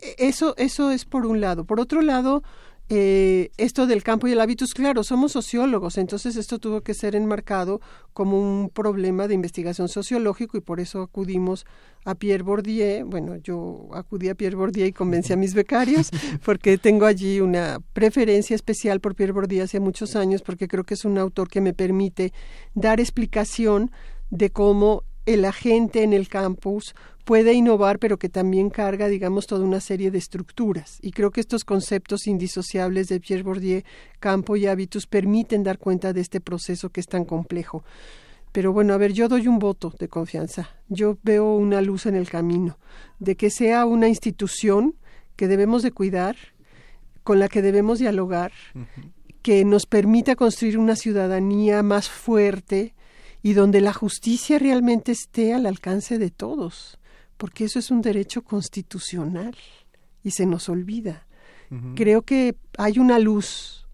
E, 0.00 0.14
eso, 0.18 0.54
eso 0.58 0.90
es 0.90 1.04
por 1.04 1.24
un 1.24 1.40
lado. 1.40 1.64
Por 1.64 1.80
otro 1.80 2.02
lado, 2.02 2.42
eh, 2.88 3.50
esto 3.56 3.88
del 3.88 4.04
campo 4.04 4.28
y 4.28 4.32
el 4.32 4.40
hábitus, 4.40 4.72
claro, 4.72 5.02
somos 5.02 5.32
sociólogos, 5.32 5.98
entonces 5.98 6.36
esto 6.36 6.60
tuvo 6.60 6.82
que 6.82 6.94
ser 6.94 7.16
enmarcado 7.16 7.80
como 8.12 8.38
un 8.38 8.70
problema 8.70 9.26
de 9.26 9.34
investigación 9.34 9.88
sociológico 9.88 10.56
y 10.56 10.60
por 10.60 10.78
eso 10.78 11.02
acudimos 11.02 11.66
a 12.04 12.14
Pierre 12.14 12.44
Bourdieu. 12.44 13.04
Bueno, 13.04 13.36
yo 13.38 13.88
acudí 13.92 14.28
a 14.28 14.36
Pierre 14.36 14.54
Bourdieu 14.54 14.86
y 14.86 14.92
convencí 14.92 15.32
a 15.32 15.36
mis 15.36 15.52
becarios 15.52 16.10
porque 16.44 16.78
tengo 16.78 17.06
allí 17.06 17.40
una 17.40 17.80
preferencia 17.92 18.54
especial 18.54 19.00
por 19.00 19.16
Pierre 19.16 19.32
Bourdieu 19.32 19.64
hace 19.64 19.80
muchos 19.80 20.14
años 20.14 20.42
porque 20.42 20.68
creo 20.68 20.84
que 20.84 20.94
es 20.94 21.04
un 21.04 21.18
autor 21.18 21.48
que 21.48 21.60
me 21.60 21.74
permite 21.74 22.32
dar 22.74 23.00
explicación 23.00 23.90
de 24.30 24.50
cómo 24.50 25.04
el 25.26 25.44
agente 25.44 26.02
en 26.02 26.12
el 26.12 26.28
campus 26.28 26.94
puede 27.24 27.52
innovar, 27.52 27.98
pero 27.98 28.18
que 28.18 28.28
también 28.28 28.70
carga, 28.70 29.08
digamos, 29.08 29.48
toda 29.48 29.64
una 29.64 29.80
serie 29.80 30.12
de 30.12 30.18
estructuras. 30.18 30.98
Y 31.02 31.10
creo 31.10 31.32
que 31.32 31.40
estos 31.40 31.64
conceptos 31.64 32.28
indisociables 32.28 33.08
de 33.08 33.18
Pierre 33.18 33.42
Bourdieu, 33.42 33.82
campo 34.20 34.56
y 34.56 34.66
hábitos, 34.66 35.06
permiten 35.06 35.64
dar 35.64 35.78
cuenta 35.78 36.12
de 36.12 36.20
este 36.20 36.40
proceso 36.40 36.90
que 36.90 37.00
es 37.00 37.08
tan 37.08 37.24
complejo. 37.24 37.82
Pero 38.52 38.72
bueno, 38.72 38.94
a 38.94 38.96
ver, 38.96 39.12
yo 39.12 39.28
doy 39.28 39.48
un 39.48 39.58
voto 39.58 39.92
de 39.98 40.08
confianza. 40.08 40.70
Yo 40.88 41.18
veo 41.24 41.56
una 41.56 41.82
luz 41.82 42.06
en 42.06 42.14
el 42.14 42.30
camino 42.30 42.78
de 43.18 43.36
que 43.36 43.50
sea 43.50 43.84
una 43.84 44.08
institución 44.08 44.94
que 45.34 45.48
debemos 45.48 45.82
de 45.82 45.90
cuidar, 45.90 46.36
con 47.24 47.40
la 47.40 47.48
que 47.48 47.60
debemos 47.60 47.98
dialogar, 47.98 48.52
que 49.42 49.64
nos 49.64 49.84
permita 49.84 50.36
construir 50.36 50.78
una 50.78 50.96
ciudadanía 50.96 51.82
más 51.82 52.08
fuerte 52.08 52.94
y 53.46 53.52
donde 53.52 53.80
la 53.80 53.92
justicia 53.92 54.58
realmente 54.58 55.12
esté 55.12 55.54
al 55.54 55.66
alcance 55.66 56.18
de 56.18 56.30
todos 56.30 56.98
porque 57.36 57.64
eso 57.64 57.78
es 57.78 57.92
un 57.92 58.02
derecho 58.02 58.42
constitucional 58.42 59.54
y 60.24 60.32
se 60.32 60.46
nos 60.46 60.68
olvida. 60.68 61.28
Creo 61.94 62.22
que 62.22 62.56
hay 62.76 62.98
una 62.98 63.20
luz 63.20 63.86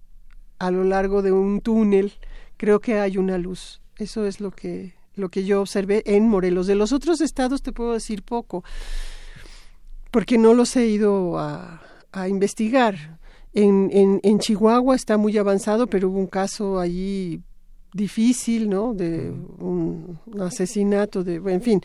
a 0.59 0.71
lo 0.71 0.85
largo 0.85 1.21
de 1.21 1.33
un 1.33 1.61
túnel, 1.61 2.15
creo 2.57 2.81
que 2.81 2.99
hay 2.99 3.19
una 3.19 3.37
luz. 3.37 3.83
Eso 3.99 4.25
es 4.25 4.41
lo 4.41 4.53
que 4.53 4.95
lo 5.17 5.29
que 5.29 5.45
yo 5.45 5.61
observé 5.61 6.03
en 6.07 6.29
Morelos. 6.29 6.67
De 6.67 6.75
los 6.75 6.93
otros 6.93 7.21
estados 7.21 7.61
te 7.61 7.73
puedo 7.73 7.93
decir 7.93 8.23
poco, 8.23 8.65
porque 10.11 10.39
no 10.39 10.55
los 10.55 10.75
he 10.77 10.87
ido 10.87 11.39
a, 11.39 11.83
a 12.11 12.29
investigar. 12.29 13.19
En, 13.53 13.91
en, 13.93 14.19
en, 14.23 14.39
Chihuahua 14.39 14.97
está 14.97 15.19
muy 15.19 15.37
avanzado, 15.37 15.87
pero 15.89 16.09
hubo 16.09 16.19
un 16.19 16.27
caso 16.27 16.81
allí 16.81 17.43
difícil, 17.93 18.69
¿no? 18.69 18.95
De 18.95 19.31
un, 19.59 20.19
asesinato, 20.41 21.23
de, 21.23 21.37
en 21.37 21.63
fin, 21.63 21.81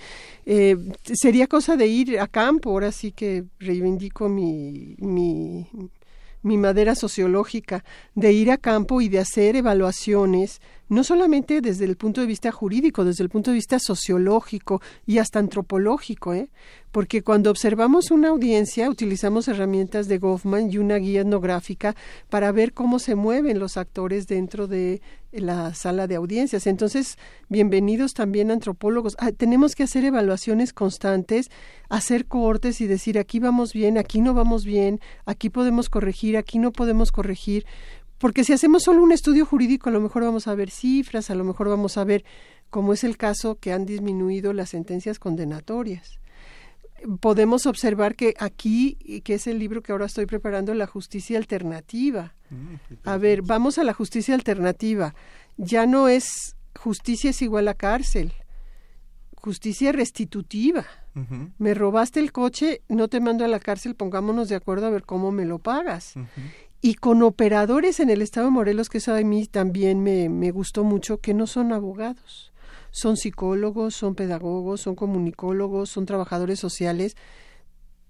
eh, 0.46 0.78
sería 1.14 1.48
cosa 1.48 1.76
de 1.76 1.88
ir 1.88 2.20
a 2.20 2.28
campo. 2.28 2.72
Ahora 2.72 2.92
sí 2.92 3.12
que 3.12 3.46
reivindico 3.60 4.30
mi, 4.30 4.96
mi, 5.00 5.68
mi 6.42 6.58
madera 6.58 6.96
sociológica, 6.96 7.84
de 8.16 8.32
ir 8.32 8.52
a 8.52 8.58
campo 8.58 9.02
y 9.02 9.10
de 9.10 9.20
hacer 9.20 9.56
evaluaciones 9.56 10.62
no 10.90 11.04
solamente 11.04 11.62
desde 11.62 11.86
el 11.86 11.98
punto 11.98 12.22
de 12.22 12.28
vista 12.28 12.52
jurídico, 12.52 13.06
desde 13.06 13.24
el 13.24 13.30
punto 13.30 13.52
de 13.52 13.56
vista 13.56 13.80
sociológico 13.80 14.82
y 15.06 15.18
hasta 15.18 15.40
antropológico, 15.40 16.34
¿eh? 16.34 16.50
porque 16.92 17.22
cuando 17.22 17.52
observamos 17.52 18.12
una 18.12 18.30
audiencia 18.30 18.90
utilizamos 18.90 19.48
herramientas 19.48 20.08
de 20.08 20.18
Goffman 20.18 20.72
y 20.72 20.78
una 20.78 20.96
guía 20.96 21.22
etnográfica 21.22 21.96
para 22.30 22.52
ver 22.52 22.74
cómo 22.74 23.00
se 23.00 23.16
mueven 23.16 23.60
los 23.60 23.78
actores 23.78 24.28
dentro 24.28 24.68
de 24.68 25.02
la 25.32 25.74
sala 25.74 26.08
de 26.08 26.16
audiencias. 26.16 26.68
Entonces, 26.68 27.18
bienvenidos 27.50 28.14
también 28.14 28.50
antropólogos. 28.50 29.16
Ah, 29.20 29.32
tenemos 29.32 29.76
que 29.76 29.84
hacer 29.84 30.06
evaluaciones 30.06 30.74
constantes, 30.74 31.52
hacer 31.90 32.26
cortes 32.26 32.82
y 32.82 32.88
decir 32.88 33.20
aquí 33.20 33.40
vamos 33.40 33.74
bien, 33.74 33.98
aquí 33.98 34.22
no 34.22 34.34
vamos 34.34 34.66
bien, 34.66 35.00
aquí 35.26 35.50
podemos 35.50 35.90
corregir, 35.90 36.38
aquí 36.38 36.60
no 36.60 36.72
podemos 36.72 37.12
corregir 37.12 37.66
porque 38.18 38.44
si 38.44 38.54
hacemos 38.54 38.84
solo 38.84 39.04
un 39.04 39.12
estudio 39.12 39.46
jurídico, 39.46 39.90
a 39.90 39.92
lo 39.92 40.02
mejor 40.02 40.24
vamos 40.24 40.48
a 40.48 40.56
ver 40.56 40.72
cifras, 40.72 41.30
a 41.30 41.36
lo 41.36 41.44
mejor 41.44 41.70
vamos 41.70 41.98
a 41.98 42.04
ver, 42.04 42.24
como 42.70 42.94
es 42.94 43.04
el 43.04 43.18
caso 43.18 43.56
que 43.60 43.74
han 43.74 43.86
disminuido 43.86 44.54
las 44.54 44.70
sentencias 44.70 45.20
condenatorias. 45.20 46.20
Podemos 47.20 47.68
observar 47.68 48.16
que 48.16 48.34
aquí, 48.40 49.22
que 49.24 49.36
es 49.36 49.46
el 49.46 49.60
libro 49.60 49.84
que 49.84 49.92
ahora 49.92 50.08
estoy 50.08 50.26
preparando, 50.26 50.74
la 50.74 50.88
justicia 50.88 51.38
alternativa. 51.38 52.34
A 53.04 53.18
ver, 53.18 53.44
vamos 53.44 53.78
a 53.78 53.84
la 53.84 53.94
justicia 53.94 54.34
alternativa. 54.34 55.14
Ya 55.58 55.86
no 55.86 56.08
es 56.08 56.56
justicia 56.76 57.32
es 57.32 57.42
igual 57.42 57.68
a 57.68 57.74
cárcel 57.76 58.34
justicia 59.48 59.94
restitutiva. 59.94 60.86
Me 61.58 61.74
robaste 61.74 62.20
el 62.20 62.32
coche, 62.32 62.82
no 62.90 63.08
te 63.08 63.20
mando 63.20 63.46
a 63.46 63.48
la 63.48 63.60
cárcel, 63.60 63.96
pongámonos 63.96 64.50
de 64.50 64.56
acuerdo 64.56 64.86
a 64.86 64.90
ver 64.90 65.04
cómo 65.04 65.32
me 65.32 65.46
lo 65.46 65.58
pagas. 65.58 66.14
Y 66.82 66.96
con 66.96 67.24
operadores 67.24 68.00
en 68.00 68.10
el 68.10 68.22
Estado 68.22 68.48
de 68.48 68.52
Morelos, 68.52 68.90
que 68.90 69.00
eso 69.00 69.14
a 69.14 69.22
mí 69.22 69.48
también 69.48 70.04
me, 70.04 70.30
me 70.30 70.52
gustó 70.52 70.84
mucho, 70.84 71.20
que 71.20 71.34
no 71.34 71.48
son 71.48 71.74
abogados, 71.74 72.54
son 72.92 73.18
psicólogos, 73.18 73.96
son 73.96 74.16
pedagogos, 74.16 74.82
son 74.82 74.96
comunicólogos, 74.96 75.90
son 75.90 76.06
trabajadores 76.06 76.60
sociales. 76.60 77.16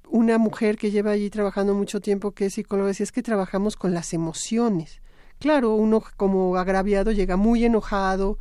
Una 0.09 0.38
mujer 0.38 0.78
que 0.78 0.91
lleva 0.91 1.11
allí 1.11 1.30
trabajando 1.30 1.74
mucho 1.74 2.01
tiempo, 2.01 2.32
que 2.32 2.47
es 2.47 2.53
psicóloga, 2.55 2.89
decía 2.89 3.05
es 3.05 3.11
que 3.11 3.24
trabajamos 3.24 3.76
con 3.76 3.93
las 3.93 4.13
emociones. 4.13 5.01
Claro, 5.39 5.76
uno 5.76 6.03
como 6.18 6.55
agraviado 6.57 7.11
llega 7.11 7.38
muy 7.38 7.63
enojado, 7.63 8.38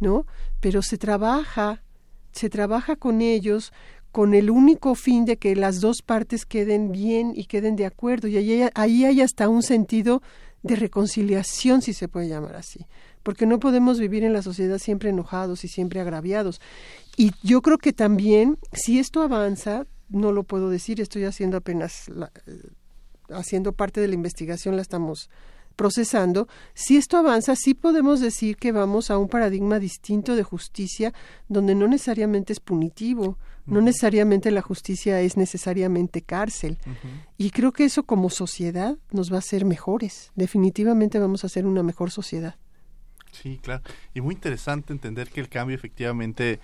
¿no? 0.00 0.26
Pero 0.60 0.82
se 0.82 0.96
trabaja 0.96 1.82
se 2.32 2.48
trabaja 2.48 2.96
con 2.96 3.20
ellos 3.20 3.72
con 4.12 4.34
el 4.34 4.50
único 4.50 4.94
fin 4.94 5.24
de 5.24 5.36
que 5.36 5.54
las 5.54 5.80
dos 5.80 6.02
partes 6.02 6.44
queden 6.44 6.92
bien 6.92 7.32
y 7.34 7.44
queden 7.44 7.76
de 7.76 7.86
acuerdo. 7.86 8.28
Y 8.28 8.36
ahí, 8.36 8.68
ahí 8.74 9.04
hay 9.04 9.20
hasta 9.20 9.48
un 9.48 9.62
sentido 9.62 10.22
de 10.62 10.76
reconciliación, 10.76 11.82
si 11.82 11.92
se 11.92 12.08
puede 12.08 12.28
llamar 12.28 12.56
así. 12.56 12.86
Porque 13.22 13.46
no 13.46 13.60
podemos 13.60 13.98
vivir 13.98 14.24
en 14.24 14.32
la 14.32 14.42
sociedad 14.42 14.78
siempre 14.78 15.10
enojados 15.10 15.64
y 15.64 15.68
siempre 15.68 16.00
agraviados. 16.00 16.60
Y 17.16 17.32
yo 17.42 17.62
creo 17.62 17.78
que 17.78 17.92
también, 17.92 18.58
si 18.72 18.98
esto 18.98 19.22
avanza, 19.22 19.86
no 20.08 20.32
lo 20.32 20.42
puedo 20.42 20.70
decir, 20.70 21.00
estoy 21.00 21.24
haciendo 21.24 21.56
apenas, 21.56 22.08
la, 22.08 22.32
eh, 22.46 22.62
haciendo 23.30 23.72
parte 23.72 24.00
de 24.00 24.08
la 24.08 24.14
investigación, 24.14 24.76
la 24.76 24.82
estamos 24.82 25.30
procesando, 25.76 26.48
si 26.74 26.96
esto 26.96 27.16
avanza, 27.16 27.56
sí 27.56 27.72
podemos 27.72 28.20
decir 28.20 28.56
que 28.56 28.72
vamos 28.72 29.10
a 29.10 29.16
un 29.16 29.28
paradigma 29.28 29.78
distinto 29.78 30.34
de 30.34 30.42
justicia, 30.42 31.14
donde 31.48 31.74
no 31.74 31.88
necesariamente 31.88 32.52
es 32.52 32.60
punitivo, 32.60 33.38
no 33.70 33.80
necesariamente 33.80 34.50
la 34.50 34.62
justicia 34.62 35.20
es 35.20 35.36
necesariamente 35.36 36.22
cárcel. 36.22 36.78
Y 37.38 37.50
creo 37.50 37.72
que 37.72 37.84
eso 37.84 38.02
como 38.04 38.30
sociedad 38.30 38.96
nos 39.10 39.30
va 39.32 39.36
a 39.36 39.38
hacer 39.40 39.64
mejores. 39.64 40.32
Definitivamente 40.34 41.18
vamos 41.18 41.44
a 41.44 41.48
ser 41.48 41.66
una 41.66 41.82
mejor 41.82 42.10
sociedad. 42.10 42.56
Sí, 43.32 43.60
claro. 43.62 43.82
Y 44.12 44.20
muy 44.20 44.34
interesante 44.34 44.92
entender 44.92 45.28
que 45.28 45.40
el 45.40 45.48
cambio 45.48 45.76
efectivamente 45.76 46.58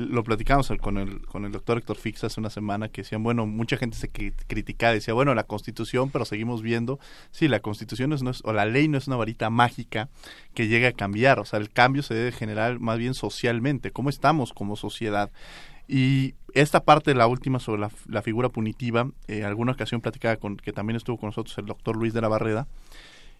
lo 0.00 0.24
platicamos 0.24 0.72
con 0.80 0.98
el, 0.98 1.24
con 1.26 1.44
el 1.44 1.52
doctor 1.52 1.78
Héctor 1.78 1.96
Fix 1.96 2.24
hace 2.24 2.40
una 2.40 2.50
semana 2.50 2.88
que 2.88 3.02
decían, 3.02 3.22
bueno, 3.22 3.46
mucha 3.46 3.76
gente 3.76 3.96
se 3.96 4.08
criticaba, 4.08 4.92
decía, 4.92 5.14
bueno, 5.14 5.34
la 5.34 5.44
constitución, 5.44 6.10
pero 6.10 6.24
seguimos 6.24 6.62
viendo, 6.62 6.98
sí, 7.30 7.48
la 7.48 7.60
constitución 7.60 8.10
no 8.10 8.30
es, 8.30 8.40
o 8.44 8.52
la 8.52 8.66
ley 8.66 8.88
no 8.88 8.98
es 8.98 9.06
una 9.06 9.16
varita 9.16 9.50
mágica 9.50 10.08
que 10.54 10.68
llegue 10.68 10.88
a 10.88 10.92
cambiar, 10.92 11.38
o 11.38 11.44
sea, 11.44 11.58
el 11.58 11.70
cambio 11.70 12.02
se 12.02 12.14
debe 12.14 12.32
generar 12.32 12.80
más 12.80 12.98
bien 12.98 13.14
socialmente, 13.14 13.92
cómo 13.92 14.10
estamos 14.10 14.52
como 14.52 14.76
sociedad. 14.76 15.30
Y 15.86 16.34
esta 16.54 16.84
parte, 16.84 17.14
la 17.14 17.26
última 17.26 17.58
sobre 17.58 17.88
la, 18.06 18.22
figura 18.22 18.48
punitiva, 18.48 19.10
eh, 19.28 19.44
alguna 19.44 19.72
ocasión 19.72 20.00
platicaba 20.00 20.36
con, 20.36 20.56
que 20.56 20.72
también 20.72 20.96
estuvo 20.96 21.18
con 21.18 21.28
nosotros 21.28 21.56
el 21.58 21.66
doctor 21.66 21.96
Luis 21.96 22.14
de 22.14 22.20
la 22.20 22.28
Barreda, 22.28 22.66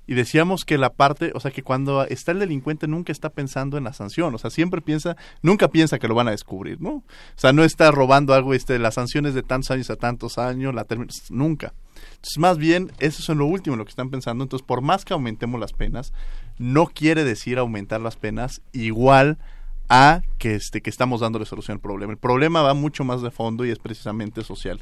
y 0.07 0.15
decíamos 0.15 0.65
que 0.65 0.77
la 0.77 0.93
parte, 0.93 1.33
o 1.35 1.41
sea, 1.41 1.51
que 1.51 1.63
cuando 1.63 2.05
está 2.05 2.33
el 2.33 2.39
delincuente 2.39 2.87
nunca 2.87 3.11
está 3.11 3.31
pensando 3.31 3.79
en 3.79 3.85
la 3.85 3.93
sanción, 3.93 4.35
o 4.35 4.39
sea, 4.39 4.51
siempre 4.51 4.83
piensa, 4.83 5.17
nunca 5.41 5.69
piensa 5.69 5.99
que 5.99 6.09
lo 6.09 6.15
van 6.15 6.29
a 6.29 6.33
descubrir, 6.33 6.81
¿no? 6.81 6.91
O 6.91 7.03
sea, 7.37 7.53
no 7.53 7.65
está 7.65 7.91
robando 7.91 8.35
algo, 8.35 8.53
este, 8.53 8.79
las 8.79 8.95
sanciones 8.95 9.33
de 9.33 9.43
tantos 9.43 9.71
años 9.71 9.89
a 9.89 9.97
tantos 9.97 10.37
años, 10.37 10.75
la 10.75 10.87
nunca. 11.31 11.73
Entonces, 12.17 12.39
más 12.39 12.59
bien, 12.59 12.93
eso 12.99 13.33
es 13.33 13.39
lo 13.39 13.47
último 13.47 13.75
en 13.75 13.79
lo 13.79 13.85
que 13.85 13.91
están 13.91 14.11
pensando. 14.11 14.45
Entonces, 14.45 14.67
por 14.67 14.83
más 14.83 15.05
que 15.07 15.15
aumentemos 15.15 15.59
las 15.59 15.73
penas, 15.73 16.13
no 16.59 16.87
quiere 16.87 17.25
decir 17.25 17.59
aumentar 17.59 18.01
las 18.01 18.17
penas 18.17 18.61
igual 18.73 19.39
a 19.89 20.22
que, 20.39 20.55
este, 20.55 20.80
que 20.80 20.91
estamos 20.91 21.20
dándole 21.20 21.45
solución 21.45 21.76
al 21.76 21.80
problema. 21.80 22.12
El 22.12 22.18
problema 22.18 22.62
va 22.62 22.74
mucho 22.74 23.05
más 23.05 23.22
de 23.22 23.30
fondo 23.30 23.64
y 23.64 23.70
es 23.70 23.78
precisamente 23.78 24.43
social. 24.43 24.80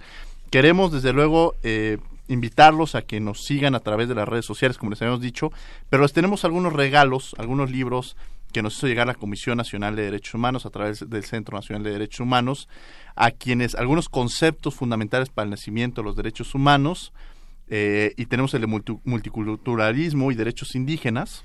Queremos, 0.50 0.92
desde 0.92 1.12
luego, 1.12 1.54
eh, 1.62 1.98
invitarlos 2.28 2.94
a 2.94 3.02
que 3.02 3.20
nos 3.20 3.44
sigan 3.44 3.74
a 3.74 3.80
través 3.80 4.08
de 4.08 4.14
las 4.14 4.28
redes 4.28 4.44
sociales, 4.44 4.78
como 4.78 4.90
les 4.90 5.02
habíamos 5.02 5.20
dicho, 5.20 5.50
pero 5.88 6.02
les 6.02 6.12
tenemos 6.12 6.44
algunos 6.44 6.72
regalos, 6.72 7.34
algunos 7.38 7.70
libros 7.70 8.16
que 8.52 8.62
nos 8.62 8.76
hizo 8.76 8.86
llegar 8.86 9.06
la 9.06 9.14
Comisión 9.14 9.56
Nacional 9.56 9.96
de 9.96 10.02
Derechos 10.02 10.34
Humanos 10.34 10.66
a 10.66 10.70
través 10.70 11.08
del 11.08 11.24
Centro 11.24 11.56
Nacional 11.56 11.82
de 11.82 11.90
Derechos 11.90 12.20
Humanos, 12.20 12.68
a 13.16 13.30
quienes 13.30 13.74
algunos 13.74 14.08
conceptos 14.08 14.74
fundamentales 14.74 15.30
para 15.30 15.44
el 15.44 15.50
nacimiento 15.50 16.02
de 16.02 16.06
los 16.06 16.16
derechos 16.16 16.54
humanos, 16.54 17.12
eh, 17.68 18.12
y 18.16 18.26
tenemos 18.26 18.52
el 18.54 18.60
de 18.60 18.98
multiculturalismo 19.04 20.30
y 20.30 20.34
derechos 20.34 20.74
indígenas, 20.74 21.42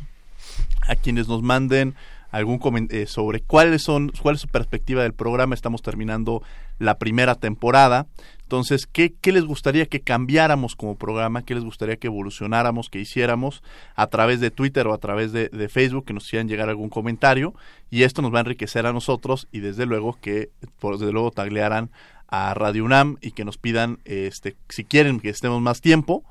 a 0.87 0.95
quienes 0.95 1.27
nos 1.27 1.41
manden 1.41 1.95
algún 2.31 2.57
comentario 2.57 3.03
eh, 3.03 3.07
sobre 3.07 3.41
cuáles 3.41 3.83
son 3.83 4.11
cuál 4.21 4.35
es 4.35 4.41
su 4.41 4.47
perspectiva 4.47 5.03
del 5.03 5.13
programa. 5.13 5.55
Estamos 5.55 5.81
terminando 5.81 6.41
la 6.79 6.97
primera 6.97 7.35
temporada. 7.35 8.07
Entonces, 8.43 8.87
¿qué, 8.87 9.13
¿qué, 9.19 9.33
les 9.33 9.43
gustaría 9.43 9.87
que 9.87 9.99
cambiáramos 9.99 10.75
como 10.77 10.95
programa? 10.95 11.43
¿Qué 11.43 11.53
les 11.53 11.65
gustaría 11.65 11.97
que 11.97 12.07
evolucionáramos, 12.07 12.89
que 12.89 12.99
hiciéramos 12.99 13.61
a 13.95 14.07
través 14.07 14.39
de 14.39 14.51
Twitter 14.51 14.87
o 14.87 14.93
a 14.93 14.97
través 14.99 15.33
de, 15.33 15.49
Facebook, 15.69 16.05
que 16.05 16.13
nos 16.13 16.25
hicieran 16.25 16.47
llegar 16.47 16.69
algún 16.69 16.89
comentario? 16.89 17.53
Y 17.89 18.03
esto 18.03 18.21
nos 18.21 18.33
va 18.33 18.37
a 18.37 18.41
enriquecer 18.41 18.85
a 18.85 18.93
nosotros 18.93 19.49
y 19.51 19.59
desde 19.59 19.85
luego 19.85 20.17
que, 20.21 20.49
por, 20.79 20.97
desde 20.97 21.11
luego, 21.11 21.31
taglearan 21.31 21.89
a 22.29 22.53
Radio 22.53 22.85
UNAM 22.85 23.17
y 23.21 23.31
que 23.31 23.43
nos 23.43 23.57
pidan, 23.57 23.99
este, 24.05 24.55
si 24.69 24.85
quieren 24.85 25.19
que 25.19 25.29
estemos 25.29 25.61
más 25.61 25.81
tiempo, 25.81 26.23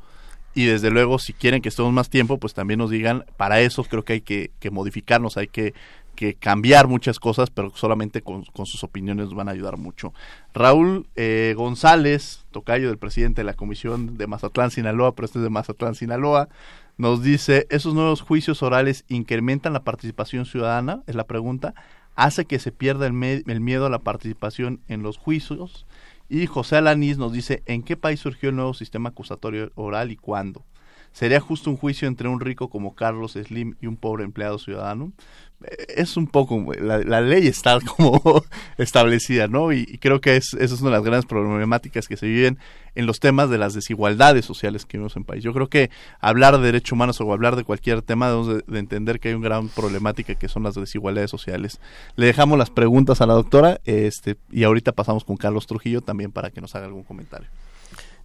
y 0.56 0.64
desde 0.64 0.90
luego 0.90 1.18
si 1.18 1.34
quieren 1.34 1.60
que 1.60 1.68
estemos 1.68 1.92
más 1.92 2.08
tiempo 2.08 2.38
pues 2.38 2.54
también 2.54 2.78
nos 2.78 2.90
digan 2.90 3.26
para 3.36 3.60
eso 3.60 3.84
creo 3.84 4.04
que 4.04 4.14
hay 4.14 4.20
que, 4.22 4.50
modificarnos 4.72 5.36
hay 5.36 5.48
que 5.48 5.74
cambiar 6.40 6.88
muchas 6.88 7.20
cosas, 7.20 7.50
pero 7.50 7.70
solamente 7.76 8.22
con, 8.22 8.46
sus 8.64 8.82
opiniones 8.82 9.26
nos 9.26 9.34
van 9.34 9.48
a 9.48 9.52
ayudar 9.52 9.76
mucho. 9.76 10.14
Raúl 10.54 11.06
eh, 11.14 11.52
González, 11.58 12.46
tocayo 12.52 12.88
del 12.88 12.96
presidente 12.96 13.42
de 13.42 13.44
la 13.44 13.52
Comisión 13.52 14.16
de 14.16 14.26
Mazatlán, 14.26 14.70
Sinaloa, 14.70 15.14
pero 15.14 15.26
este 15.26 15.40
es 15.40 15.42
de 15.42 15.50
Mazatlán, 15.50 15.94
Sinaloa, 15.94 16.48
nos 16.96 17.22
dice, 17.22 17.66
¿esos 17.68 17.92
nuevos 17.92 18.22
juicios 18.22 18.62
orales 18.62 19.04
incrementan 19.08 19.74
la 19.74 19.84
participación 19.84 20.46
ciudadana? 20.46 21.02
Es 21.06 21.16
la 21.16 21.26
pregunta. 21.26 21.74
¿Hace 22.14 22.46
que 22.46 22.58
se 22.58 22.72
pierda 22.72 23.06
el 23.06 23.12
miedo 23.60 23.84
a 23.84 23.90
la 23.90 23.98
participación 23.98 24.80
en 24.88 25.02
los 25.02 25.18
juicios? 25.18 25.84
Y 26.28 26.46
José 26.46 26.76
Alanís 26.76 27.18
nos 27.18 27.32
dice, 27.32 27.62
¿en 27.66 27.82
qué 27.82 27.96
país 27.96 28.20
surgió 28.20 28.48
el 28.48 28.56
nuevo 28.56 28.74
sistema 28.74 29.10
acusatorio 29.10 29.70
oral 29.76 30.10
y 30.10 30.16
cuándo? 30.16 30.64
¿Sería 31.16 31.40
justo 31.40 31.70
un 31.70 31.78
juicio 31.78 32.06
entre 32.08 32.28
un 32.28 32.40
rico 32.40 32.68
como 32.68 32.94
Carlos 32.94 33.38
Slim 33.42 33.74
y 33.80 33.86
un 33.86 33.96
pobre 33.96 34.22
empleado 34.22 34.58
ciudadano? 34.58 35.12
es 35.88 36.18
un 36.18 36.26
poco, 36.26 36.74
la, 36.78 37.22
ley 37.22 37.46
está 37.46 37.78
como 37.96 38.44
establecida, 38.76 39.48
¿no? 39.48 39.72
Y, 39.72 39.86
creo 39.96 40.20
que 40.20 40.36
es, 40.36 40.52
esa 40.52 40.74
es 40.74 40.82
una 40.82 40.90
de 40.90 40.96
las 40.96 41.04
grandes 41.04 41.24
problemáticas 41.24 42.06
que 42.06 42.18
se 42.18 42.26
viven 42.26 42.58
en 42.94 43.06
los 43.06 43.18
temas 43.18 43.48
de 43.48 43.56
las 43.56 43.72
desigualdades 43.72 44.44
sociales 44.44 44.84
que 44.84 44.98
vivimos 44.98 45.16
en 45.16 45.24
país. 45.24 45.42
Yo 45.42 45.54
creo 45.54 45.68
que 45.68 45.88
hablar 46.20 46.58
de 46.58 46.66
derechos 46.66 46.92
humanos 46.92 47.18
o 47.22 47.32
hablar 47.32 47.56
de 47.56 47.64
cualquier 47.64 48.02
tema 48.02 48.28
debemos 48.28 48.66
de, 48.66 48.78
entender 48.78 49.18
que 49.18 49.28
hay 49.28 49.34
una 49.34 49.48
gran 49.48 49.68
problemática 49.70 50.34
que 50.34 50.48
son 50.48 50.64
las 50.64 50.74
desigualdades 50.74 51.30
sociales. 51.30 51.80
Le 52.16 52.26
dejamos 52.26 52.58
las 52.58 52.68
preguntas 52.68 53.22
a 53.22 53.26
la 53.26 53.32
doctora 53.32 53.80
este, 53.86 54.36
y 54.52 54.64
ahorita 54.64 54.92
pasamos 54.92 55.24
con 55.24 55.38
Carlos 55.38 55.66
Trujillo 55.66 56.02
también 56.02 56.30
para 56.30 56.50
que 56.50 56.60
nos 56.60 56.74
haga 56.74 56.84
algún 56.84 57.04
comentario. 57.04 57.48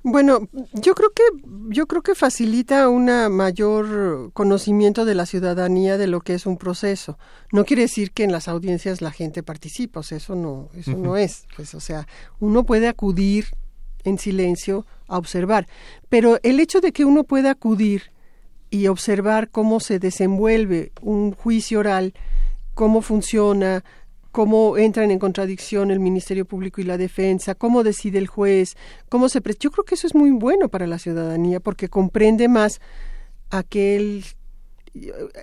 Bueno, 0.04 0.48
yo 0.74 0.96
creo 0.96 1.12
que 1.12 1.24
yo 1.70 1.86
creo 1.86 2.02
que 2.02 2.16
facilita 2.16 2.90
un 2.90 3.06
mayor 3.32 4.32
conocimiento 4.34 5.06
de 5.06 5.14
la 5.14 5.28
ciudadanía 5.28 5.98
de 5.98 6.08
lo 6.08 6.22
que 6.22 6.34
es 6.34 6.46
un 6.46 6.58
proceso. 6.58 7.20
No 7.52 7.66
quiere 7.66 7.84
decir 7.84 8.12
que 8.12 8.24
en 8.24 8.32
las 8.32 8.48
audiencias 8.48 9.02
la 9.02 9.12
gente 9.12 9.44
participa, 9.44 10.00
o 10.00 10.04
sea, 10.04 10.18
eso 10.18 10.36
no 10.36 10.70
eso 10.76 10.98
no 10.98 11.18
es, 11.18 11.46
pues 11.56 11.76
o 11.76 11.80
sea, 11.80 12.08
uno 12.40 12.64
puede 12.64 12.88
acudir 12.88 13.46
en 14.04 14.18
silencio 14.18 14.88
a 15.08 15.18
observar, 15.20 15.68
pero 16.10 16.40
el 16.42 16.60
hecho 16.60 16.82
de 16.82 16.92
que 16.92 17.06
uno 17.06 17.24
pueda 17.24 17.52
acudir 17.52 18.12
y 18.72 18.88
observar 18.88 19.50
cómo 19.50 19.80
se 19.80 20.00
desenvuelve 20.00 20.94
un 21.02 21.34
juicio 21.34 21.80
oral, 21.80 22.14
cómo 22.74 23.02
funciona, 23.02 23.84
cómo 24.32 24.78
entran 24.78 25.12
en 25.12 25.20
contradicción 25.20 25.92
el 25.92 26.00
Ministerio 26.00 26.46
Público 26.46 26.82
y 26.82 26.86
la 26.86 26.98
defensa, 26.98 27.56
cómo 27.56 27.84
decide 27.84 28.18
el 28.18 28.28
juez, 28.28 28.76
cómo 29.10 29.30
se... 29.30 29.42
Yo 29.60 29.72
creo 29.72 29.86
que 29.86 29.96
eso 29.96 30.08
es 30.08 30.16
muy 30.16 30.32
bueno 30.32 30.70
para 30.70 30.88
la 30.88 31.00
ciudadanía 31.00 31.60
porque 31.60 31.90
comprende 31.90 32.48
más 32.48 32.80
aquel, 33.50 34.24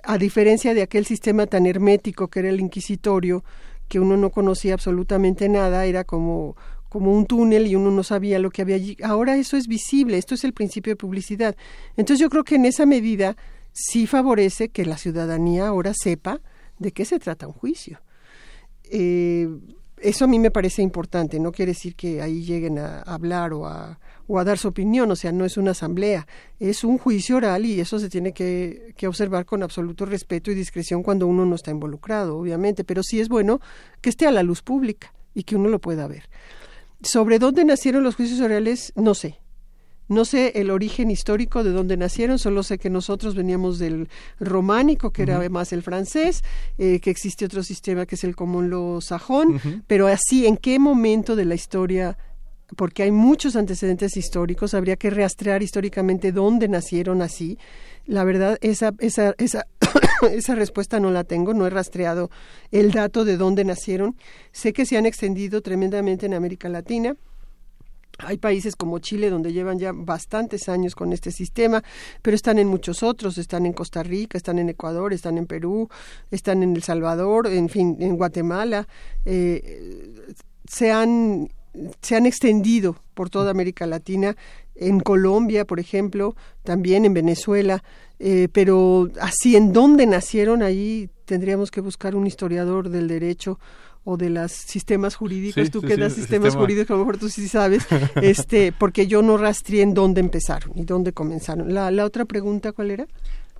a 0.03 0.17
diferencia 0.17 0.73
de 0.73 0.81
aquel 0.81 1.05
sistema 1.05 1.45
tan 1.45 1.65
hermético 1.65 2.27
que 2.27 2.39
era 2.39 2.49
el 2.49 2.59
inquisitorio, 2.59 3.43
que 3.87 3.99
uno 3.99 4.17
no 4.17 4.29
conocía 4.29 4.73
absolutamente 4.73 5.49
nada, 5.49 5.85
era 5.85 6.03
como 6.03 6.55
como 6.89 7.13
un 7.15 7.27
túnel 7.27 7.67
y 7.67 7.75
uno 7.75 7.91
no 7.91 8.03
sabía 8.03 8.39
lo 8.39 8.49
que 8.49 8.63
había 8.63 8.75
allí. 8.75 8.97
Ahora 9.03 9.37
eso 9.37 9.55
es 9.55 9.67
visible, 9.67 10.17
esto 10.17 10.33
es 10.33 10.43
el 10.43 10.53
principio 10.53 10.91
de 10.91 10.97
publicidad. 10.97 11.55
Entonces 11.95 12.19
yo 12.19 12.29
creo 12.29 12.43
que 12.43 12.55
en 12.55 12.65
esa 12.65 12.85
medida 12.85 13.37
sí 13.71 14.07
favorece 14.07 14.69
que 14.69 14.85
la 14.85 14.97
ciudadanía 14.97 15.67
ahora 15.67 15.93
sepa 15.93 16.41
de 16.79 16.91
qué 16.91 17.05
se 17.05 17.19
trata 17.19 17.47
un 17.47 17.53
juicio. 17.53 18.01
Eh, 18.89 19.47
eso 20.01 20.25
a 20.25 20.27
mí 20.27 20.39
me 20.39 20.51
parece 20.51 20.81
importante, 20.81 21.39
no 21.39 21.51
quiere 21.51 21.71
decir 21.71 21.95
que 21.95 22.21
ahí 22.21 22.43
lleguen 22.43 22.79
a 22.79 23.01
hablar 23.01 23.53
o 23.53 23.65
a, 23.67 23.99
o 24.27 24.39
a 24.39 24.43
dar 24.43 24.57
su 24.57 24.69
opinión, 24.69 25.11
o 25.11 25.15
sea, 25.15 25.31
no 25.31 25.43
es 25.43 25.57
una 25.57 25.71
asamblea, 25.71 26.25
es 26.59 26.83
un 26.83 26.97
juicio 26.97 27.37
oral 27.37 27.65
y 27.65 27.79
eso 27.79 27.99
se 27.99 28.09
tiene 28.09 28.31
que, 28.31 28.93
que, 28.95 29.07
observar 29.07 29.45
con 29.45 29.61
absoluto 29.61 30.05
respeto 30.05 30.51
y 30.51 30.55
discreción 30.55 31.03
cuando 31.03 31.27
uno 31.27 31.45
no 31.45 31.55
está 31.55 31.71
involucrado, 31.71 32.37
obviamente, 32.37 32.83
pero 32.83 33.03
sí 33.03 33.19
es 33.19 33.27
bueno 33.27 33.59
que 34.01 34.09
esté 34.09 34.25
a 34.25 34.31
la 34.31 34.43
luz 34.43 34.61
pública 34.61 35.13
y 35.33 35.43
que 35.43 35.55
uno 35.55 35.69
lo 35.69 35.79
pueda 35.79 36.07
ver. 36.07 36.29
Sobre 37.01 37.39
dónde 37.39 37.65
nacieron 37.65 38.03
los 38.03 38.15
juicios 38.15 38.39
orales, 38.39 38.93
no 38.95 39.13
sé, 39.13 39.39
no 40.09 40.25
sé 40.25 40.51
el 40.55 40.71
origen 40.71 41.09
histórico 41.09 41.63
de 41.63 41.71
dónde 41.71 41.95
nacieron, 41.95 42.37
solo 42.39 42.63
sé 42.63 42.77
que 42.77 42.89
nosotros 42.89 43.35
veníamos 43.35 43.79
del 43.79 44.09
románico, 44.39 45.11
que 45.11 45.21
era 45.21 45.37
además 45.37 45.71
el 45.71 45.83
francés, 45.83 46.43
eh, 46.77 46.99
que 46.99 47.09
existe 47.09 47.45
otro 47.45 47.63
sistema 47.63 48.05
que 48.05 48.15
es 48.15 48.23
el 48.23 48.35
común 48.35 48.69
lo 48.69 48.99
sajón, 49.01 49.61
pero 49.87 50.07
así, 50.07 50.45
¿en 50.45 50.57
qué 50.57 50.79
momento 50.79 51.35
de 51.35 51.45
la 51.45 51.55
historia 51.55 52.17
porque 52.75 53.03
hay 53.03 53.11
muchos 53.11 53.55
antecedentes 53.55 54.15
históricos, 54.17 54.73
habría 54.73 54.95
que 54.95 55.09
rastrear 55.09 55.63
históricamente 55.63 56.31
dónde 56.31 56.67
nacieron 56.67 57.21
así. 57.21 57.57
La 58.05 58.23
verdad, 58.23 58.57
esa, 58.61 58.93
esa, 58.99 59.33
esa, 59.37 59.65
esa 60.31 60.55
respuesta 60.55 60.99
no 60.99 61.11
la 61.11 61.23
tengo, 61.23 61.53
no 61.53 61.65
he 61.65 61.69
rastreado 61.69 62.29
el 62.71 62.91
dato 62.91 63.25
de 63.25 63.37
dónde 63.37 63.65
nacieron. 63.65 64.15
Sé 64.51 64.73
que 64.73 64.85
se 64.85 64.97
han 64.97 65.05
extendido 65.05 65.61
tremendamente 65.61 66.25
en 66.25 66.33
América 66.33 66.69
Latina, 66.69 67.15
hay 68.19 68.37
países 68.37 68.75
como 68.75 68.99
Chile 68.99 69.29
donde 69.29 69.53
llevan 69.53 69.79
ya 69.79 69.91
bastantes 69.93 70.69
años 70.69 70.95
con 70.95 71.13
este 71.13 71.31
sistema, 71.31 71.83
pero 72.21 72.35
están 72.35 72.59
en 72.59 72.67
muchos 72.67 73.03
otros, 73.03 73.37
están 73.37 73.65
en 73.65 73.73
Costa 73.73 74.03
Rica, 74.03 74.37
están 74.37 74.59
en 74.59 74.69
Ecuador, 74.69 75.13
están 75.13 75.37
en 75.37 75.45
Perú, 75.45 75.89
están 76.31 76.63
en 76.63 76.75
El 76.75 76.83
Salvador, 76.83 77.47
en 77.47 77.69
fin, 77.69 77.97
en 77.99 78.17
Guatemala. 78.17 78.87
Eh, 79.25 80.33
se, 80.67 80.91
han, 80.91 81.49
se 82.01 82.15
han 82.15 82.25
extendido 82.25 82.97
por 83.13 83.29
toda 83.29 83.51
América 83.51 83.85
Latina, 83.85 84.35
en 84.75 85.01
Colombia, 85.01 85.65
por 85.65 85.79
ejemplo, 85.79 86.35
también 86.63 87.03
en 87.03 87.13
Venezuela, 87.13 87.83
eh, 88.17 88.47
pero 88.51 89.09
así 89.19 89.55
en 89.57 89.73
dónde 89.73 90.05
nacieron, 90.05 90.63
ahí 90.63 91.09
tendríamos 91.25 91.69
que 91.69 91.81
buscar 91.81 92.15
un 92.15 92.25
historiador 92.25 92.89
del 92.89 93.07
derecho 93.07 93.59
o 94.03 94.17
de 94.17 94.29
los 94.29 94.51
sistemas 94.51 95.15
jurídicos, 95.15 95.69
tú 95.71 95.81
que 95.81 95.97
das 95.97 96.13
sistemas 96.13 96.55
jurídicos, 96.55 96.91
a 96.91 96.93
lo 96.93 96.99
mejor 96.99 97.17
tú 97.17 97.29
sí 97.29 97.47
sabes, 97.47 97.85
este, 98.21 98.71
porque 98.71 99.07
yo 99.07 99.21
no 99.21 99.37
rastreé 99.37 99.81
en 99.81 99.93
dónde 99.93 100.21
empezaron 100.21 100.71
y 100.75 100.83
dónde 100.83 101.13
comenzaron. 101.13 101.73
La, 101.73 101.91
la 101.91 102.05
otra 102.05 102.25
pregunta, 102.25 102.71
¿cuál 102.71 102.91
era? 102.91 103.07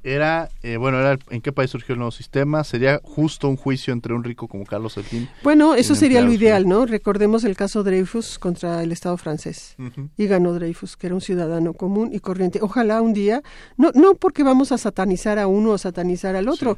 Era, 0.03 0.49
eh, 0.63 0.77
bueno, 0.77 0.99
era 0.99 1.17
en 1.29 1.41
qué 1.41 1.51
país 1.51 1.69
surgió 1.69 1.93
el 1.93 1.99
nuevo 1.99 2.11
sistema. 2.11 2.63
Sería 2.63 2.99
justo 3.03 3.47
un 3.47 3.57
juicio 3.57 3.93
entre 3.93 4.13
un 4.13 4.23
rico 4.23 4.47
como 4.47 4.65
Carlos 4.65 4.93
Slim. 4.93 5.27
Bueno, 5.43 5.75
eso 5.75 5.95
sería 5.95 6.21
lo 6.21 6.31
ideal, 6.31 6.67
¿no? 6.67 6.85
Recordemos 6.85 7.43
el 7.43 7.55
caso 7.55 7.83
Dreyfus 7.83 8.39
contra 8.39 8.83
el 8.83 8.91
Estado 8.91 9.17
francés. 9.17 9.75
Y 10.17 10.27
ganó 10.27 10.53
Dreyfus, 10.53 10.95
que 10.95 11.07
era 11.07 11.15
un 11.15 11.21
ciudadano 11.21 11.73
común 11.73 12.09
y 12.13 12.19
corriente. 12.19 12.59
Ojalá 12.61 13.01
un 13.01 13.13
día, 13.13 13.41
no, 13.77 13.91
no 13.93 14.15
porque 14.15 14.43
vamos 14.43 14.71
a 14.71 14.77
satanizar 14.77 15.39
a 15.39 15.47
uno 15.47 15.71
o 15.71 15.77
satanizar 15.77 16.35
al 16.35 16.47
otro. 16.47 16.77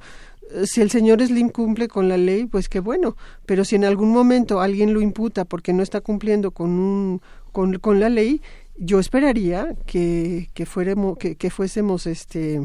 Si 0.65 0.81
el 0.81 0.89
señor 0.89 1.25
Slim 1.25 1.49
cumple 1.49 1.87
con 1.87 2.09
la 2.09 2.17
ley, 2.17 2.45
pues 2.45 2.67
qué 2.67 2.79
bueno. 2.79 3.15
Pero 3.45 3.63
si 3.63 3.75
en 3.75 3.85
algún 3.85 4.11
momento 4.11 4.59
alguien 4.59 4.93
lo 4.93 5.01
imputa 5.01 5.45
porque 5.45 5.73
no 5.73 5.83
está 5.83 6.01
cumpliendo 6.01 6.51
con, 6.51 6.71
un, 6.71 7.21
con, 7.51 7.79
con 7.79 7.99
la 7.99 8.09
ley, 8.09 8.41
yo 8.77 8.99
esperaría 8.99 9.75
que, 9.85 10.49
que, 10.53 10.65
fuéramos, 10.65 11.17
que, 11.17 11.35
que 11.35 11.49
fuésemos 11.49 12.07
este 12.07 12.61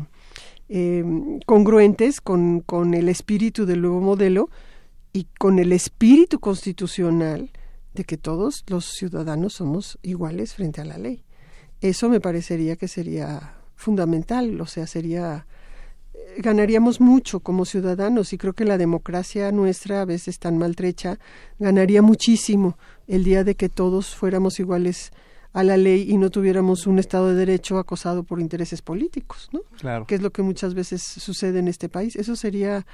eh, 0.69 1.05
congruentes 1.47 2.21
con, 2.21 2.61
con 2.61 2.95
el 2.95 3.09
espíritu 3.09 3.67
del 3.67 3.83
nuevo 3.83 4.01
modelo 4.01 4.51
y 5.13 5.29
con 5.39 5.59
el 5.59 5.73
espíritu 5.73 6.41
constitucional 6.41 7.51
de 7.95 8.05
que 8.05 8.17
todos 8.17 8.65
los 8.67 8.85
ciudadanos 8.85 9.55
somos 9.55 9.99
iguales 10.03 10.55
frente 10.55 10.81
a 10.81 10.85
la 10.85 10.99
ley. 10.99 11.25
Eso 11.81 12.09
me 12.09 12.21
parecería 12.21 12.77
que 12.77 12.89
sería 12.89 13.55
fundamental, 13.75 14.61
o 14.61 14.67
sea, 14.67 14.87
sería 14.87 15.47
eh, 16.15 16.35
ganaríamos 16.39 17.01
mucho 17.01 17.41
como 17.41 17.65
ciudadanos 17.65 18.33
y 18.33 18.39
creo 18.39 18.53
que 18.53 18.65
la 18.65 18.79
democracia 18.79 19.53
nuestra 19.53 20.03
a 20.03 20.05
veces 20.05 20.39
tan 20.39 20.59
maltrecha 20.59 21.19
ganaría 21.59 22.03
muchísimo 22.03 22.79
el 23.07 23.25
día 23.25 23.45
de 23.45 23.55
que 23.55 23.69
todos 23.69 24.15
fuéramos 24.15 24.59
iguales 24.61 25.13
a 25.57 25.65
la 25.65 25.79
ley 25.79 26.05
y 26.07 26.19
no 26.19 26.29
tuviéramos 26.29 26.87
un 26.87 26.99
Estado 26.99 27.31
de 27.31 27.35
Derecho 27.35 27.79
acosado 27.79 28.25
por 28.25 28.41
intereses 28.41 28.83
políticos, 28.83 29.49
¿no? 29.53 29.61
Claro. 29.81 30.07
Que 30.07 30.17
es 30.17 30.21
lo 30.21 30.31
que 30.31 30.43
muchas 30.43 30.75
veces 30.75 31.03
sucede 31.03 31.61
en 31.61 31.67
este 31.67 31.89
país. 31.89 32.15
Eso 32.15 32.37
sería, 32.37 32.85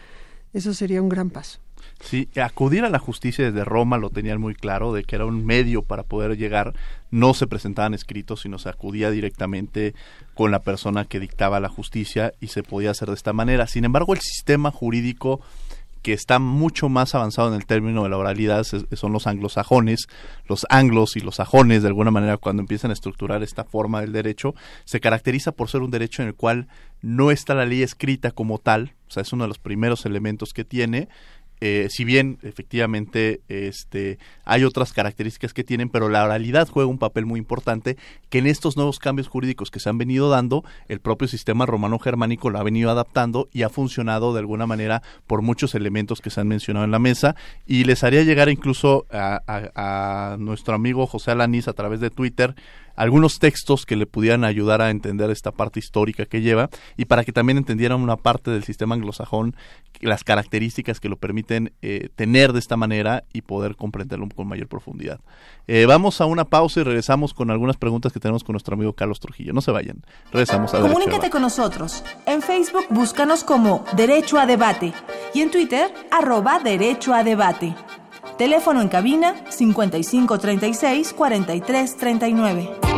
eso 0.52 0.72
sería 0.72 1.02
un 1.02 1.08
gran 1.08 1.30
paso. 1.30 1.58
Sí, 1.98 2.28
acudir 2.40 2.84
a 2.84 2.88
la 2.88 3.00
justicia 3.00 3.44
desde 3.44 3.64
Roma 3.64 3.98
lo 3.98 4.10
tenían 4.10 4.40
muy 4.40 4.54
claro, 4.54 4.92
de 4.92 5.02
que 5.02 5.16
era 5.16 5.26
un 5.26 5.44
medio 5.44 5.82
para 5.82 6.04
poder 6.04 6.36
llegar, 6.36 6.72
no 7.10 7.34
se 7.34 7.48
presentaban 7.48 7.94
escritos, 7.94 8.42
sino 8.42 8.60
se 8.60 8.68
acudía 8.68 9.10
directamente 9.10 9.96
con 10.34 10.52
la 10.52 10.62
persona 10.62 11.04
que 11.04 11.18
dictaba 11.18 11.58
la 11.58 11.68
justicia 11.68 12.32
y 12.40 12.46
se 12.46 12.62
podía 12.62 12.92
hacer 12.92 13.08
de 13.08 13.14
esta 13.14 13.32
manera. 13.32 13.66
Sin 13.66 13.84
embargo, 13.84 14.14
el 14.14 14.20
sistema 14.20 14.70
jurídico 14.70 15.40
que 16.02 16.12
está 16.12 16.38
mucho 16.38 16.88
más 16.88 17.14
avanzado 17.14 17.48
en 17.48 17.54
el 17.54 17.64
término 17.64 18.02
de 18.02 18.08
la 18.08 18.18
oralidad 18.18 18.64
son 18.64 19.12
los 19.12 19.26
anglosajones, 19.26 20.08
los 20.46 20.66
anglos 20.68 21.16
y 21.16 21.20
los 21.20 21.36
sajones, 21.36 21.82
de 21.82 21.88
alguna 21.88 22.10
manera, 22.10 22.36
cuando 22.36 22.60
empiezan 22.60 22.90
a 22.90 22.94
estructurar 22.94 23.42
esta 23.42 23.64
forma 23.64 24.00
del 24.00 24.12
derecho, 24.12 24.54
se 24.84 25.00
caracteriza 25.00 25.52
por 25.52 25.70
ser 25.70 25.82
un 25.82 25.90
derecho 25.90 26.22
en 26.22 26.28
el 26.28 26.34
cual 26.34 26.68
no 27.00 27.30
está 27.30 27.54
la 27.54 27.66
ley 27.66 27.82
escrita 27.82 28.32
como 28.32 28.58
tal, 28.58 28.94
o 29.08 29.10
sea, 29.10 29.22
es 29.22 29.32
uno 29.32 29.44
de 29.44 29.48
los 29.48 29.58
primeros 29.58 30.04
elementos 30.04 30.52
que 30.52 30.64
tiene, 30.64 31.08
eh, 31.64 31.86
si 31.90 32.04
bien 32.04 32.40
efectivamente 32.42 33.40
este, 33.46 34.18
hay 34.44 34.64
otras 34.64 34.92
características 34.92 35.54
que 35.54 35.62
tienen, 35.62 35.90
pero 35.90 36.08
la 36.08 36.24
oralidad 36.24 36.68
juega 36.68 36.90
un 36.90 36.98
papel 36.98 37.24
muy 37.24 37.38
importante 37.38 37.96
que 38.30 38.38
en 38.38 38.48
estos 38.48 38.76
nuevos 38.76 38.98
cambios 38.98 39.28
jurídicos 39.28 39.70
que 39.70 39.78
se 39.78 39.88
han 39.88 39.96
venido 39.96 40.28
dando, 40.28 40.64
el 40.88 40.98
propio 40.98 41.28
sistema 41.28 41.64
romano-germánico 41.64 42.50
lo 42.50 42.58
ha 42.58 42.64
venido 42.64 42.90
adaptando 42.90 43.48
y 43.52 43.62
ha 43.62 43.68
funcionado 43.68 44.32
de 44.32 44.40
alguna 44.40 44.66
manera 44.66 45.04
por 45.28 45.42
muchos 45.42 45.76
elementos 45.76 46.20
que 46.20 46.30
se 46.30 46.40
han 46.40 46.48
mencionado 46.48 46.84
en 46.84 46.90
la 46.90 46.98
mesa. 46.98 47.36
Y 47.64 47.84
les 47.84 48.02
haría 48.02 48.24
llegar 48.24 48.48
incluso 48.48 49.06
a, 49.12 49.40
a 49.46 50.36
nuestro 50.38 50.74
amigo 50.74 51.06
José 51.06 51.30
Alanis 51.30 51.68
a 51.68 51.74
través 51.74 52.00
de 52.00 52.10
Twitter 52.10 52.56
algunos 52.96 53.38
textos 53.38 53.86
que 53.86 53.96
le 53.96 54.06
pudieran 54.06 54.44
ayudar 54.44 54.82
a 54.82 54.90
entender 54.90 55.30
esta 55.30 55.52
parte 55.52 55.78
histórica 55.78 56.26
que 56.26 56.40
lleva 56.40 56.70
y 56.96 57.06
para 57.06 57.24
que 57.24 57.32
también 57.32 57.58
entendieran 57.58 58.00
una 58.00 58.16
parte 58.16 58.50
del 58.50 58.64
sistema 58.64 58.94
anglosajón, 58.94 59.56
las 60.00 60.24
características 60.24 61.00
que 61.00 61.08
lo 61.08 61.16
permiten 61.16 61.72
eh, 61.82 62.08
tener 62.14 62.52
de 62.52 62.58
esta 62.58 62.76
manera 62.76 63.24
y 63.32 63.42
poder 63.42 63.76
comprenderlo 63.76 64.28
con 64.34 64.46
mayor 64.46 64.68
profundidad. 64.68 65.20
Eh, 65.66 65.86
vamos 65.86 66.20
a 66.20 66.26
una 66.26 66.44
pausa 66.44 66.80
y 66.80 66.82
regresamos 66.82 67.34
con 67.34 67.50
algunas 67.50 67.76
preguntas 67.76 68.12
que 68.12 68.20
tenemos 68.20 68.44
con 68.44 68.54
nuestro 68.54 68.74
amigo 68.74 68.92
Carlos 68.92 69.20
Trujillo. 69.20 69.52
No 69.52 69.60
se 69.60 69.70
vayan. 69.70 70.02
Regresamos 70.32 70.74
a 70.74 70.80
Comunícate 70.80 71.30
con 71.30 71.42
nosotros. 71.42 72.04
En 72.26 72.42
Facebook 72.42 72.86
búscanos 72.90 73.44
como 73.44 73.84
Derecho 73.96 74.38
a 74.38 74.46
Debate 74.46 74.92
y 75.34 75.40
en 75.40 75.50
Twitter 75.50 75.92
arroba 76.10 76.58
Derecho 76.58 77.14
a 77.14 77.22
Debate. 77.22 77.74
Teléfono 78.38 78.80
en 78.80 78.88
cabina 78.88 79.34
5536 79.50 81.12
4339. 81.12 82.91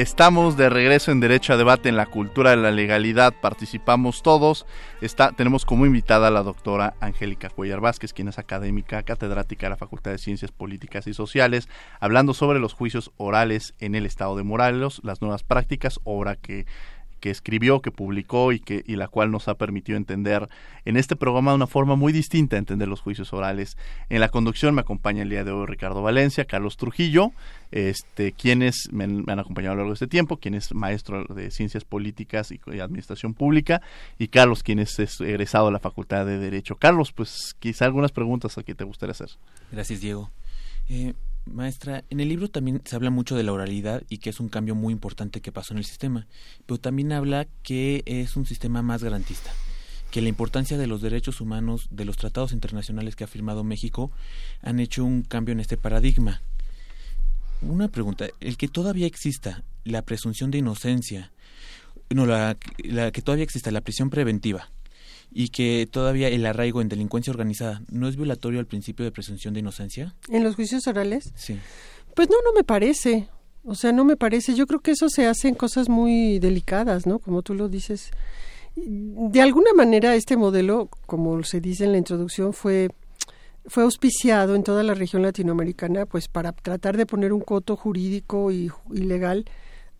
Estamos 0.00 0.56
de 0.56 0.70
regreso 0.70 1.12
en 1.12 1.20
Derecho 1.20 1.52
a 1.52 1.58
Debate 1.58 1.90
en 1.90 1.96
la 1.98 2.06
Cultura 2.06 2.48
de 2.48 2.56
la 2.56 2.70
Legalidad. 2.70 3.34
Participamos 3.38 4.22
todos. 4.22 4.64
Está, 5.02 5.32
tenemos 5.32 5.66
como 5.66 5.84
invitada 5.84 6.28
a 6.28 6.30
la 6.30 6.42
doctora 6.42 6.94
Angélica 7.00 7.50
Cuellar 7.50 7.80
Vázquez, 7.80 8.14
quien 8.14 8.28
es 8.28 8.38
académica, 8.38 9.02
catedrática 9.02 9.66
de 9.66 9.70
la 9.72 9.76
Facultad 9.76 10.12
de 10.12 10.16
Ciencias 10.16 10.52
Políticas 10.52 11.06
y 11.06 11.12
Sociales, 11.12 11.68
hablando 12.00 12.32
sobre 12.32 12.60
los 12.60 12.72
juicios 12.72 13.10
orales 13.18 13.74
en 13.78 13.94
el 13.94 14.06
Estado 14.06 14.36
de 14.36 14.42
Morelos, 14.42 15.02
las 15.04 15.20
nuevas 15.20 15.42
prácticas, 15.42 16.00
obra 16.04 16.34
que 16.34 16.64
que 17.20 17.30
escribió, 17.30 17.80
que 17.80 17.90
publicó 17.90 18.52
y 18.52 18.60
que 18.60 18.82
y 18.86 18.96
la 18.96 19.08
cual 19.08 19.30
nos 19.30 19.48
ha 19.48 19.54
permitido 19.54 19.96
entender 19.96 20.48
en 20.84 20.96
este 20.96 21.16
programa 21.16 21.52
de 21.52 21.56
una 21.56 21.66
forma 21.66 21.96
muy 21.96 22.12
distinta 22.12 22.56
entender 22.56 22.88
los 22.88 23.00
juicios 23.00 23.32
orales. 23.32 23.76
En 24.08 24.20
la 24.20 24.28
conducción 24.28 24.74
me 24.74 24.80
acompaña 24.80 25.22
el 25.22 25.30
día 25.30 25.44
de 25.44 25.52
hoy 25.52 25.66
Ricardo 25.66 26.02
Valencia, 26.02 26.44
Carlos 26.44 26.76
Trujillo, 26.76 27.32
este 27.70 28.32
quienes 28.32 28.88
me, 28.90 29.04
han 29.04 29.38
acompañado 29.38 29.72
a 29.72 29.76
lo 29.76 29.82
largo 29.82 29.92
de 29.92 29.94
este 29.94 30.06
tiempo, 30.06 30.38
quien 30.38 30.54
es 30.54 30.74
maestro 30.74 31.24
de 31.26 31.50
Ciencias 31.50 31.84
Políticas 31.84 32.50
y, 32.52 32.60
Administración 32.80 33.34
Pública 33.34 33.82
y 34.18 34.28
Carlos 34.28 34.62
quien 34.62 34.78
es 34.78 34.98
egresado 35.20 35.66
de 35.66 35.72
la 35.72 35.78
Facultad 35.78 36.26
de 36.26 36.38
Derecho. 36.38 36.76
Carlos, 36.76 37.12
pues 37.12 37.54
quizá 37.58 37.84
algunas 37.84 38.12
preguntas 38.12 38.56
a 38.58 38.62
que 38.62 38.74
te 38.74 38.84
gustaría 38.84 39.12
hacer. 39.12 39.30
Gracias, 39.70 40.00
Diego. 40.00 40.30
Eh, 40.88 41.14
Maestra, 41.52 42.04
en 42.10 42.20
el 42.20 42.28
libro 42.28 42.48
también 42.48 42.80
se 42.84 42.94
habla 42.96 43.10
mucho 43.10 43.36
de 43.36 43.42
la 43.42 43.52
oralidad 43.52 44.02
y 44.08 44.18
que 44.18 44.30
es 44.30 44.40
un 44.40 44.48
cambio 44.48 44.74
muy 44.74 44.92
importante 44.92 45.40
que 45.40 45.52
pasó 45.52 45.74
en 45.74 45.78
el 45.78 45.84
sistema, 45.84 46.26
pero 46.66 46.78
también 46.78 47.12
habla 47.12 47.46
que 47.62 48.02
es 48.06 48.36
un 48.36 48.46
sistema 48.46 48.82
más 48.82 49.02
garantista, 49.02 49.50
que 50.10 50.22
la 50.22 50.28
importancia 50.28 50.78
de 50.78 50.86
los 50.86 51.02
derechos 51.02 51.40
humanos, 51.40 51.88
de 51.90 52.04
los 52.04 52.16
tratados 52.16 52.52
internacionales 52.52 53.16
que 53.16 53.24
ha 53.24 53.28
firmado 53.28 53.64
México, 53.64 54.12
han 54.62 54.80
hecho 54.80 55.04
un 55.04 55.22
cambio 55.22 55.52
en 55.52 55.60
este 55.60 55.76
paradigma. 55.76 56.40
Una 57.62 57.88
pregunta, 57.88 58.26
el 58.40 58.56
que 58.56 58.68
todavía 58.68 59.06
exista 59.06 59.64
la 59.84 60.02
presunción 60.02 60.50
de 60.50 60.58
inocencia, 60.58 61.32
no, 62.10 62.26
la, 62.26 62.56
que 63.12 63.22
todavía 63.22 63.44
exista 63.44 63.70
la 63.70 63.80
prisión 63.80 64.08
preventiva, 64.08 64.70
y 65.32 65.48
que 65.48 65.88
todavía 65.90 66.28
el 66.28 66.44
arraigo 66.46 66.80
en 66.80 66.88
delincuencia 66.88 67.30
organizada 67.30 67.82
no 67.90 68.08
es 68.08 68.16
violatorio 68.16 68.60
al 68.60 68.66
principio 68.66 69.04
de 69.04 69.12
presunción 69.12 69.54
de 69.54 69.60
inocencia? 69.60 70.14
¿En 70.28 70.44
los 70.44 70.56
juicios 70.56 70.86
orales? 70.86 71.32
Sí. 71.36 71.58
Pues 72.14 72.28
no, 72.28 72.36
no 72.44 72.52
me 72.52 72.64
parece. 72.64 73.28
O 73.64 73.74
sea, 73.74 73.92
no 73.92 74.04
me 74.04 74.16
parece. 74.16 74.54
Yo 74.54 74.66
creo 74.66 74.80
que 74.80 74.92
eso 74.92 75.08
se 75.08 75.26
hace 75.26 75.48
en 75.48 75.54
cosas 75.54 75.88
muy 75.88 76.38
delicadas, 76.38 77.06
¿no? 77.06 77.18
Como 77.18 77.42
tú 77.42 77.54
lo 77.54 77.68
dices. 77.68 78.10
De 78.76 79.40
alguna 79.40 79.72
manera 79.74 80.14
este 80.14 80.36
modelo, 80.36 80.88
como 81.06 81.42
se 81.44 81.60
dice 81.60 81.84
en 81.84 81.92
la 81.92 81.98
introducción, 81.98 82.52
fue 82.52 82.88
fue 83.66 83.82
auspiciado 83.82 84.54
en 84.54 84.64
toda 84.64 84.82
la 84.82 84.94
región 84.94 85.22
latinoamericana 85.22 86.06
pues 86.06 86.28
para 86.28 86.52
tratar 86.52 86.96
de 86.96 87.04
poner 87.04 87.32
un 87.32 87.42
coto 87.42 87.76
jurídico 87.76 88.50
y, 88.50 88.70
y 88.90 88.98
legal 89.00 89.44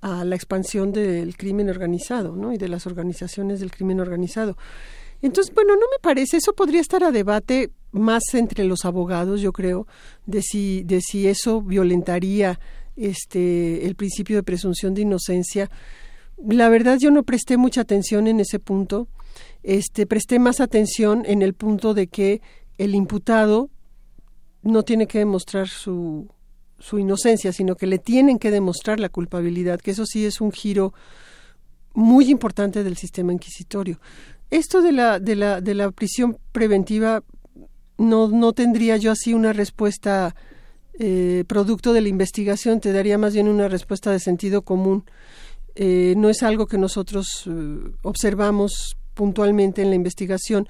a 0.01 0.24
la 0.24 0.35
expansión 0.35 0.93
del 0.93 1.37
crimen 1.37 1.68
organizado, 1.68 2.35
¿no? 2.35 2.53
Y 2.53 2.59
de 2.59 2.68
las 2.68 2.87
organizaciones 2.87 3.61
del 3.61 3.70
crimen 3.70 4.01
organizado. 4.01 4.57
Entonces, 5.22 5.54
bueno, 5.54 5.74
no 5.74 5.80
me 5.80 6.00
parece, 6.00 6.38
eso 6.38 6.52
podría 6.54 6.80
estar 6.80 7.04
a 7.04 7.10
debate 7.10 7.70
más 7.92 8.22
entre 8.34 8.64
los 8.64 8.84
abogados, 8.84 9.40
yo 9.40 9.52
creo, 9.52 9.86
de 10.26 10.42
si, 10.42 10.82
de 10.84 11.00
si 11.00 11.26
eso 11.26 11.60
violentaría 11.62 12.58
este 12.96 13.86
el 13.86 13.94
principio 13.94 14.36
de 14.36 14.42
presunción 14.42 14.94
de 14.94 15.02
inocencia. 15.02 15.70
La 16.38 16.68
verdad 16.68 16.98
yo 16.98 17.10
no 17.10 17.22
presté 17.22 17.56
mucha 17.56 17.82
atención 17.82 18.26
en 18.26 18.40
ese 18.40 18.58
punto. 18.58 19.08
Este, 19.62 20.06
presté 20.06 20.38
más 20.38 20.60
atención 20.60 21.22
en 21.26 21.42
el 21.42 21.54
punto 21.54 21.94
de 21.94 22.06
que 22.06 22.40
el 22.78 22.94
imputado 22.94 23.70
no 24.62 24.82
tiene 24.82 25.06
que 25.06 25.18
demostrar 25.18 25.68
su, 25.68 26.28
su 26.78 26.98
inocencia, 26.98 27.52
sino 27.52 27.76
que 27.76 27.86
le 27.86 27.98
tienen 27.98 28.38
que 28.38 28.50
demostrar 28.50 29.00
la 29.00 29.08
culpabilidad, 29.08 29.80
que 29.80 29.90
eso 29.92 30.06
sí 30.06 30.24
es 30.24 30.40
un 30.40 30.50
giro 30.50 30.92
muy 31.92 32.30
importante 32.30 32.82
del 32.82 32.96
sistema 32.96 33.32
inquisitorio. 33.32 34.00
Esto 34.51 34.82
de 34.82 34.92
la, 34.92 35.20
de 35.20 35.36
la, 35.36 35.61
de 35.61 35.74
la 35.74 35.90
prisión 35.90 36.38
preventiva 36.53 37.22
no, 37.98 38.28
no 38.28 38.53
tendría 38.53 38.96
yo 38.96 39.12
así 39.12 39.34
una 39.34 39.53
respuesta 39.53 40.34
eh, 40.98 41.44
producto 41.46 41.92
de 41.92 42.01
la 42.01 42.09
investigación, 42.09 42.80
te 42.80 42.92
daría 42.92 43.16
más 43.16 43.32
bien 43.32 43.48
una 43.48 43.68
respuesta 43.68 44.11
de 44.11 44.18
sentido 44.18 44.62
común. 44.62 45.05
Eh, 45.74 46.14
no 46.16 46.28
es 46.28 46.42
algo 46.42 46.66
que 46.66 46.78
nosotros 46.78 47.44
eh, 47.46 47.78
observamos 48.03 48.96
puntualmente 49.14 49.82
en 49.82 49.90
la 49.90 49.94
investigación. 49.94 50.68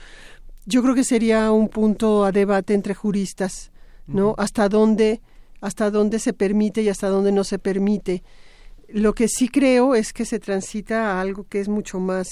Yo 0.66 0.82
creo 0.82 0.94
que 0.94 1.04
sería 1.04 1.50
un 1.50 1.68
punto 1.68 2.24
a 2.24 2.32
debate 2.32 2.74
entre 2.74 2.94
juristas, 2.94 3.72
¿no? 4.06 4.34
Hasta 4.38 4.68
dónde, 4.68 5.20
hasta 5.60 5.90
dónde 5.90 6.18
se 6.18 6.32
permite 6.32 6.82
y 6.82 6.88
hasta 6.90 7.08
dónde 7.08 7.32
no 7.32 7.44
se 7.44 7.58
permite. 7.58 8.22
Lo 8.88 9.14
que 9.14 9.26
sí 9.26 9.48
creo 9.48 9.94
es 9.94 10.12
que 10.12 10.24
se 10.24 10.38
transita 10.38 11.12
a 11.12 11.20
algo 11.20 11.44
que 11.48 11.60
es 11.60 11.68
mucho 11.68 11.98
más 11.98 12.28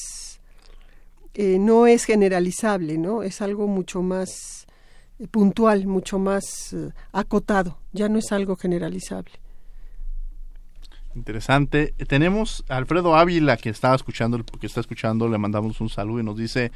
eh, 1.40 1.56
no 1.60 1.86
es 1.86 2.04
generalizable, 2.04 2.98
¿no? 2.98 3.22
Es 3.22 3.40
algo 3.42 3.68
mucho 3.68 4.02
más 4.02 4.66
eh, 5.20 5.28
puntual, 5.28 5.86
mucho 5.86 6.18
más 6.18 6.72
eh, 6.72 6.90
acotado, 7.12 7.78
ya 7.92 8.08
no 8.08 8.18
es 8.18 8.32
algo 8.32 8.56
generalizable. 8.56 9.30
Interesante. 11.14 11.94
Tenemos 12.08 12.64
a 12.68 12.76
Alfredo 12.76 13.14
Ávila 13.14 13.56
que 13.56 13.70
estaba 13.70 13.94
escuchando, 13.94 14.44
que 14.60 14.66
está 14.66 14.80
escuchando, 14.80 15.28
le 15.28 15.38
mandamos 15.38 15.80
un 15.80 15.88
saludo 15.88 16.18
y 16.18 16.24
nos 16.24 16.36
dice 16.36 16.72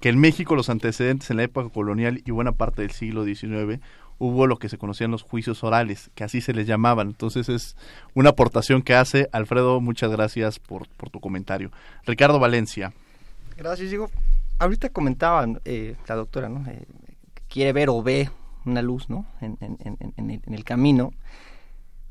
que 0.00 0.10
en 0.10 0.18
México 0.18 0.54
los 0.54 0.68
antecedentes 0.68 1.30
en 1.30 1.38
la 1.38 1.44
época 1.44 1.70
colonial 1.70 2.20
y 2.26 2.30
buena 2.30 2.52
parte 2.52 2.82
del 2.82 2.90
siglo 2.90 3.24
XIX 3.24 3.80
hubo 4.18 4.46
lo 4.46 4.58
que 4.58 4.68
se 4.68 4.76
conocían 4.76 5.12
los 5.12 5.22
juicios 5.22 5.64
orales, 5.64 6.10
que 6.14 6.24
así 6.24 6.42
se 6.42 6.52
les 6.52 6.66
llamaban. 6.66 7.08
Entonces 7.08 7.48
es 7.48 7.74
una 8.12 8.30
aportación 8.30 8.82
que 8.82 8.94
hace 8.94 9.30
Alfredo. 9.32 9.80
Muchas 9.80 10.10
gracias 10.10 10.58
por, 10.58 10.88
por 10.88 11.08
tu 11.08 11.20
comentario. 11.20 11.70
Ricardo 12.04 12.38
Valencia. 12.38 12.92
Gracias, 13.56 13.90
digo. 13.90 14.10
Ahorita 14.58 14.88
comentaba 14.88 15.46
eh, 15.64 15.96
la 16.08 16.14
doctora, 16.14 16.48
¿no? 16.48 16.68
Eh, 16.70 16.86
quiere 17.48 17.72
ver 17.72 17.88
o 17.88 18.02
ve 18.02 18.30
una 18.64 18.82
luz, 18.82 19.08
¿no? 19.08 19.26
En, 19.40 19.58
el, 20.46 20.64
camino. 20.64 21.12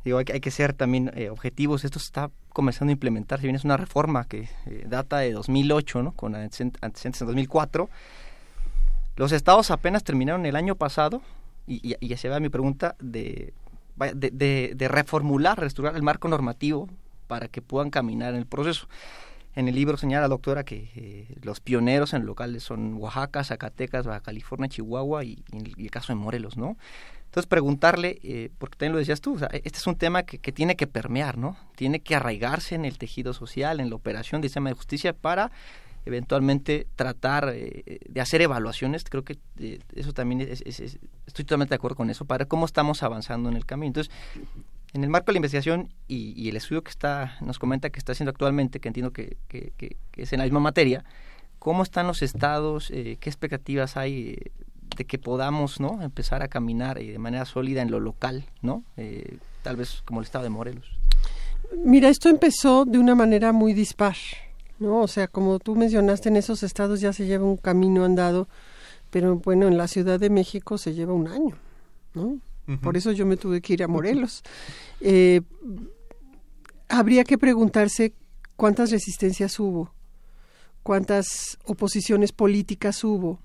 Digo, 0.04 0.18
hay, 0.18 0.26
que 0.26 0.52
ser 0.52 0.74
también 0.74 1.12
eh, 1.16 1.30
objetivos. 1.30 1.84
Esto 1.84 2.00
está 2.00 2.30
comenzando 2.50 2.92
a 2.92 2.94
implementar. 2.94 3.40
Si 3.40 3.46
bien 3.46 3.56
es 3.56 3.64
una 3.64 3.78
reforma 3.78 4.26
que 4.26 4.50
data 4.86 5.20
de 5.20 5.32
2008, 5.32 6.04
¿no? 6.04 6.12
Con 6.14 6.36
antecedentes 6.36 7.22
en 7.22 7.28
2004. 7.28 7.90
Los 9.16 9.32
estados 9.32 9.72
apenas 9.72 10.04
terminaron 10.04 10.46
el 10.46 10.56
año 10.56 10.76
pasado, 10.76 11.22
y, 11.68 11.96
ya 12.06 12.18
se 12.18 12.30
ve 12.30 12.40
mi 12.40 12.50
pregunta, 12.50 12.96
de, 13.00 13.54
de, 13.96 14.74
de 14.76 14.88
reformular, 14.88 15.60
restaurar 15.60 15.96
el 15.96 16.02
marco 16.02 16.28
normativo 16.28 16.90
para 17.28 17.48
que 17.48 17.62
puedan 17.62 17.90
caminar 17.90 18.34
en 18.34 18.40
el 18.40 18.46
proceso. 18.48 18.88
En 19.56 19.68
el 19.68 19.76
libro 19.76 19.98
señala 19.98 20.24
la 20.24 20.28
doctora 20.30 20.64
que 20.64 20.90
eh, 20.96 21.36
los 21.44 21.60
pioneros 21.60 22.14
en 22.14 22.26
locales 22.26 22.64
son 22.64 22.96
Oaxaca, 22.96 23.44
Zacatecas, 23.44 24.08
Baja 24.08 24.22
California, 24.22 24.68
Chihuahua 24.68 25.24
y, 25.24 25.44
el, 25.52 25.92
caso 25.92 26.14
de 26.14 26.16
Morelos, 26.16 26.58
¿no? 26.58 26.78
Entonces 27.26 27.48
preguntarle, 27.48 28.20
eh, 28.24 28.50
porque 28.58 28.78
también 28.78 28.94
lo 28.94 29.00
decías 29.00 29.22
tú, 29.22 29.38
este 29.52 29.78
es 29.78 29.88
un 29.88 29.96
tema 29.96 30.24
que, 30.24 30.52
tiene 30.52 30.76
que 30.76 30.88
permear, 30.88 31.38
¿no? 31.38 31.58
Tiene 31.76 32.00
que 32.00 32.16
arraigarse 32.16 32.76
en 32.76 32.86
el 32.86 32.98
tejido 32.98 33.34
social, 33.34 33.80
en 33.80 33.90
la 33.90 33.96
operación 33.96 34.42
del 34.42 34.50
sistema 34.50 34.70
de 34.70 34.76
justicia 34.76 35.14
para 35.14 35.52
eventualmente 36.06 36.86
tratar 36.96 37.52
eh, 37.54 38.00
de 38.08 38.22
hacer 38.22 38.42
evaluaciones. 38.42 39.04
Creo 39.04 39.24
que 39.24 39.38
eso 39.96 40.14
también 40.14 40.42
es, 40.42 40.62
estoy 40.62 41.46
totalmente 41.46 41.72
de 41.72 41.76
acuerdo 41.76 41.96
con 41.96 42.10
eso, 42.10 42.26
para 42.26 42.46
cómo 42.46 42.66
estamos 42.66 43.02
avanzando 43.04 43.50
en 43.50 43.56
el 43.56 43.66
camino. 43.66 43.88
Entonces, 43.88 44.14
en 44.94 45.04
el 45.04 45.10
marco 45.10 45.28
de 45.28 45.34
la 45.34 45.38
investigación 45.38 45.90
y, 46.08 46.50
el 46.50 46.56
estudio 46.56 46.84
que 46.84 46.92
está 46.92 47.36
nos 47.42 47.60
comenta 47.60 47.90
que 47.90 48.00
está 48.00 48.12
haciendo 48.12 48.30
actualmente, 48.30 48.80
que 48.80 48.88
entiendo 48.88 49.12
que, 49.12 49.38
es 50.16 50.34
en 50.34 50.40
la 50.40 50.46
misma 50.46 50.60
materia, 50.60 51.04
¿cómo 51.60 51.84
están 51.84 52.08
los 52.08 52.22
estados? 52.22 52.92
Eh, 52.92 53.18
¿Qué 53.20 53.30
expectativas 53.30 53.98
hay 53.98 54.38
eh, 54.38 54.52
de 54.96 55.06
que 55.06 55.18
podamos 55.18 55.80
no 55.80 56.02
empezar 56.04 56.44
a 56.44 56.48
caminar 56.48 57.00
eh, 57.00 57.12
de 57.12 57.20
manera 57.20 57.46
sólida 57.46 57.82
en 57.82 57.90
lo 57.90 58.00
local, 58.00 58.46
no 58.62 58.84
tal 59.64 59.78
vez 59.78 60.04
como 60.06 60.20
el 60.20 60.26
estado 60.26 60.44
de 60.44 60.50
Morelos? 60.50 60.86
Mira, 61.84 62.10
esto 62.10 62.30
empezó 62.30 62.86
de 62.86 63.00
una 63.00 63.16
manera 63.16 63.52
muy 63.52 63.74
dispar, 63.74 64.16
¿no? 64.78 65.02
O 65.02 65.08
sea, 65.08 65.28
como 65.28 65.58
tú 65.58 65.76
mencionaste, 65.76 66.30
en 66.30 66.36
esos 66.36 66.62
estados 66.62 67.02
ya 67.02 67.14
se 67.14 67.26
lleva 67.26 67.46
un 67.46 67.58
camino 67.58 68.06
andado, 68.06 68.48
pero 69.10 69.38
bueno, 69.38 69.68
en 69.68 69.78
la 69.78 69.88
Ciudad 69.88 70.20
de 70.20 70.30
México 70.30 70.78
se 70.78 70.94
lleva 70.94 71.14
un 71.14 71.28
año, 71.28 71.56
¿no? 72.14 72.38
Por 72.82 72.96
eso 72.96 73.12
yo 73.12 73.26
me 73.26 73.38
tuve 73.38 73.62
que 73.62 73.74
ir 73.74 73.84
a 73.84 73.88
Morelos. 73.88 74.42
Eh, 75.02 75.42
habría 76.88 77.24
que 77.24 77.38
preguntarse 77.38 78.14
cuántas 78.56 78.92
resistencias 78.92 79.60
hubo, 79.60 79.94
cuántas 80.82 81.58
oposiciones 81.66 82.32
políticas 82.32 83.04
hubo 83.04 83.40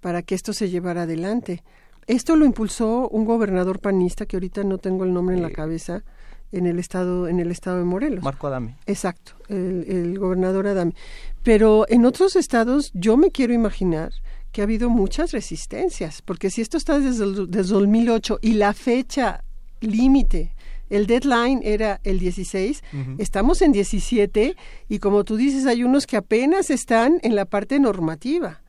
para 0.00 0.22
que 0.22 0.34
esto 0.34 0.52
se 0.52 0.70
llevara 0.70 1.02
adelante. 1.02 1.62
Esto 2.06 2.36
lo 2.36 2.44
impulsó 2.44 3.08
un 3.08 3.24
gobernador 3.24 3.80
panista 3.80 4.26
que 4.26 4.36
ahorita 4.36 4.62
no 4.64 4.78
tengo 4.78 5.04
el 5.04 5.12
nombre 5.12 5.36
en 5.36 5.42
la 5.42 5.50
cabeza 5.50 6.04
en 6.52 6.66
el 6.66 6.78
estado 6.78 7.28
en 7.28 7.40
el 7.40 7.50
estado 7.50 7.78
de 7.78 7.84
Morelos. 7.84 8.22
Marco 8.22 8.46
Adame. 8.46 8.76
Exacto, 8.86 9.32
el, 9.48 9.84
el 9.88 10.18
gobernador 10.18 10.68
Adame. 10.68 10.94
Pero 11.42 11.86
en 11.88 12.04
otros 12.06 12.36
estados 12.36 12.92
yo 12.94 13.16
me 13.16 13.30
quiero 13.30 13.52
imaginar 13.52 14.12
que 14.56 14.62
ha 14.62 14.64
habido 14.64 14.88
muchas 14.88 15.32
resistencias, 15.32 16.22
porque 16.22 16.48
si 16.48 16.62
esto 16.62 16.78
está 16.78 16.98
desde 16.98 17.24
el, 17.24 17.50
2008 17.50 18.38
y 18.40 18.54
la 18.54 18.72
fecha 18.72 19.44
límite 19.82 20.54
el 20.88 21.06
deadline 21.06 21.60
era 21.62 22.00
el 22.04 22.18
16, 22.18 22.82
estamos 23.18 23.60
en 23.60 23.72
17 23.72 24.56
y 24.88 24.98
como 24.98 25.24
tú 25.24 25.36
dices, 25.36 25.66
hay 25.66 25.84
unos 25.84 26.06
que 26.06 26.16
apenas 26.16 26.70
están 26.70 27.18
en 27.22 27.34
la 27.34 27.44
parte 27.44 27.78
normativa. 27.78 28.62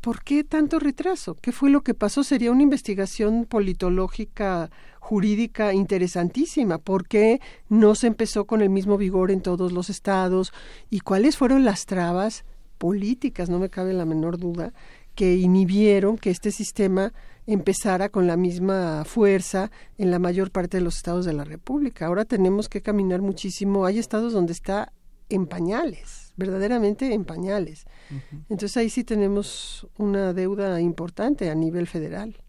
¿Por 0.00 0.24
qué 0.24 0.42
tanto 0.42 0.78
retraso? 0.78 1.34
¿Qué 1.34 1.52
fue 1.52 1.68
lo 1.68 1.82
que 1.82 1.92
pasó? 1.92 2.24
Sería 2.24 2.50
una 2.50 2.62
investigación 2.62 3.44
politológica, 3.44 4.70
jurídica 5.00 5.74
interesantísima. 5.74 6.78
¿Por 6.78 7.06
qué 7.06 7.42
no 7.68 7.94
se 7.94 8.06
empezó 8.06 8.46
con 8.46 8.62
el 8.62 8.70
mismo 8.70 8.96
vigor 8.96 9.30
en 9.30 9.42
todos 9.42 9.70
los 9.72 9.90
estados? 9.90 10.54
¿Y 10.88 11.00
cuáles 11.00 11.36
fueron 11.36 11.66
las 11.66 11.84
trabas 11.84 12.46
políticas, 12.80 13.50
no 13.50 13.58
me 13.58 13.68
cabe 13.68 13.92
la 13.92 14.06
menor 14.06 14.38
duda, 14.38 14.72
que 15.14 15.36
inhibieron 15.36 16.16
que 16.18 16.30
este 16.30 16.50
sistema 16.50 17.12
empezara 17.46 18.08
con 18.08 18.26
la 18.26 18.36
misma 18.36 19.04
fuerza 19.04 19.70
en 19.98 20.10
la 20.10 20.18
mayor 20.18 20.50
parte 20.50 20.78
de 20.78 20.84
los 20.84 20.96
estados 20.96 21.24
de 21.24 21.32
la 21.32 21.44
República. 21.44 22.06
Ahora 22.06 22.24
tenemos 22.24 22.68
que 22.68 22.82
caminar 22.82 23.22
muchísimo. 23.22 23.84
Hay 23.84 23.98
estados 23.98 24.32
donde 24.32 24.52
está 24.52 24.92
en 25.28 25.46
pañales, 25.46 26.32
verdaderamente 26.36 27.12
en 27.14 27.24
pañales. 27.24 27.86
Entonces 28.48 28.76
ahí 28.76 28.90
sí 28.90 29.04
tenemos 29.04 29.86
una 29.96 30.32
deuda 30.32 30.80
importante 30.80 31.50
a 31.50 31.54
nivel 31.54 31.86
federal. 31.86 32.42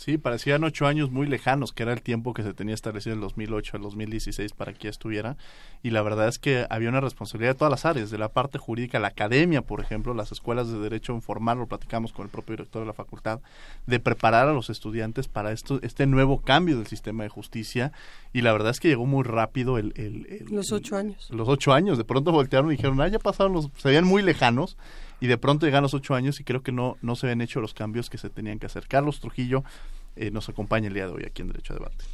Sí, 0.00 0.16
parecían 0.16 0.64
ocho 0.64 0.86
años 0.86 1.10
muy 1.10 1.26
lejanos, 1.26 1.74
que 1.74 1.82
era 1.82 1.92
el 1.92 2.00
tiempo 2.00 2.32
que 2.32 2.42
se 2.42 2.54
tenía 2.54 2.74
establecido 2.74 3.12
en 3.12 3.18
el 3.18 3.24
2008 3.24 3.76
al 3.76 3.82
2016 3.82 4.54
para 4.54 4.72
que 4.72 4.84
ya 4.84 4.88
estuviera. 4.88 5.36
Y 5.82 5.90
la 5.90 6.00
verdad 6.00 6.26
es 6.26 6.38
que 6.38 6.66
había 6.70 6.88
una 6.88 7.02
responsabilidad 7.02 7.50
de 7.50 7.58
todas 7.58 7.70
las 7.70 7.84
áreas, 7.84 8.10
de 8.10 8.16
la 8.16 8.30
parte 8.30 8.56
jurídica, 8.56 8.98
la 8.98 9.08
academia, 9.08 9.60
por 9.60 9.82
ejemplo, 9.82 10.14
las 10.14 10.32
escuelas 10.32 10.72
de 10.72 10.78
derecho 10.78 11.12
informal, 11.12 11.58
lo 11.58 11.66
platicamos 11.66 12.14
con 12.14 12.24
el 12.24 12.30
propio 12.30 12.56
director 12.56 12.80
de 12.80 12.86
la 12.86 12.94
facultad, 12.94 13.40
de 13.86 14.00
preparar 14.00 14.48
a 14.48 14.54
los 14.54 14.70
estudiantes 14.70 15.28
para 15.28 15.52
esto, 15.52 15.80
este 15.82 16.06
nuevo 16.06 16.40
cambio 16.40 16.78
del 16.78 16.86
sistema 16.86 17.24
de 17.24 17.28
justicia. 17.28 17.92
Y 18.32 18.40
la 18.40 18.52
verdad 18.52 18.70
es 18.70 18.80
que 18.80 18.88
llegó 18.88 19.04
muy 19.04 19.24
rápido 19.24 19.76
el... 19.76 19.92
el, 19.96 20.46
los 20.50 20.72
ocho 20.72 20.96
años. 20.96 21.28
Los 21.30 21.46
ocho 21.46 21.74
años. 21.74 21.98
De 21.98 22.04
pronto 22.04 22.32
voltearon 22.32 22.72
y 22.72 22.76
dijeron, 22.76 22.98
ah, 23.02 23.08
ya 23.08 23.18
pasaron 23.18 23.52
los... 23.52 23.68
Se 23.76 23.88
veían 23.88 24.06
muy 24.06 24.22
lejanos 24.22 24.78
y 25.20 25.26
de 25.26 25.38
pronto 25.38 25.66
llegan 25.66 25.82
los 25.82 25.94
ocho 25.94 26.14
años 26.14 26.40
y 26.40 26.44
creo 26.44 26.62
que 26.62 26.72
no, 26.72 26.96
no 27.02 27.16
se 27.16 27.26
habían 27.26 27.40
hecho 27.42 27.60
los 27.60 27.74
cambios 27.74 28.10
que 28.10 28.18
se 28.18 28.30
tenían 28.30 28.58
que 28.58 28.66
hacer. 28.66 28.86
Carlos 28.88 29.20
Trujillo 29.20 29.64
eh, 30.16 30.30
nos 30.30 30.48
acompaña 30.48 30.88
el 30.88 30.94
día 30.94 31.06
de 31.06 31.12
hoy 31.12 31.24
aquí 31.26 31.42
en 31.42 31.48
Derecho 31.48 31.74
a 31.74 31.76
Debate. 31.76 32.04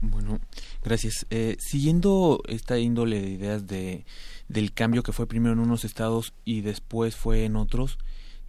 Bueno, 0.00 0.40
gracias. 0.82 1.26
Eh, 1.30 1.56
siguiendo 1.60 2.42
esta 2.48 2.78
índole 2.78 3.20
de 3.20 3.30
ideas 3.30 3.66
de, 3.68 4.04
del 4.48 4.72
cambio 4.72 5.02
que 5.02 5.12
fue 5.12 5.28
primero 5.28 5.52
en 5.52 5.60
unos 5.60 5.84
estados 5.84 6.32
y 6.44 6.62
después 6.62 7.14
fue 7.14 7.44
en 7.44 7.54
otros, 7.54 7.98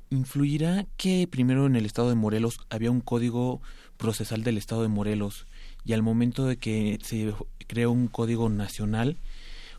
¿influirá 0.10 0.88
que 0.98 1.28
primero 1.28 1.68
en 1.68 1.76
el 1.76 1.86
estado 1.86 2.10
de 2.10 2.16
Morelos 2.16 2.58
había 2.70 2.90
un 2.90 3.02
código 3.02 3.62
procesal 3.98 4.44
del 4.44 4.58
estado 4.58 4.82
de 4.82 4.88
Morelos 4.88 5.46
y 5.86 5.94
al 5.94 6.02
momento 6.02 6.46
de 6.46 6.58
que 6.58 6.98
se 7.04 7.34
creó 7.68 7.92
un 7.92 8.08
código 8.08 8.50
nacional 8.50 9.18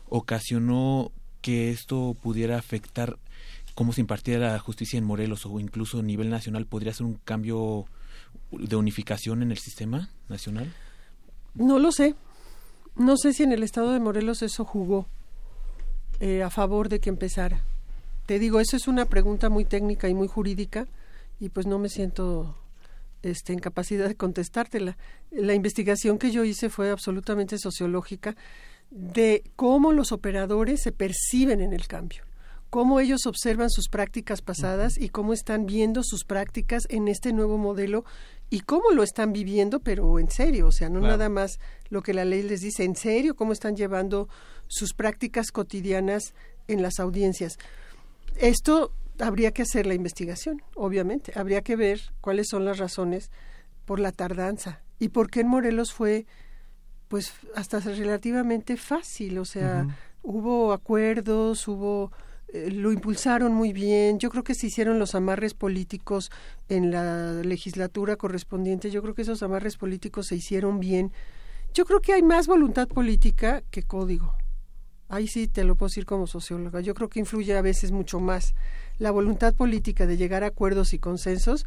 ocasionó 0.07 1.11
que 1.41 1.71
esto 1.71 2.15
pudiera 2.21 2.57
afectar 2.57 3.17
cómo 3.75 3.91
se 3.91 4.01
impartiera 4.01 4.53
la 4.53 4.59
justicia 4.59 4.97
en 4.97 5.03
Morelos 5.03 5.45
o 5.45 5.59
incluso 5.59 5.99
a 5.99 6.01
nivel 6.01 6.29
nacional 6.29 6.65
podría 6.65 6.93
ser 6.93 7.05
un 7.05 7.15
cambio 7.15 7.85
de 8.51 8.75
unificación 8.75 9.43
en 9.43 9.51
el 9.51 9.57
sistema 9.57 10.09
nacional? 10.29 10.73
No 11.53 11.77
lo 11.77 11.91
sé. 11.91 12.15
No 12.95 13.17
sé 13.17 13.33
si 13.33 13.43
en 13.43 13.51
el 13.51 13.63
estado 13.63 13.91
de 13.91 13.99
Morelos 13.99 14.41
eso 14.41 14.63
jugó 14.63 15.07
eh, 16.21 16.41
a 16.41 16.49
favor 16.49 16.87
de 16.87 16.99
que 16.99 17.09
empezara. 17.09 17.63
Te 18.25 18.39
digo, 18.39 18.61
eso 18.61 18.77
es 18.77 18.87
una 18.87 19.05
pregunta 19.05 19.49
muy 19.49 19.65
técnica 19.65 20.07
y 20.07 20.13
muy 20.13 20.27
jurídica 20.27 20.87
y 21.39 21.49
pues 21.49 21.67
no 21.67 21.77
me 21.77 21.89
siento 21.89 22.55
este, 23.21 23.51
en 23.51 23.59
capacidad 23.59 24.07
de 24.07 24.15
contestártela. 24.15 24.97
La 25.31 25.53
investigación 25.53 26.17
que 26.17 26.31
yo 26.31 26.45
hice 26.45 26.69
fue 26.69 26.89
absolutamente 26.89 27.57
sociológica 27.57 28.37
de 28.89 29.43
cómo 29.57 29.91
los 29.91 30.13
operadores 30.13 30.81
se 30.81 30.93
perciben 30.93 31.59
en 31.59 31.73
el 31.73 31.87
cambio 31.87 32.24
cómo 32.75 32.99
ellos 32.99 33.25
observan 33.25 33.69
sus 33.69 33.87
prácticas 33.87 34.41
pasadas 34.41 34.97
y 34.97 35.07
cómo 35.07 35.31
están 35.31 35.65
viendo 35.65 36.01
sus 36.03 36.25
prácticas 36.25 36.83
en 36.89 37.07
este 37.07 37.31
nuevo 37.31 37.57
modelo 37.57 38.03
y 38.49 38.59
cómo 38.59 38.91
lo 38.91 39.01
están 39.01 39.31
viviendo, 39.31 39.79
pero 39.79 40.19
en 40.19 40.29
serio, 40.29 40.67
o 40.67 40.71
sea, 40.73 40.89
no 40.89 40.99
nada 40.99 41.29
más 41.29 41.57
lo 41.87 42.01
que 42.01 42.13
la 42.13 42.25
ley 42.25 42.43
les 42.43 42.59
dice, 42.59 42.83
en 42.83 42.97
serio, 42.97 43.37
cómo 43.37 43.53
están 43.53 43.77
llevando 43.77 44.27
sus 44.67 44.93
prácticas 44.93 45.53
cotidianas 45.53 46.33
en 46.67 46.81
las 46.81 46.99
audiencias. 46.99 47.57
Esto 48.35 48.91
habría 49.19 49.51
que 49.51 49.61
hacer 49.61 49.85
la 49.85 49.93
investigación, 49.93 50.61
obviamente, 50.75 51.31
habría 51.39 51.61
que 51.61 51.77
ver 51.77 52.01
cuáles 52.19 52.47
son 52.49 52.65
las 52.65 52.77
razones 52.77 53.31
por 53.85 54.01
la 54.01 54.11
tardanza 54.11 54.81
y 54.99 55.07
por 55.07 55.29
qué 55.29 55.39
en 55.39 55.47
Morelos 55.47 55.93
fue 55.93 56.25
pues 57.07 57.31
hasta 57.55 57.79
relativamente 57.79 58.75
fácil, 58.75 59.37
o 59.37 59.45
sea, 59.45 59.87
hubo 60.23 60.73
acuerdos, 60.73 61.69
hubo 61.69 62.11
eh, 62.55 62.71
lo 62.71 62.93
impulsaron 62.93 63.53
muy 63.53 63.73
bien. 63.73 64.17
Yo 64.17 64.29
creo 64.29 64.43
que 64.43 64.55
se 64.55 64.67
hicieron 64.67 64.97
los 64.97 65.13
amarres 65.13 65.53
políticos 65.53 66.31
en 66.69 66.89
la 66.89 67.33
legislatura 67.43 68.15
correspondiente. 68.15 68.91
Yo 68.91 69.01
creo 69.01 69.13
que 69.13 69.23
esos 69.23 69.43
amarres 69.43 69.75
políticos 69.75 70.27
se 70.27 70.37
hicieron 70.37 70.79
bien. 70.79 71.11
Yo 71.73 71.83
creo 71.83 71.99
que 71.99 72.13
hay 72.13 72.23
más 72.23 72.47
voluntad 72.47 72.87
política 72.87 73.61
que 73.71 73.83
código. 73.83 74.33
Ahí 75.09 75.27
sí 75.27 75.47
te 75.49 75.65
lo 75.65 75.75
puedo 75.75 75.89
decir 75.89 76.05
como 76.05 76.27
socióloga. 76.27 76.79
Yo 76.79 76.93
creo 76.93 77.09
que 77.09 77.19
influye 77.19 77.57
a 77.57 77.61
veces 77.61 77.91
mucho 77.91 78.21
más 78.21 78.55
la 78.99 79.11
voluntad 79.11 79.53
política 79.53 80.07
de 80.07 80.15
llegar 80.15 80.45
a 80.45 80.47
acuerdos 80.47 80.93
y 80.93 80.99
consensos 80.99 81.65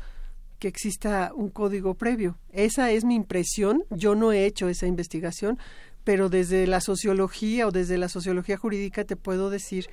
que 0.58 0.68
exista 0.68 1.32
un 1.34 1.50
código 1.50 1.94
previo. 1.94 2.38
Esa 2.50 2.90
es 2.90 3.04
mi 3.04 3.14
impresión. 3.14 3.84
Yo 3.90 4.14
no 4.14 4.32
he 4.32 4.46
hecho 4.46 4.70
esa 4.70 4.86
investigación, 4.86 5.58
pero 6.02 6.30
desde 6.30 6.66
la 6.66 6.80
sociología 6.80 7.66
o 7.66 7.70
desde 7.72 7.98
la 7.98 8.08
sociología 8.08 8.56
jurídica 8.56 9.04
te 9.04 9.16
puedo 9.16 9.50
decir 9.50 9.90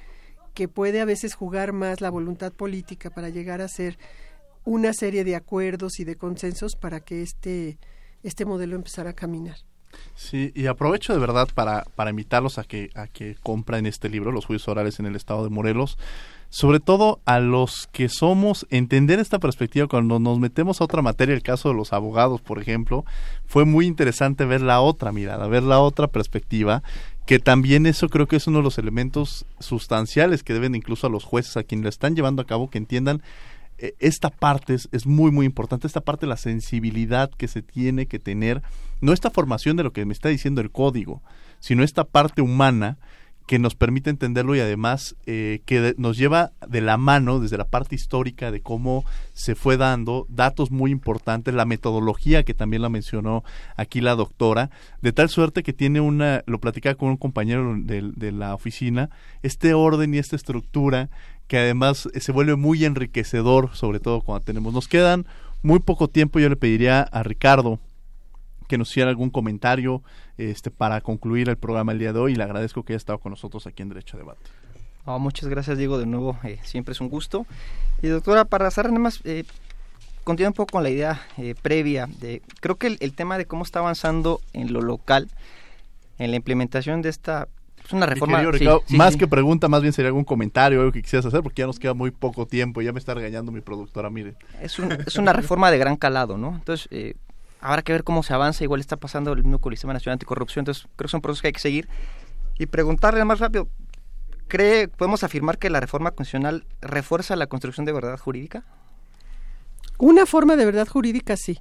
que 0.56 0.68
puede 0.68 1.02
a 1.02 1.06
veces 1.06 1.36
jugar 1.36 1.74
más 1.74 2.02
la 2.02 2.10
voluntad 2.10 2.52
política 2.52 3.12
para 3.12 3.30
llegar 3.30 3.62
a 3.62 3.68
ser 3.68 4.00
una 4.64 4.94
serie 4.94 5.24
de 5.24 5.36
acuerdos 5.36 6.00
y 6.00 6.06
de 6.06 6.16
consensos 6.16 6.76
para 6.76 7.02
que 7.02 7.22
este, 7.22 7.78
este 8.24 8.46
modelo 8.46 8.76
empezara 8.76 9.12
a 9.12 9.14
caminar. 9.14 9.58
Sí, 10.16 10.52
y 10.56 10.66
aprovecho 10.66 11.14
de 11.14 11.20
verdad 11.20 11.48
para, 11.54 11.84
para 11.96 12.10
invitarlos 12.10 12.58
a 12.58 12.64
que, 12.64 12.90
a 12.96 13.08
que 13.08 13.36
compren 13.44 13.86
este 13.86 14.10
libro, 14.10 14.32
Los 14.32 14.46
juicios 14.46 14.68
orales 14.68 15.00
en 15.00 15.06
el 15.06 15.16
estado 15.16 15.44
de 15.44 15.50
Morelos, 15.50 15.98
sobre 16.50 16.80
todo 16.80 17.20
a 17.26 17.40
los 17.40 17.88
que 17.92 18.08
somos, 18.10 18.66
entender 18.70 19.20
esta 19.20 19.40
perspectiva 19.40 19.88
cuando 19.88 20.20
nos 20.20 20.40
metemos 20.40 20.80
a 20.80 20.86
otra 20.86 21.02
materia, 21.02 21.36
el 21.36 21.44
caso 21.44 21.70
de 21.70 21.76
los 21.76 21.92
abogados, 21.94 22.42
por 22.42 22.60
ejemplo, 22.62 23.06
fue 23.46 23.66
muy 23.66 23.86
interesante 23.86 24.46
ver 24.46 24.62
la 24.62 24.82
otra 24.82 25.12
mirada, 25.12 25.48
ver 25.48 25.64
la 25.64 25.80
otra 25.80 26.08
perspectiva 26.08 26.82
que 27.26 27.40
también 27.40 27.86
eso 27.86 28.10
creo 28.10 28.28
que 28.28 28.36
es 28.36 28.48
uno 28.48 28.60
de 28.60 28.64
los 28.64 28.78
elementos 28.78 29.46
sustanciales 29.60 30.44
que 30.44 30.54
deben 30.54 30.76
incluso 30.76 31.08
a 31.08 31.10
los 31.10 31.24
jueces, 31.24 31.58
a 31.58 31.64
quienes 31.64 31.84
la 31.84 31.90
están 31.90 32.16
llevando 32.16 32.42
a 32.42 32.46
cabo, 32.46 32.70
que 32.70 32.78
entiendan 32.78 33.22
eh, 33.78 33.94
esta 34.00 34.30
parte 34.30 34.76
es, 34.76 34.88
es, 34.92 35.06
muy 35.06 35.32
muy 35.32 35.46
importante, 35.46 35.88
esta 35.88 36.02
parte 36.02 36.28
la 36.28 36.38
sensibilidad 36.38 37.30
que 37.32 37.48
se 37.48 37.62
tiene 37.62 38.06
que 38.06 38.20
tener, 38.20 38.62
no 39.02 39.12
esta 39.12 39.32
formación 39.32 39.76
de 39.76 39.84
lo 39.84 39.92
que 39.92 40.06
me 40.06 40.14
está 40.14 40.30
diciendo 40.30 40.62
el 40.62 40.72
código, 40.72 41.22
sino 41.60 41.84
esta 41.84 42.04
parte 42.04 42.42
humana 42.42 42.98
que 43.46 43.60
nos 43.60 43.76
permite 43.76 44.10
entenderlo 44.10 44.56
y 44.56 44.60
además 44.60 45.16
eh, 45.26 45.62
que 45.66 45.94
nos 45.98 46.18
lleva 46.18 46.52
de 46.68 46.82
la 46.82 46.98
mano 46.98 47.40
desde 47.40 47.58
la 47.58 47.68
parte 47.68 47.96
histórica 47.96 48.52
de 48.52 48.62
cómo 48.62 49.06
se 49.34 49.54
fue 49.54 49.78
dando 49.78 50.26
datos 50.30 50.72
muy 50.72 50.92
importantes, 50.92 51.54
la 51.54 51.66
metodología 51.66 52.44
que 52.44 52.56
también 52.56 52.82
la 52.82 52.90
mencionó 52.90 53.44
aquí 53.76 54.02
la 54.02 54.16
doctora, 54.16 54.72
de 55.02 55.14
tal 55.14 55.30
suerte 55.30 55.62
que 55.62 55.74
tiene 55.74 56.02
una, 56.02 56.44
lo 56.48 56.60
platicaba 56.60 56.96
con 56.96 57.10
un 57.10 57.18
compañero 57.18 57.76
de, 57.78 58.12
de 58.16 58.32
la 58.32 58.56
oficina, 58.56 59.10
este 59.44 59.74
orden 59.74 60.14
y 60.14 60.18
esta 60.18 60.36
estructura 60.36 61.10
que 61.48 61.60
además 61.60 62.10
se 62.20 62.32
vuelve 62.32 62.56
muy 62.56 62.84
enriquecedor, 62.86 63.76
sobre 63.76 64.00
todo 64.00 64.22
cuando 64.22 64.44
tenemos, 64.44 64.74
nos 64.74 64.88
quedan 64.88 65.28
muy 65.62 65.80
poco 65.80 66.08
tiempo, 66.08 66.40
yo 66.40 66.50
le 66.50 66.56
pediría 66.56 67.02
a 67.02 67.22
Ricardo 67.22 67.80
que 68.68 68.78
nos 68.78 68.90
hiciera 68.90 69.10
algún 69.10 69.30
comentario 69.30 70.02
este, 70.38 70.72
para 70.72 71.02
concluir 71.02 71.50
el 71.50 71.58
programa 71.58 71.92
el 71.92 72.00
día 72.00 72.14
de 72.14 72.20
hoy 72.20 72.34
y 72.34 72.36
le 72.36 72.44
agradezco 72.44 72.84
que 72.84 72.94
haya 72.94 72.98
estado 72.98 73.20
con 73.20 73.32
nosotros 73.32 73.68
aquí 73.68 73.84
en 73.84 73.90
Derecho 73.90 74.18
a 74.18 74.20
Debate. 74.20 74.50
muchas 75.06 75.50
gracias 75.50 75.78
Diego, 75.78 75.98
de 75.98 76.06
nuevo 76.06 76.38
eh, 76.44 76.60
siempre 76.64 76.94
es 76.94 77.02
un 77.02 77.10
gusto. 77.10 77.46
Y 78.02 78.08
doctora, 78.08 78.46
para 78.46 78.70
cerrar 78.72 78.92
nada 78.92 79.04
más, 79.04 79.22
eh, 79.24 79.46
un 80.26 80.54
poco 80.54 80.68
con 80.68 80.84
la 80.84 80.90
idea 80.90 81.22
eh, 81.38 81.56
previa, 81.62 82.08
de, 82.20 82.42
creo 82.60 82.76
que 82.76 82.98
el, 83.00 83.14
tema 83.14 83.38
de 83.38 83.46
cómo 83.46 83.64
está 83.64 83.80
avanzando 83.80 84.42
en 84.54 84.74
lo 84.74 84.82
local, 84.82 85.30
en 86.18 86.32
la 86.32 86.38
implementación 86.38 87.02
de 87.02 87.10
esta 87.10 87.48
es 87.86 87.94
una 87.94 88.08
reforma. 88.08 88.42
más 88.90 89.16
que 89.16 89.28
pregunta, 89.28 89.68
más 89.68 89.82
bien 89.82 89.94
sería 89.94 90.08
algún 90.08 90.24
comentario, 90.24 90.80
algo 90.80 90.92
que 90.92 91.04
quisieras 91.04 91.28
hacer, 91.28 91.44
porque 91.44 91.62
ya 91.62 91.68
nos 91.68 91.78
queda 91.78 91.94
muy 91.94 92.10
poco 92.10 92.48
tiempo, 92.48 92.82
ya 92.82 92.92
me 92.92 93.00
está 93.00 93.14
regañando 93.14 93.52
mi 93.52 93.62
productora, 93.62 94.10
mire. 94.10 94.34
Es, 94.60 94.80
es 94.80 95.16
una 95.18 95.34
reforma 95.34 95.70
de 95.70 95.78
gran 95.78 95.96
calado, 95.96 96.38
¿no? 96.38 96.56
Entonces, 96.56 96.88
eh, 96.90 97.14
habrá 97.62 97.82
que 97.82 97.92
ver 97.92 98.04
cómo 98.04 98.24
se 98.24 98.34
avanza, 98.34 98.64
igual 98.64 98.80
está 98.80 98.98
pasando 98.98 99.34
el 99.34 99.44
mismo 99.44 99.60
con 99.60 99.74
Sistema 99.74 99.94
Nacional 99.94 100.16
Anticorrupción, 100.16 100.62
entonces 100.64 100.88
creo 100.96 101.08
que 101.08 101.12
son 101.12 101.22
procesos 101.22 101.42
que 101.42 101.48
hay 101.48 101.54
que 101.54 101.60
seguir. 101.60 101.90
Y 102.58 102.68
preguntarle 102.68 103.24
más 103.26 103.40
rápido, 103.40 103.68
¿cree, 104.48 104.88
podemos 104.88 105.24
afirmar 105.24 105.58
que 105.58 105.70
la 105.70 105.80
reforma 105.80 106.12
constitucional 106.12 106.66
refuerza 106.82 107.36
la 107.36 107.48
construcción 107.48 107.86
de 107.86 107.92
verdad 107.92 108.18
jurídica? 108.18 108.64
Una 109.98 110.26
forma 110.26 110.56
de 110.56 110.66
verdad 110.66 110.88
jurídica 110.88 111.38
sí. 111.38 111.60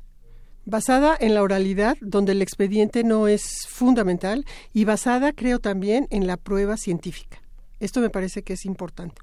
basada 0.66 1.16
en 1.18 1.34
la 1.34 1.42
oralidad, 1.42 1.96
donde 2.00 2.32
el 2.32 2.42
expediente 2.42 3.04
no 3.04 3.28
es 3.28 3.66
fundamental, 3.68 4.44
y 4.72 4.84
basada, 4.84 5.32
creo, 5.32 5.58
también 5.58 6.06
en 6.10 6.26
la 6.26 6.36
prueba 6.36 6.76
científica. 6.76 7.38
Esto 7.80 8.00
me 8.00 8.10
parece 8.10 8.42
que 8.42 8.54
es 8.54 8.64
importante. 8.64 9.20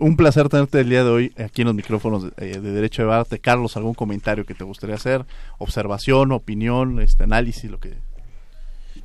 Un 0.00 0.16
placer 0.16 0.48
tenerte 0.48 0.80
el 0.80 0.88
día 0.88 1.04
de 1.04 1.10
hoy 1.10 1.32
aquí 1.36 1.60
en 1.60 1.66
los 1.66 1.74
micrófonos 1.74 2.34
de, 2.34 2.58
de 2.58 2.72
Derecho 2.72 3.06
de. 3.06 3.38
Carlos, 3.38 3.76
¿algún 3.76 3.92
comentario 3.92 4.46
que 4.46 4.54
te 4.54 4.64
gustaría 4.64 4.96
hacer? 4.96 5.26
¿Observación, 5.58 6.32
opinión, 6.32 7.00
este 7.00 7.24
análisis, 7.24 7.70
lo 7.70 7.78
que 7.78 7.98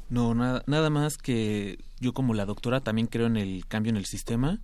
no, 0.10 0.34
nada, 0.36 0.64
nada 0.68 0.90
más 0.90 1.18
que 1.18 1.80
yo 2.00 2.14
como 2.14 2.34
la 2.34 2.46
doctora 2.46 2.80
también 2.80 3.08
creo 3.08 3.28
en 3.28 3.36
el 3.36 3.66
cambio 3.68 3.90
en 3.90 3.98
el 3.98 4.06
sistema 4.06 4.60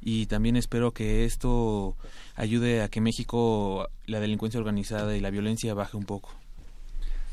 y 0.00 0.26
también 0.26 0.56
espero 0.56 0.92
que 0.92 1.24
esto 1.24 1.96
ayude 2.36 2.82
a 2.82 2.88
que 2.88 3.02
México 3.02 3.88
la 4.06 4.20
delincuencia 4.20 4.60
organizada 4.60 5.16
y 5.16 5.20
la 5.20 5.30
violencia 5.30 5.74
baje 5.74 5.98
un 5.98 6.04
poco. 6.04 6.30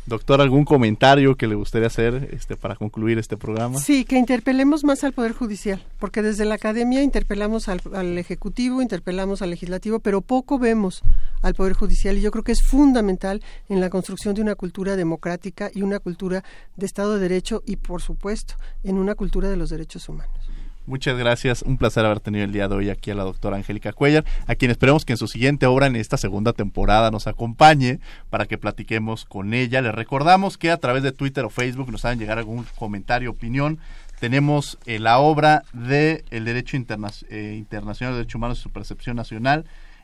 Doctor, 0.06 0.42
¿algún 0.42 0.66
comentario 0.66 1.38
que 1.38 1.48
le 1.48 1.56
gustaría 1.56 1.88
hacer 1.88 2.30
este, 2.34 2.58
para 2.58 2.76
concluir 2.76 3.18
este 3.20 3.38
programa? 3.38 3.80
Sí, 3.80 4.04
que 4.04 4.18
interpelemos 4.18 4.84
más 4.84 5.06
al 5.06 5.14
Poder 5.14 5.32
Judicial, 5.32 5.82
porque 5.98 6.22
desde 6.22 6.44
la 6.44 6.56
academia 6.56 7.02
interpelamos 7.02 7.70
al, 7.70 7.82
al, 7.94 8.18
Ejecutivo, 8.18 8.82
interpelamos 8.82 9.42
al 9.42 9.52
Legislativo, 9.52 10.00
pero 10.00 10.20
poco 10.20 10.60
vemos 10.60 11.04
al 11.42 11.56
Poder 11.56 11.72
Judicial 11.72 12.18
y 12.18 12.22
yo 12.22 12.32
creo 12.32 12.44
que 12.44 12.52
es 12.52 12.64
fundamental 12.64 13.42
en 13.70 13.80
la 13.80 13.90
construcción 13.90 14.36
de 14.36 14.42
una 14.42 14.56
cultura 14.56 14.98
democrática 14.98 15.72
y 15.74 15.84
una 15.84 16.00
cultura 16.00 16.44
de 16.76 16.86
Estado 16.86 17.14
de 17.14 17.22
Derecho 17.22 17.64
y, 17.66 17.78
por 17.78 18.02
supuesto, 18.02 18.56
en 18.84 18.98
una 18.98 19.16
cultura 19.16 19.50
de 19.50 19.56
los 19.56 19.70
derechos 19.70 20.10
humanos. 20.10 20.53
Muchas 20.86 21.18
gracias, 21.18 21.62
un 21.62 21.78
placer 21.78 22.06
haber 22.06 22.20
tenido 22.20 22.44
el 22.44 22.52
día 22.52 22.68
de 22.68 22.76
hoy 22.76 22.90
aquí 22.90 23.10
a 23.10 23.16
la 23.16 23.24
doctora 23.24 23.56
Angélica 23.56 23.94
Cuellar, 23.94 24.26
a 24.48 24.56
quien 24.56 24.70
esperemos 24.70 25.06
que 25.06 25.14
en 25.14 25.18
su 25.18 25.30
siguiente 25.30 25.66
obra 25.66 25.88
en 25.88 25.96
esta 25.96 26.18
segunda 26.18 26.52
temporada 26.52 27.10
nos 27.10 27.26
acompañe 27.26 28.02
para 28.30 28.48
que 28.48 28.58
platiquemos 28.58 29.24
con 29.24 29.54
ella. 29.54 29.82
Les 29.82 29.96
recordamos 29.96 30.58
que 30.58 30.72
a 30.72 30.78
través 30.78 31.02
de 31.02 31.14
Twitter 31.14 31.46
o 31.46 31.50
Facebook 31.50 31.90
nos 31.90 32.04
hagan 32.04 32.20
llegar 32.20 32.38
algún 32.38 32.66
comentario, 32.76 33.32
opinión. 33.32 33.80
Tenemos 34.20 34.78
eh, 34.86 35.00
la 35.00 35.20
obra 35.20 35.64
de 35.72 36.26
El 36.32 36.44
Derecho 36.44 36.76
eh, 36.76 37.56
Internacional 37.58 38.14
de 38.14 38.18
Derechos 38.18 38.36
Humanos 38.36 38.60
y 38.60 38.64
su 38.64 38.70
percepción 38.70 39.16
nacional 39.16 39.64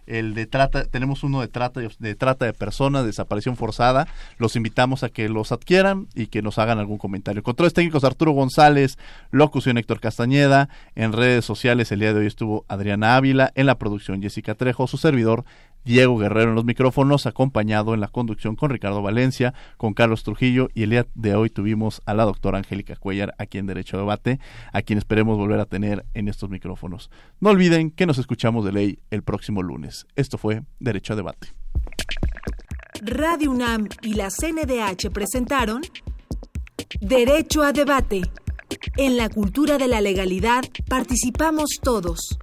el 0.10 0.34
de 0.34 0.48
trata, 0.48 0.86
tenemos 0.86 1.24
uno 1.24 1.42
de 1.42 1.48
trata 1.48 1.80
de 1.80 2.16
trata 2.16 2.46
de 2.46 2.54
personas, 2.54 3.06
desaparición 3.06 3.56
forzada. 3.56 4.08
Los 4.38 4.56
invitamos 4.56 5.04
a 5.04 5.10
que 5.10 5.30
los 5.30 5.52
adquieran 5.52 6.08
y 6.16 6.28
que 6.28 6.42
nos 6.42 6.58
hagan 6.58 6.80
algún 6.80 6.98
comentario. 6.98 7.44
Controles 7.44 7.74
técnicos 7.74 8.04
Arturo 8.04 8.32
González, 8.32 8.98
locución 9.32 9.78
Héctor 9.78 10.00
Castañeda, 10.00 10.70
en 10.96 11.14
redes 11.14 11.46
sociales 11.46 11.92
el 11.92 12.00
día 12.00 12.14
de 12.14 12.22
hoy 12.22 12.28
estuvo 12.28 12.66
Adriana 12.68 13.16
Ávila, 13.16 13.52
en 13.56 13.68
la 13.68 13.78
producción 13.78 14.22
Jessica 14.22 14.56
Trejo, 14.56 14.88
su 14.88 14.98
servidor 14.98 15.46
Diego 15.86 16.18
Guerrero 16.18 16.50
en 16.50 16.56
los 16.56 16.66
micrófonos, 16.66 17.26
acompañado 17.26 17.94
en 17.94 18.00
la 18.00 18.08
conducción 18.08 18.56
con 18.56 18.70
Ricardo 18.70 19.02
Valencia, 19.02 19.54
con 19.78 19.94
Carlos 19.94 20.24
Trujillo 20.24 20.70
y 20.74 20.84
el 20.84 20.92
día 20.92 21.08
de 21.16 21.36
hoy 21.36 21.50
tuvimos 21.50 22.02
a 22.06 22.14
la 22.14 22.26
doctora 22.26 22.58
Angélica 22.58 22.96
Cuellar 22.96 23.34
aquí 23.38 23.58
en 23.58 23.66
Derecho 23.66 23.98
a 23.98 24.02
Debate, 24.02 24.40
a 24.72 24.82
quien 24.82 25.00
esperemos 25.00 25.38
volver 25.38 25.60
a 25.60 25.66
tener 25.66 26.06
en 26.14 26.28
estos 26.28 26.50
micrófonos. 26.50 27.10
No 27.40 27.50
olviden 27.50 27.92
que 27.92 28.06
nos 28.06 28.18
escuchamos 28.18 28.66
de 28.66 28.72
ley 28.72 29.00
el 29.10 29.24
próximo 29.24 29.64
lunes. 29.64 30.06
Esto 30.16 30.38
fue 30.38 30.64
Derecho 30.80 31.14
a 31.14 31.16
Debate. 31.16 31.50
Radio 33.02 33.52
UNAM 33.52 33.88
y 34.02 34.14
la 34.14 34.30
CNDH 34.30 35.10
presentaron 35.12 35.82
Derecho 37.00 37.64
a 37.64 37.72
Debate. 37.72 38.22
En 38.98 39.18
la 39.18 39.30
cultura 39.30 39.78
de 39.78 39.88
la 39.88 40.02
legalidad 40.02 40.64
participamos 40.88 41.80
todos. 41.82 42.38